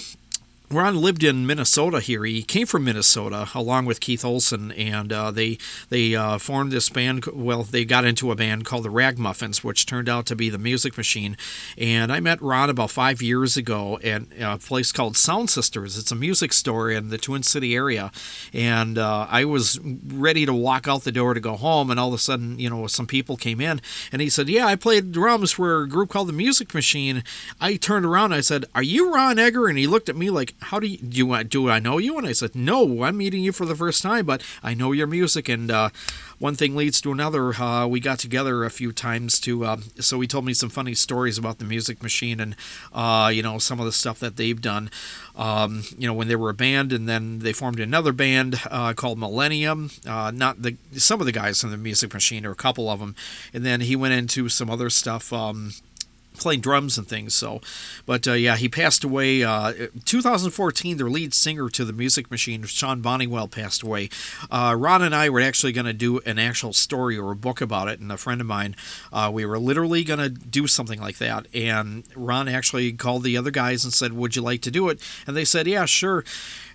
Ron 0.69 0.97
lived 0.97 1.23
in 1.23 1.47
Minnesota 1.47 2.01
here. 2.01 2.25
He 2.25 2.43
came 2.43 2.67
from 2.67 2.83
Minnesota 2.83 3.47
along 3.55 3.85
with 3.85 4.01
Keith 4.01 4.25
Olsen, 4.25 4.73
and 4.73 5.13
uh, 5.13 5.31
they 5.31 5.57
they 5.87 6.13
uh, 6.13 6.39
formed 6.39 6.73
this 6.73 6.89
band. 6.89 7.25
Well, 7.25 7.63
they 7.63 7.85
got 7.85 8.03
into 8.03 8.33
a 8.33 8.35
band 8.35 8.65
called 8.65 8.83
the 8.83 8.89
Ragamuffins, 8.89 9.63
which 9.63 9.85
turned 9.85 10.09
out 10.09 10.25
to 10.25 10.35
be 10.35 10.49
the 10.49 10.57
Music 10.57 10.97
Machine. 10.97 11.37
And 11.77 12.11
I 12.11 12.19
met 12.19 12.41
Ron 12.41 12.69
about 12.69 12.91
five 12.91 13.21
years 13.21 13.55
ago 13.55 13.97
at 14.03 14.23
a 14.37 14.57
place 14.57 14.91
called 14.91 15.15
Sound 15.15 15.49
Sisters. 15.49 15.97
It's 15.97 16.11
a 16.11 16.15
music 16.15 16.51
store 16.51 16.91
in 16.91 17.09
the 17.09 17.17
Twin 17.17 17.43
City 17.43 17.73
area, 17.73 18.11
and 18.51 18.97
uh, 18.97 19.25
I 19.29 19.45
was 19.45 19.79
ready 19.79 20.45
to 20.45 20.53
walk 20.53 20.85
out 20.85 21.05
the 21.05 21.13
door 21.13 21.33
to 21.33 21.39
go 21.39 21.55
home, 21.55 21.89
and 21.89 21.97
all 21.97 22.09
of 22.09 22.13
a 22.13 22.17
sudden, 22.17 22.59
you 22.59 22.69
know, 22.69 22.87
some 22.87 23.07
people 23.07 23.37
came 23.37 23.61
in, 23.61 23.79
and 24.11 24.21
he 24.21 24.29
said, 24.29 24.49
"Yeah, 24.49 24.65
I 24.65 24.75
played 24.75 25.13
drums 25.13 25.53
for 25.53 25.83
a 25.83 25.87
group 25.87 26.09
called 26.09 26.27
the 26.27 26.33
Music 26.33 26.73
Machine." 26.73 27.23
I 27.61 27.77
turned 27.77 28.05
around, 28.05 28.33
and 28.33 28.39
I 28.39 28.41
said, 28.41 28.65
"Are 28.75 28.83
you 28.83 29.13
Ron 29.13 29.39
Edgar?" 29.39 29.67
And 29.67 29.77
he 29.77 29.87
looked 29.87 30.09
at 30.09 30.17
me 30.17 30.29
like 30.29 30.55
how 30.61 30.79
do 30.79 30.87
you 30.87 30.97
do 30.97 31.17
you 31.17 31.43
do 31.43 31.69
I 31.69 31.79
know 31.79 31.97
you? 31.97 32.17
And 32.17 32.27
I 32.27 32.31
said, 32.31 32.55
no, 32.55 33.03
I'm 33.03 33.17
meeting 33.17 33.43
you 33.43 33.51
for 33.51 33.65
the 33.65 33.75
first 33.75 34.01
time, 34.01 34.25
but 34.25 34.41
I 34.63 34.73
know 34.73 34.91
your 34.91 35.07
music. 35.07 35.49
And 35.49 35.71
uh, 35.71 35.89
one 36.39 36.55
thing 36.55 36.75
leads 36.75 37.01
to 37.01 37.11
another. 37.11 37.53
Uh, 37.53 37.87
we 37.87 37.99
got 37.99 38.19
together 38.19 38.63
a 38.63 38.69
few 38.69 38.91
times 38.91 39.39
to, 39.41 39.65
uh, 39.65 39.77
so 39.99 40.19
he 40.19 40.27
told 40.27 40.45
me 40.45 40.53
some 40.53 40.69
funny 40.69 40.93
stories 40.93 41.37
about 41.37 41.59
the 41.59 41.65
Music 41.65 42.01
Machine 42.03 42.39
and 42.39 42.55
uh, 42.93 43.31
you 43.33 43.41
know 43.41 43.57
some 43.57 43.79
of 43.79 43.85
the 43.85 43.91
stuff 43.91 44.19
that 44.19 44.37
they've 44.37 44.61
done. 44.61 44.89
Um, 45.35 45.83
you 45.97 46.07
know 46.07 46.13
when 46.13 46.27
they 46.27 46.35
were 46.35 46.49
a 46.49 46.55
band, 46.55 46.91
and 46.91 47.07
then 47.07 47.39
they 47.39 47.53
formed 47.53 47.79
another 47.79 48.11
band 48.11 48.59
uh, 48.69 48.93
called 48.93 49.19
Millennium. 49.19 49.91
Uh, 50.05 50.31
not 50.33 50.61
the 50.61 50.75
some 50.93 51.19
of 51.19 51.25
the 51.25 51.31
guys 51.31 51.61
from 51.61 51.71
the 51.71 51.77
Music 51.77 52.13
Machine, 52.13 52.45
or 52.45 52.51
a 52.51 52.55
couple 52.55 52.89
of 52.89 52.99
them, 52.99 53.15
and 53.53 53.65
then 53.65 53.81
he 53.81 53.95
went 53.95 54.13
into 54.13 54.49
some 54.49 54.69
other 54.69 54.89
stuff. 54.89 55.31
Um, 55.31 55.73
playing 56.37 56.61
drums 56.61 56.97
and 56.97 57.07
things. 57.07 57.33
So, 57.33 57.61
but 58.05 58.27
uh, 58.27 58.33
yeah, 58.33 58.55
he 58.55 58.69
passed 58.69 59.03
away. 59.03 59.43
Uh, 59.43 59.73
2014, 60.05 60.97
their 60.97 61.09
lead 61.09 61.33
singer 61.33 61.69
to 61.69 61.85
the 61.85 61.93
Music 61.93 62.31
Machine, 62.31 62.63
Sean 62.63 63.01
Bonniwell, 63.01 63.49
passed 63.51 63.83
away. 63.83 64.09
Uh, 64.49 64.75
Ron 64.77 65.01
and 65.01 65.15
I 65.15 65.29
were 65.29 65.41
actually 65.41 65.71
going 65.71 65.85
to 65.85 65.93
do 65.93 66.19
an 66.19 66.39
actual 66.39 66.73
story 66.73 67.17
or 67.17 67.31
a 67.31 67.35
book 67.35 67.61
about 67.61 67.87
it, 67.87 67.99
and 67.99 68.11
a 68.11 68.17
friend 68.17 68.41
of 68.41 68.47
mine, 68.47 68.75
uh, 69.11 69.29
we 69.33 69.45
were 69.45 69.59
literally 69.59 70.03
going 70.03 70.19
to 70.19 70.29
do 70.29 70.67
something 70.67 70.99
like 70.99 71.17
that. 71.17 71.47
And 71.53 72.03
Ron 72.15 72.47
actually 72.47 72.93
called 72.93 73.23
the 73.23 73.37
other 73.37 73.51
guys 73.51 73.83
and 73.83 73.93
said, 73.93 74.13
"Would 74.13 74.35
you 74.35 74.41
like 74.41 74.61
to 74.61 74.71
do 74.71 74.89
it?" 74.89 75.01
And 75.25 75.35
they 75.35 75.45
said, 75.45 75.67
"Yeah, 75.67 75.85
sure." 75.85 76.23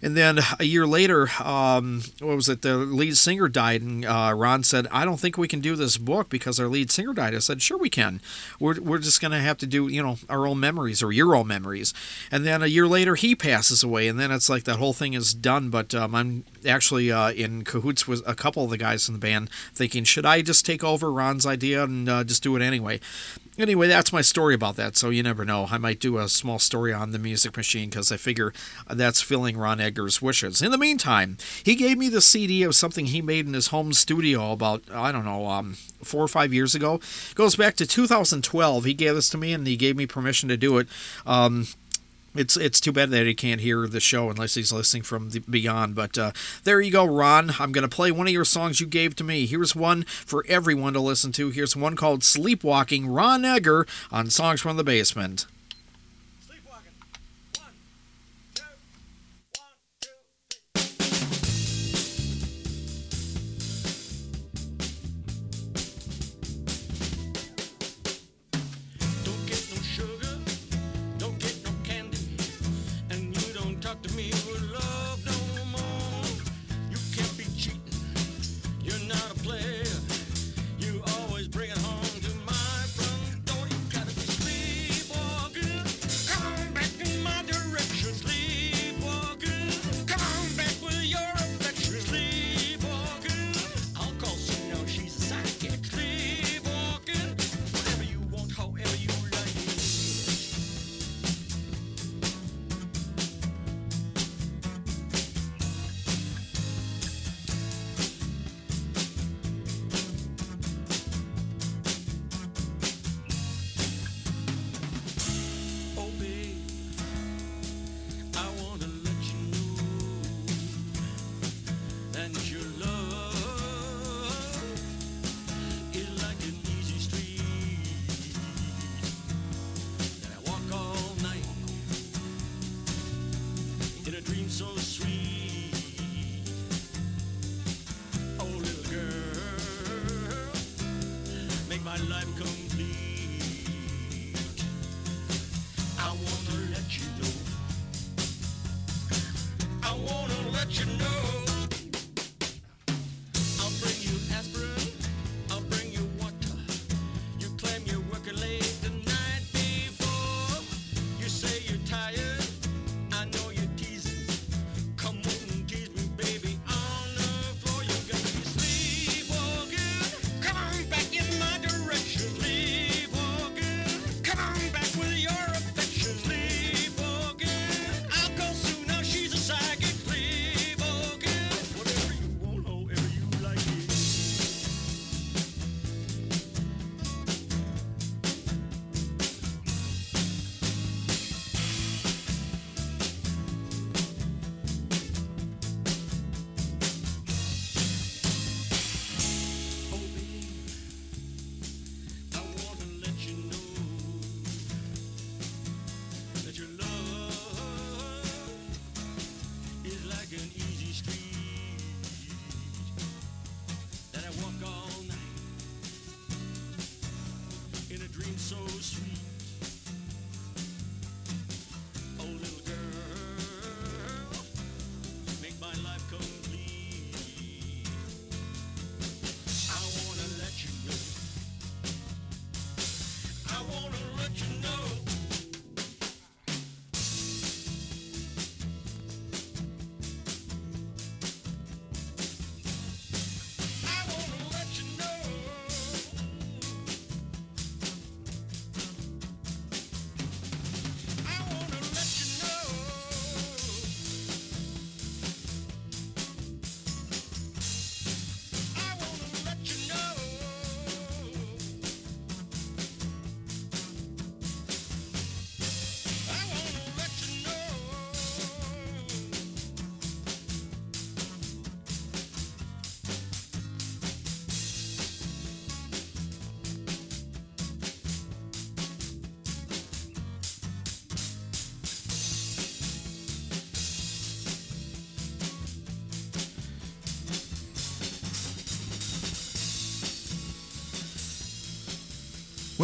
And 0.05 0.17
then 0.17 0.41
a 0.59 0.65
year 0.65 0.85
later, 0.85 1.29
um, 1.43 2.03
what 2.19 2.35
was 2.35 2.49
it? 2.49 2.63
The 2.63 2.77
lead 2.77 3.17
singer 3.17 3.49
died, 3.49 3.83
and 3.83 4.05
uh, 4.05 4.33
Ron 4.35 4.65
said, 4.65 4.89
"I 4.91 5.05
don't 5.05 5.21
think 5.21 5.39
we 5.39 5.47
can 5.47 5.61
do 5.61 5.77
this 5.77 5.97
book 5.97 6.29
because 6.29 6.59
our 6.59 6.67
lead 6.67 6.91
singer 6.91 7.15
died." 7.15 7.35
I 7.35 7.39
said, 7.39 7.63
"Sure, 7.63 7.79
we 7.79 7.89
can. 7.89 8.21
We're 8.59 8.81
we're 8.81 8.99
just 8.99 9.21
going 9.21 9.31
to 9.31 9.39
have 9.39 9.52
to 9.59 9.67
do 9.67 9.89
you 9.89 10.03
know 10.03 10.17
our 10.29 10.47
own 10.47 10.61
memories 10.61 11.03
or 11.03 11.13
your 11.13 11.35
own 11.35 11.47
memories." 11.47 11.95
And 12.31 12.45
then 12.45 12.63
a 12.63 12.67
year 12.67 12.87
later, 12.87 13.15
he 13.15 13.35
passes 13.35 13.83
away, 13.83 14.09
and 14.09 14.19
then 14.19 14.31
it's 14.31 14.49
like 14.49 14.65
that 14.65 14.77
whole 14.77 14.93
thing 14.93 15.15
is 15.15 15.35
done. 15.35 15.71
But 15.71 15.95
um, 15.95 16.15
I'm 16.15 16.45
actually 16.67 17.11
uh, 17.11 17.33
in 17.33 17.65
cahoots 17.65 18.07
with 18.07 18.23
a 18.27 18.35
couple 18.35 18.65
of 18.65 18.71
the 18.71 18.79
guys 18.79 19.09
in 19.09 19.15
the 19.15 19.21
band, 19.21 19.51
thinking, 19.75 20.05
should 20.05 20.27
I 20.27 20.43
just 20.43 20.67
take 20.67 20.85
over 20.85 21.13
Ron's 21.13 21.47
idea 21.47 21.85
and 21.85 22.09
uh, 22.09 22.25
just 22.25 22.43
do 22.43 22.57
it 22.57 22.63
anyway? 22.63 23.01
Anyway, 23.59 23.87
that's 23.87 24.15
my 24.15 24.23
story 24.23 24.55
about 24.55 24.77
that. 24.77 24.97
So 24.97 25.11
you 25.11 25.23
never 25.23 25.45
know. 25.45 25.69
I 25.71 25.77
might 25.77 26.01
do 26.01 26.17
a 26.17 26.27
small 26.29 26.59
story 26.59 26.91
on 26.91 27.11
the 27.11 27.19
Music 27.19 27.55
Machine 27.55 27.91
because 27.91 28.11
I 28.11 28.17
figure 28.17 28.53
that's 28.89 29.21
filling 29.21 29.59
Ron 29.59 29.79
Edgar's 29.79 30.23
wishes. 30.23 30.63
In 30.63 30.71
the 30.71 30.79
meantime, 30.79 31.37
he 31.63 31.75
gave 31.75 31.99
me 31.99 32.09
the 32.09 32.23
CD 32.23 32.63
of 32.63 32.75
something 32.75 33.07
he 33.07 33.21
made 33.21 33.47
in 33.47 33.53
his 33.53 33.67
home 33.67 33.93
studio 33.93 34.53
about 34.53 34.85
I 34.91 35.13
don't 35.13 35.27
know 35.27 35.49
um, 35.49 35.75
four 36.03 36.23
or 36.23 36.29
five 36.29 36.55
years 36.55 36.75
ago. 36.75 36.95
It 36.95 37.35
goes 37.35 37.55
back 37.55 37.77
to 37.77 37.87
2012. 37.87 38.85
He 38.85 38.95
gave 38.95 39.15
this 39.15 39.29
to 39.31 39.39
me 39.39 39.53
and 39.53 39.67
he 39.67 39.77
gave 39.77 39.97
me 39.97 40.07
permission 40.07 40.49
to 40.49 40.57
do 40.57 40.79
it. 40.79 40.89
Um, 41.27 41.67
it's 42.35 42.57
it's 42.57 42.81
too 42.81 42.93
bad 42.93 43.11
that 43.11 43.27
he 43.27 43.35
can't 43.35 43.61
hear 43.61 43.87
the 43.87 44.01
show 44.01 44.31
unless 44.31 44.55
he's 44.55 44.73
listening 44.73 45.03
from 45.03 45.31
beyond. 45.49 45.95
But 45.95 46.17
uh, 46.17 46.33
there 46.65 46.81
you 46.81 46.91
go, 46.91 47.05
Ron. 47.05 47.53
I'm 47.59 47.73
to 47.73 47.89
play 47.89 48.11
one 48.11 48.27
of 48.27 48.33
your 48.33 48.45
songs 48.45 48.81
you 48.81 48.87
gave 48.87 49.17
to 49.17 49.25
me. 49.25 49.47
Here's 49.47 49.75
one 49.77 50.05
for 50.05 50.45
everyone 50.49 50.93
to 50.95 51.01
listen 51.01 51.33
to. 51.33 51.51
Here's 51.51 51.77
one 51.77 51.97
called 51.97 52.23
Sleepwalking, 52.23 53.07
Ron 53.07 53.45
Edgar 53.45 53.87
on 54.11 54.31
Songs 54.31 54.61
from 54.61 54.77
the 54.77 54.85
Basement. 54.85 55.47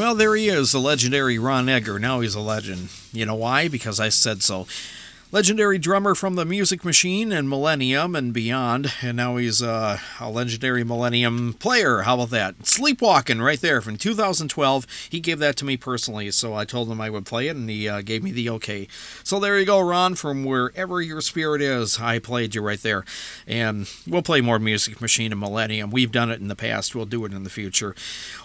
Well, 0.09 0.14
there 0.14 0.36
he 0.36 0.48
is, 0.48 0.72
the 0.72 0.80
legendary 0.80 1.39
Ron 1.39 1.68
Edgar. 1.68 1.98
Now 1.98 2.20
he's 2.20 2.35
a 2.35 2.40
legend. 2.40 2.89
You 3.12 3.26
know 3.26 3.35
why? 3.35 3.68
Because 3.68 4.01
I 4.01 4.09
said 4.09 4.43
so. 4.43 4.66
Legendary 5.30 5.76
drummer 5.76 6.14
from 6.14 6.36
the 6.36 6.47
Music 6.47 6.86
Machine 6.86 7.32
and 7.32 7.51
Millennium 7.51 8.16
and 8.16 8.32
beyond, 8.32 8.94
and 9.02 9.18
now 9.18 9.36
he's 9.36 9.62
uh, 9.62 9.98
a 10.18 10.30
legendary 10.30 10.82
Millennium 10.85 11.52
player. 11.52 12.01
How 12.01 12.14
about 12.14 12.30
that? 12.30 12.66
Sleepwalking 12.66 13.43
right 13.43 13.60
there 13.60 13.82
from 13.82 13.98
2012. 13.98 14.86
He 15.10 15.20
gave 15.20 15.39
that 15.40 15.56
to 15.56 15.66
me 15.66 15.76
personally, 15.76 16.30
so 16.30 16.55
I 16.55 16.64
told 16.64 16.90
him 16.90 16.98
I 16.98 17.10
would 17.10 17.26
play 17.26 17.48
it, 17.48 17.56
and 17.56 17.68
he 17.68 17.86
uh, 17.86 18.01
gave 18.01 18.22
me 18.22 18.30
the 18.30 18.48
okay. 18.48 18.89
So 19.22 19.39
there 19.39 19.59
you 19.59 19.66
go, 19.66 19.80
Ron. 19.80 20.14
From 20.14 20.44
wherever 20.44 21.02
your 21.02 21.20
spirit 21.20 21.60
is, 21.60 22.01
I 22.01 22.18
played 22.20 22.55
you 22.55 22.62
right 22.62 22.80
there, 22.80 23.05
and 23.47 23.86
we'll 24.06 24.22
play 24.22 24.40
more 24.40 24.59
Music 24.59 24.98
Machine 24.98 25.32
and 25.32 25.40
Millennium. 25.43 25.90
We've 25.90 26.10
done 26.10 26.30
it 26.30 26.40
in 26.40 26.48
the 26.48 26.56
past. 26.56 26.94
We'll 26.94 27.05
do 27.05 27.26
it 27.26 27.35
in 27.35 27.44
the 27.44 27.51
future. 27.51 27.94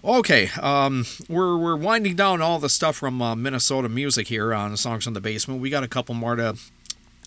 Okay, 0.06 0.50
um, 0.62 1.06
we're 1.30 1.56
we're 1.56 1.78
winding 1.78 2.18
down 2.18 2.42
all 2.42 2.60
the 2.60 2.68
stuff 2.68 2.98
from 2.98 3.22
uh, 3.22 3.36
Minnesota 3.36 3.88
music 3.88 4.28
here 4.28 4.54
on 4.54 4.76
Songs 4.76 5.08
in 5.08 5.14
the 5.14 5.22
Basement. 5.22 5.62
We 5.62 5.70
got 5.70 5.84
a 5.84 5.88
couple 5.88 6.14
more 6.14 6.36
to 6.36 6.58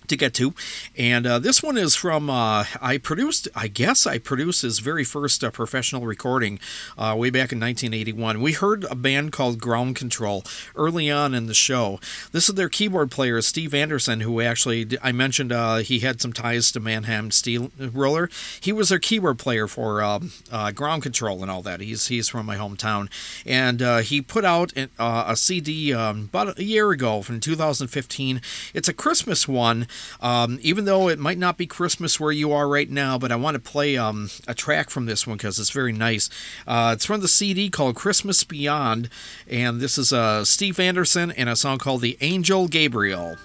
to 0.08 0.16
get 0.16 0.34
to. 0.34 0.54
And 0.96 1.26
uh, 1.26 1.38
this 1.38 1.62
one 1.62 1.76
is 1.76 1.94
from, 1.94 2.30
uh, 2.30 2.64
I 2.80 2.98
produced, 2.98 3.48
I 3.54 3.68
guess 3.68 4.06
I 4.06 4.18
produced 4.18 4.62
his 4.62 4.78
very 4.78 5.04
first 5.04 5.42
uh, 5.42 5.50
professional 5.50 6.06
recording 6.06 6.58
uh, 6.96 7.14
way 7.18 7.30
back 7.30 7.52
in 7.52 7.60
1981. 7.60 8.40
We 8.40 8.52
heard 8.52 8.84
a 8.84 8.94
band 8.94 9.32
called 9.32 9.60
Ground 9.60 9.96
Control 9.96 10.44
early 10.74 11.10
on 11.10 11.34
in 11.34 11.46
the 11.46 11.54
show. 11.54 12.00
This 12.32 12.48
is 12.48 12.54
their 12.54 12.68
keyboard 12.68 13.10
player, 13.10 13.40
Steve 13.42 13.74
Anderson, 13.74 14.20
who 14.20 14.40
actually, 14.40 14.86
I 15.02 15.12
mentioned 15.12 15.52
uh, 15.52 15.76
he 15.76 16.00
had 16.00 16.20
some 16.20 16.32
ties 16.32 16.72
to 16.72 16.80
Mannheim 16.80 17.30
Steamroller. 17.30 18.30
He 18.60 18.72
was 18.72 18.88
their 18.88 18.98
keyboard 18.98 19.38
player 19.38 19.66
for 19.66 20.02
um, 20.02 20.32
uh, 20.50 20.70
Ground 20.72 21.02
Control 21.02 21.42
and 21.42 21.50
all 21.50 21.62
that. 21.62 21.80
He's, 21.80 22.06
he's 22.08 22.28
from 22.28 22.46
my 22.46 22.56
hometown. 22.56 23.10
And 23.44 23.82
uh, 23.82 23.98
he 23.98 24.20
put 24.20 24.44
out 24.44 24.72
an- 24.76 24.90
a 24.98 25.36
CD 25.36 25.92
um, 25.92 26.30
about 26.32 26.58
a 26.58 26.64
year 26.64 26.90
ago 26.90 27.22
from 27.22 27.40
2015. 27.40 28.40
It's 28.74 28.88
a 28.88 28.92
Christmas 28.92 29.48
one. 29.48 29.86
Um, 30.20 30.58
even 30.62 30.84
though 30.84 31.08
it 31.08 31.18
might 31.18 31.38
not 31.38 31.56
be 31.56 31.66
Christmas 31.66 32.18
where 32.18 32.32
you 32.32 32.52
are 32.52 32.68
right 32.68 32.90
now, 32.90 33.18
but 33.18 33.32
I 33.32 33.36
want 33.36 33.54
to 33.54 33.60
play 33.60 33.96
um, 33.96 34.30
a 34.46 34.54
track 34.54 34.90
from 34.90 35.06
this 35.06 35.26
one 35.26 35.36
because 35.36 35.58
it's 35.58 35.70
very 35.70 35.92
nice. 35.92 36.30
Uh, 36.66 36.92
it's 36.94 37.06
from 37.06 37.20
the 37.20 37.28
CD 37.28 37.70
called 37.70 37.96
Christmas 37.96 38.44
Beyond, 38.44 39.08
and 39.48 39.80
this 39.80 39.98
is 39.98 40.12
uh, 40.12 40.44
Steve 40.44 40.78
Anderson 40.80 41.30
and 41.30 41.48
a 41.48 41.56
song 41.56 41.78
called 41.78 42.00
The 42.00 42.16
Angel 42.20 42.68
Gabriel. 42.68 43.36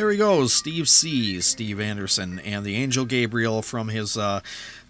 There 0.00 0.10
he 0.10 0.16
goes, 0.16 0.54
Steve 0.54 0.88
C. 0.88 1.42
Steve 1.42 1.78
Anderson, 1.78 2.38
and 2.38 2.64
the 2.64 2.74
Angel 2.76 3.04
Gabriel 3.04 3.60
from 3.60 3.88
his 3.88 4.16
uh, 4.16 4.40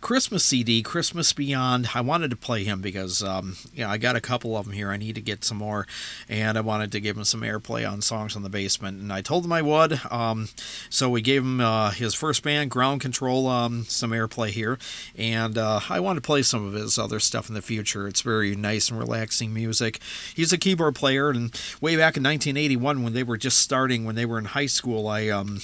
Christmas 0.01 0.45
CD, 0.45 0.83
Christmas 0.83 1.33
Beyond. 1.33 1.91
I 1.95 2.01
wanted 2.01 2.31
to 2.31 2.37
play 2.37 2.65
him 2.65 2.81
because, 2.81 3.23
um, 3.23 3.57
you 3.75 3.85
know, 3.85 3.91
I 3.91 3.99
got 3.99 4.17
a 4.17 4.21
couple 4.21 4.57
of 4.57 4.65
them 4.65 4.73
here. 4.73 4.91
I 4.91 4.97
need 4.97 5.15
to 5.17 5.21
get 5.21 5.45
some 5.45 5.59
more, 5.59 5.87
and 6.29 6.57
I 6.57 6.63
wanted 6.63 6.91
to 6.93 7.01
give 7.01 7.17
him 7.17 7.25
some 7.25 7.43
airplay 7.43 7.91
on 7.91 8.01
songs 8.01 8.35
on 8.35 8.43
the 8.43 8.49
basement. 8.49 9.01
And 9.01 9.13
I 9.13 9.21
told 9.21 9.45
him 9.45 9.53
I 9.53 9.61
would. 9.61 10.01
Um, 10.11 10.49
so 10.89 11.11
we 11.11 11.21
gave 11.21 11.43
him 11.43 11.61
uh, 11.61 11.91
his 11.91 12.15
first 12.15 12.43
band, 12.43 12.71
Ground 12.71 13.03
Control, 13.03 13.47
um, 13.47 13.85
some 13.85 14.13
airplay 14.13 14.49
here, 14.49 14.79
and 15.17 15.59
uh, 15.59 15.81
I 15.89 16.01
want 16.01 16.17
to 16.17 16.23
play 16.23 16.43
some 16.43 16.67
of 16.67 16.73
his 16.73 16.99
other 16.99 17.21
stuff 17.21 17.49
in 17.49 17.55
the 17.55 17.63
future. 17.63 18.09
It's 18.09 18.23
very 18.23 18.57
nice 18.57 18.91
and 18.91 18.99
relaxing 18.99 19.53
music. 19.53 20.01
He's 20.35 20.53
a 20.53 20.59
keyboard 20.59 20.95
player, 20.95 21.29
and 21.29 21.53
way 21.81 21.97
back 21.97 22.17
in 22.17 22.23
1981 22.23 23.03
when 23.03 23.13
they 23.13 23.23
were 23.23 23.37
just 23.37 23.59
starting, 23.59 24.05
when 24.05 24.15
they 24.15 24.27
were 24.27 24.39
in 24.39 24.47
high 24.47 24.67
school, 24.67 25.07
I 25.09 25.29
um, 25.29 25.61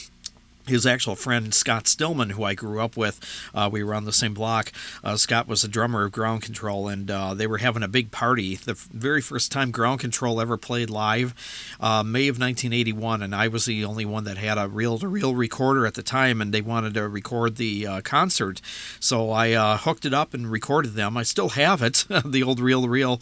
his 0.66 0.86
actual 0.86 1.16
friend 1.16 1.54
Scott 1.54 1.86
Stillman, 1.86 2.30
who 2.30 2.44
I 2.44 2.54
grew 2.54 2.80
up 2.80 2.96
with. 2.96 3.20
Uh, 3.54 3.68
we 3.70 3.82
were 3.82 3.94
on 3.94 4.04
the 4.04 4.12
same 4.12 4.34
block. 4.34 4.72
Uh, 5.02 5.16
Scott 5.16 5.46
was 5.46 5.64
a 5.64 5.68
drummer 5.68 6.04
of 6.04 6.12
Ground 6.12 6.42
Control, 6.42 6.88
and 6.88 7.10
uh, 7.10 7.34
they 7.34 7.46
were 7.46 7.58
having 7.58 7.82
a 7.82 7.88
big 7.88 8.10
party. 8.10 8.56
The 8.56 8.72
f- 8.72 8.88
very 8.92 9.20
first 9.20 9.52
time 9.52 9.70
Ground 9.70 10.00
Control 10.00 10.40
ever 10.40 10.56
played 10.56 10.90
live, 10.90 11.34
uh, 11.80 12.02
May 12.02 12.28
of 12.28 12.38
1981, 12.38 13.22
and 13.22 13.34
I 13.34 13.48
was 13.48 13.66
the 13.66 13.84
only 13.84 14.04
one 14.04 14.24
that 14.24 14.38
had 14.38 14.58
a 14.58 14.68
reel-to-reel 14.68 15.34
recorder 15.34 15.86
at 15.86 15.94
the 15.94 16.02
time, 16.02 16.40
and 16.40 16.52
they 16.52 16.62
wanted 16.62 16.94
to 16.94 17.08
record 17.08 17.56
the 17.56 17.86
uh, 17.86 18.00
concert, 18.02 18.60
so 19.00 19.30
I 19.30 19.52
uh, 19.52 19.76
hooked 19.78 20.04
it 20.04 20.14
up 20.14 20.34
and 20.34 20.50
recorded 20.50 20.94
them. 20.94 21.16
I 21.16 21.22
still 21.22 21.50
have 21.50 21.82
it, 21.82 22.04
the 22.24 22.42
old 22.42 22.60
reel-to-reel. 22.60 23.20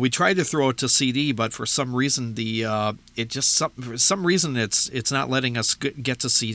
We 0.00 0.10
tried 0.10 0.34
to 0.34 0.44
throw 0.44 0.70
it 0.70 0.78
to 0.78 0.88
CD, 0.88 1.32
but 1.32 1.52
for 1.52 1.66
some 1.66 1.94
reason 1.94 2.34
the 2.34 2.94
it 3.16 3.28
just 3.28 3.54
some 3.54 3.70
for 3.72 3.96
some 3.98 4.26
reason 4.26 4.56
it's 4.56 4.88
it's 4.88 5.12
not 5.12 5.30
letting 5.30 5.56
us 5.56 5.74
get 5.74 6.20
to 6.20 6.30
CD. 6.30 6.53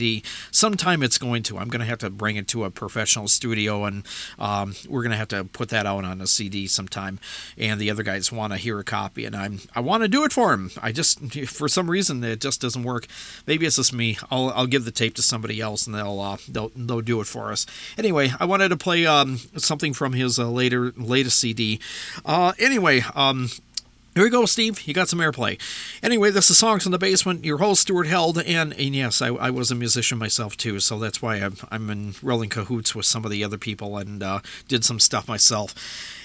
Sometime 0.52 1.04
it's 1.04 1.18
going 1.18 1.44
to. 1.44 1.58
I'm 1.58 1.70
going 1.70 1.82
to 1.82 1.86
have 1.86 2.00
to 2.00 2.10
bring 2.10 2.36
it 2.36 2.48
to 2.50 2.64
a 2.64 2.72
professional 2.72 3.28
studio, 3.28 3.86
and 3.86 4.06
um, 4.38 4.76
we're 4.88 5.02
going 5.02 5.12
to 5.12 5.18
have 5.18 5.28
to 5.30 5.44
put 5.44 5.70
that 5.70 5.86
out 5.86 6.04
on 6.06 6.22
a 6.22 6.28
CD 6.28 6.68
sometime. 6.68 7.20
And 7.58 7.80
the 7.80 7.92
other 7.92 8.04
guys 8.04 8.32
want 8.32 8.54
to 8.54 8.58
hear 8.58 8.80
a 8.80 8.84
copy, 8.84 9.26
and 9.26 9.36
I'm 9.36 9.60
I 9.76 9.82
want 9.82 10.04
to 10.04 10.08
do 10.08 10.24
it 10.24 10.34
for 10.34 10.52
them. 10.52 10.72
I 10.82 10.92
just 10.92 11.20
for 11.48 11.68
some 11.68 11.90
reason 11.90 12.24
it 12.24 12.42
just 12.42 12.62
doesn't 12.62 12.84
work. 12.84 13.08
Maybe 13.46 13.66
it's 13.66 13.76
just 13.76 13.94
me. 13.94 14.18
I'll 14.32 14.50
I'll 14.50 14.68
give 14.68 14.86
the 14.86 14.92
tape 14.92 15.16
to 15.16 15.22
somebody 15.22 15.62
else, 15.62 15.86
and 15.86 15.96
they'll 15.96 16.20
uh, 16.20 16.38
they'll 16.48 16.72
they'll 16.76 17.02
do 17.02 17.22
it 17.22 17.28
for 17.28 17.52
us. 17.52 17.66
Anyway, 17.98 18.32
I 18.40 18.46
wanted 18.46 18.70
to 18.70 18.78
play 18.78 19.06
um, 19.06 19.38
something 19.58 19.94
from 19.94 20.14
his 20.14 20.40
uh, 20.40 20.50
later 20.50 20.94
latest 20.98 21.40
CD. 21.40 21.80
Uh, 22.26 22.54
anyway. 22.58 23.04
Um, 23.16 23.50
here 24.16 24.24
we 24.24 24.30
go, 24.30 24.46
Steve. 24.46 24.82
You 24.82 24.94
got 24.94 25.08
some 25.08 25.20
airplay. 25.20 25.60
Anyway, 26.02 26.32
this 26.32 26.50
is 26.50 26.58
Songs 26.58 26.86
in 26.86 26.92
the 26.92 26.98
Basement. 26.98 27.46
Your 27.46 27.60
host, 27.60 27.82
Stuart 27.82 28.08
Held. 28.08 28.40
And, 28.40 28.74
and 28.74 28.96
yes, 28.96 29.22
I, 29.22 29.28
I 29.28 29.50
was 29.50 29.72
a 29.72 29.76
musician 29.76 30.18
myself, 30.18 30.58
too. 30.58 30.80
So 30.80 30.98
that's 31.00 31.22
why 31.22 31.36
I'm, 31.38 31.56
I'm 31.70 31.90
in 31.90 32.16
rolling 32.22 32.50
cahoots 32.50 32.96
with 32.96 33.06
some 33.06 33.24
of 33.24 33.32
the 33.32 33.44
other 33.44 33.58
people 33.58 33.98
and 33.98 34.22
uh, 34.24 34.40
did 34.68 34.84
some 34.84 35.00
stuff 35.00 35.28
myself. 35.28 35.76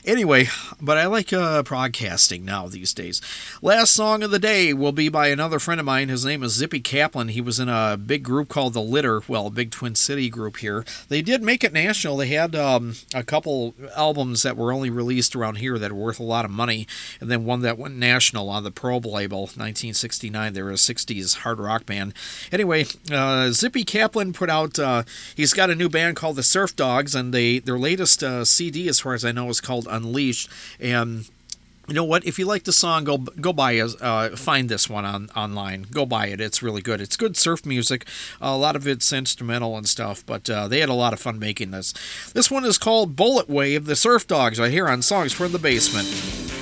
Anyway, 0.06 0.48
but 0.82 0.98
I 0.98 1.06
like 1.06 1.32
uh, 1.32 1.62
broadcasting 1.62 2.44
now 2.44 2.68
these 2.68 2.92
days. 2.92 3.22
Last 3.62 3.94
song 3.94 4.22
of 4.22 4.30
the 4.30 4.38
day 4.38 4.74
will 4.74 4.92
be 4.92 5.08
by 5.08 5.28
another 5.28 5.58
friend 5.58 5.80
of 5.80 5.86
mine. 5.86 6.10
His 6.10 6.26
name 6.26 6.42
is 6.42 6.52
Zippy 6.52 6.82
Caplan. 6.82 7.30
He 7.30 7.40
was 7.40 7.58
in 7.58 7.70
a 7.70 7.96
big 7.96 8.22
group 8.22 8.50
called 8.50 8.74
The 8.74 8.82
Litter, 8.82 9.22
well, 9.28 9.46
a 9.46 9.50
big 9.50 9.70
Twin 9.70 9.94
City 9.94 10.28
group 10.28 10.58
here. 10.58 10.84
They 11.08 11.22
did 11.22 11.42
make 11.42 11.64
it 11.64 11.72
national. 11.72 12.18
They 12.18 12.26
had 12.26 12.54
um, 12.54 12.96
a 13.14 13.22
couple 13.22 13.74
albums 13.96 14.42
that 14.42 14.58
were 14.58 14.72
only 14.74 14.90
released 14.90 15.34
around 15.34 15.56
here 15.56 15.78
that 15.78 15.90
were 15.90 16.04
worth 16.04 16.20
a 16.20 16.24
lot 16.24 16.44
of 16.44 16.50
money, 16.50 16.86
and 17.18 17.30
then 17.30 17.46
one 17.46 17.62
that 17.62 17.78
went 17.78 17.96
national 17.96 18.50
on 18.50 18.62
the 18.62 18.70
Probe 18.70 19.06
label, 19.06 19.40
1969. 19.44 20.52
They 20.52 20.62
were 20.62 20.70
a 20.70 20.74
60s 20.74 21.36
hard 21.36 21.58
rock 21.58 21.86
band. 21.86 22.12
Anyway, 22.52 22.84
uh, 23.10 23.52
Zippy 23.52 23.86
Caplan 23.86 24.34
put 24.34 24.50
out, 24.50 24.78
uh, 24.78 25.04
he's 25.34 25.54
got 25.54 25.70
a 25.70 25.74
new 25.74 25.88
band 25.88 26.16
called 26.16 26.36
the 26.36 26.42
Surf 26.42 26.76
Dogs, 26.76 27.14
and 27.14 27.32
they 27.32 27.58
their 27.58 27.78
latest 27.78 28.22
uh, 28.22 28.44
CD, 28.44 28.86
as 28.86 29.00
far 29.00 29.14
as 29.14 29.24
I 29.24 29.32
know, 29.32 29.48
is 29.48 29.62
called 29.62 29.88
Unleashed. 29.94 30.50
And 30.80 31.28
you 31.86 31.94
know 31.94 32.04
what? 32.04 32.24
If 32.26 32.38
you 32.38 32.46
like 32.46 32.64
the 32.64 32.72
song, 32.72 33.04
go 33.04 33.18
go 33.18 33.52
buy 33.52 33.78
uh, 33.78 34.36
find 34.36 34.68
this 34.68 34.88
one 34.88 35.04
on 35.04 35.28
online. 35.36 35.86
Go 35.90 36.06
buy 36.06 36.28
it. 36.28 36.40
It's 36.40 36.62
really 36.62 36.80
good. 36.80 37.00
It's 37.00 37.16
good 37.16 37.36
surf 37.36 37.66
music. 37.66 38.06
a 38.40 38.56
lot 38.56 38.76
of 38.76 38.86
it's 38.86 39.12
instrumental 39.12 39.76
and 39.76 39.88
stuff, 39.88 40.24
but 40.24 40.48
uh, 40.48 40.68
they 40.68 40.80
had 40.80 40.88
a 40.88 40.94
lot 40.94 41.12
of 41.12 41.20
fun 41.20 41.38
making 41.38 41.72
this. 41.72 41.92
This 42.32 42.50
one 42.50 42.64
is 42.64 42.78
called 42.78 43.16
Bullet 43.16 43.48
Wave, 43.48 43.84
the 43.84 43.96
Surf 43.96 44.26
Dogs, 44.26 44.58
right 44.58 44.70
here 44.70 44.88
on 44.88 45.02
Songs 45.02 45.32
from 45.32 45.52
the 45.52 45.58
Basement. 45.58 46.53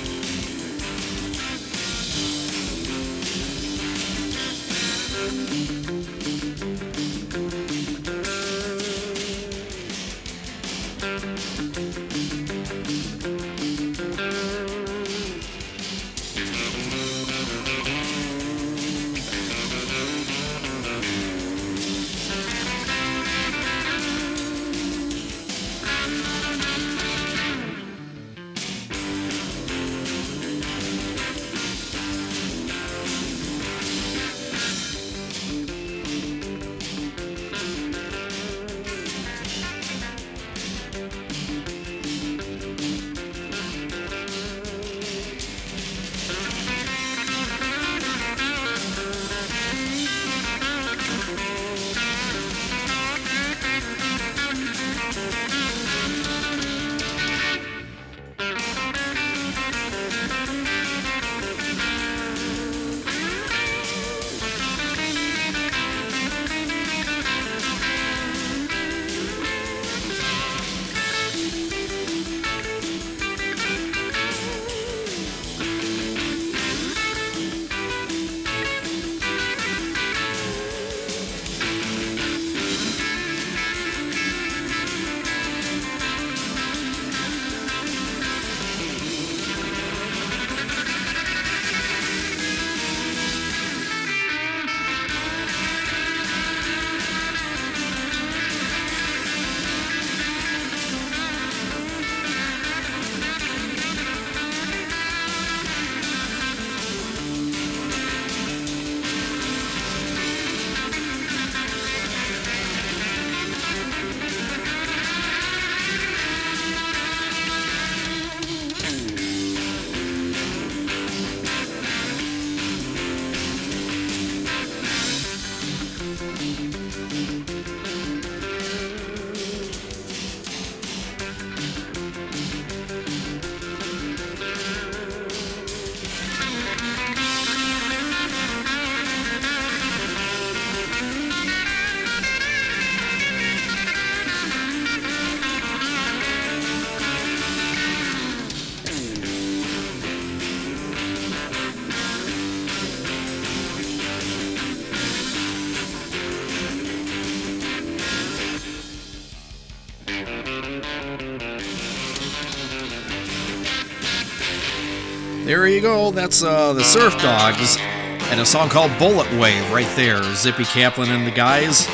There 165.63 165.71
you 165.71 165.79
go. 165.79 166.11
That's 166.11 166.43
uh, 166.43 166.73
the 166.73 166.83
Surf 166.83 167.17
Dogs 167.21 167.77
and 167.79 168.41
a 168.41 168.45
song 168.45 168.67
called 168.67 168.91
Bullet 168.99 169.31
Wave 169.39 169.71
right 169.71 169.87
there. 169.95 170.21
Zippy 170.35 170.65
Caplan 170.65 171.07
and 171.07 171.25
the 171.25 171.31
guys. 171.31 171.87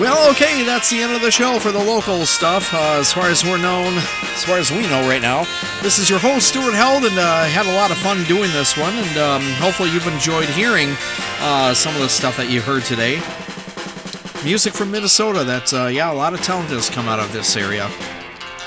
Well, 0.00 0.30
okay, 0.30 0.62
that's 0.62 0.88
the 0.88 1.02
end 1.02 1.12
of 1.12 1.20
the 1.20 1.30
show 1.30 1.58
for 1.58 1.72
the 1.72 1.78
local 1.78 2.24
stuff. 2.24 2.72
Uh, 2.72 2.96
as 2.98 3.12
far 3.12 3.26
as 3.26 3.44
we're 3.44 3.58
known, 3.58 3.92
as 4.32 4.44
far 4.44 4.56
as 4.56 4.70
we 4.70 4.80
know 4.88 5.06
right 5.06 5.20
now, 5.20 5.44
this 5.82 5.98
is 5.98 6.08
your 6.08 6.18
host 6.18 6.48
Stuart 6.48 6.72
Held, 6.72 7.04
and 7.04 7.18
uh, 7.18 7.44
had 7.44 7.66
a 7.66 7.74
lot 7.74 7.90
of 7.90 7.98
fun 7.98 8.24
doing 8.24 8.50
this 8.52 8.78
one. 8.78 8.94
And 8.94 9.18
um, 9.18 9.42
hopefully 9.60 9.90
you've 9.90 10.06
enjoyed 10.06 10.48
hearing 10.48 10.96
uh, 11.40 11.74
some 11.74 11.94
of 11.94 12.00
the 12.00 12.08
stuff 12.08 12.38
that 12.38 12.48
you 12.48 12.62
heard 12.62 12.84
today. 12.84 13.16
music 14.42 14.72
from 14.72 14.90
Minnesota. 14.90 15.44
That's 15.44 15.74
uh, 15.74 15.90
yeah, 15.92 16.10
a 16.10 16.14
lot 16.14 16.32
of 16.32 16.40
talent 16.40 16.70
has 16.70 16.88
come 16.88 17.08
out 17.08 17.20
of 17.20 17.30
this 17.34 17.58
area. 17.58 17.90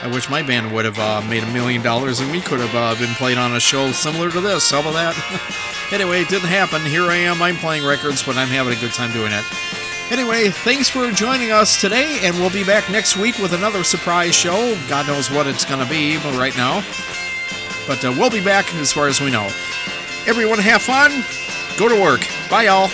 I 0.02 0.07
wish 0.07 0.30
my 0.30 0.41
band 0.41 0.74
would 0.74 0.86
have 0.86 0.99
uh, 0.99 1.22
made 1.30 1.44
a 1.44 1.53
million 1.53 1.82
dollars 1.82 2.20
and 2.20 2.32
we 2.32 2.41
could 2.41 2.60
have 2.60 2.76
uh, 2.76 2.99
been 2.99 3.14
played 3.15 3.38
on 3.38 3.56
a 3.56 3.60
show 3.60 3.91
similar 3.91 4.30
to 4.32 4.41
this. 4.41 4.72
How 4.72 4.82
about 4.82 4.94
that? 4.94 5.88
anyway, 5.91 6.22
it 6.22 6.30
didn't 6.30 6.49
happen. 6.49 6.82
Here 6.82 7.03
I 7.03 7.15
am. 7.18 7.41
I'm 7.41 7.56
playing 7.56 7.86
records, 7.86 8.24
but 8.24 8.36
I'm 8.36 8.48
having 8.49 8.76
a 8.76 8.80
good 8.80 8.91
time 8.91 9.11
doing 9.11 9.32
it. 9.32 9.45
Anyway, 10.11 10.49
thanks 10.49 10.90
for 10.90 11.10
joining 11.11 11.52
us 11.52 11.80
today, 11.80 12.20
and 12.24 12.36
we'll 12.36 12.52
be 12.52 12.64
back 12.64 12.90
next 12.91 13.18
week 13.18 13.38
with 13.40 13.53
another 13.53 13.84
surprise 13.84 14.36
show. 14.36 14.78
God 14.90 15.07
knows 15.07 15.32
what 15.32 15.48
it's 15.48 15.65
going 15.65 15.84
to 15.84 15.90
be 15.90 16.18
right 16.38 16.56
now. 16.57 16.84
But 17.88 18.03
uh, 18.03 18.14
we'll 18.18 18.30
be 18.30 18.44
back 18.44 18.72
as 18.76 18.91
far 18.91 19.07
as 19.07 19.22
we 19.22 19.32
know. 19.32 19.45
Everyone 20.28 20.60
have 20.60 20.82
fun. 20.82 21.24
Go 21.78 21.88
to 21.88 21.99
work. 21.99 22.28
Bye, 22.49 22.64
y'all. 22.64 22.90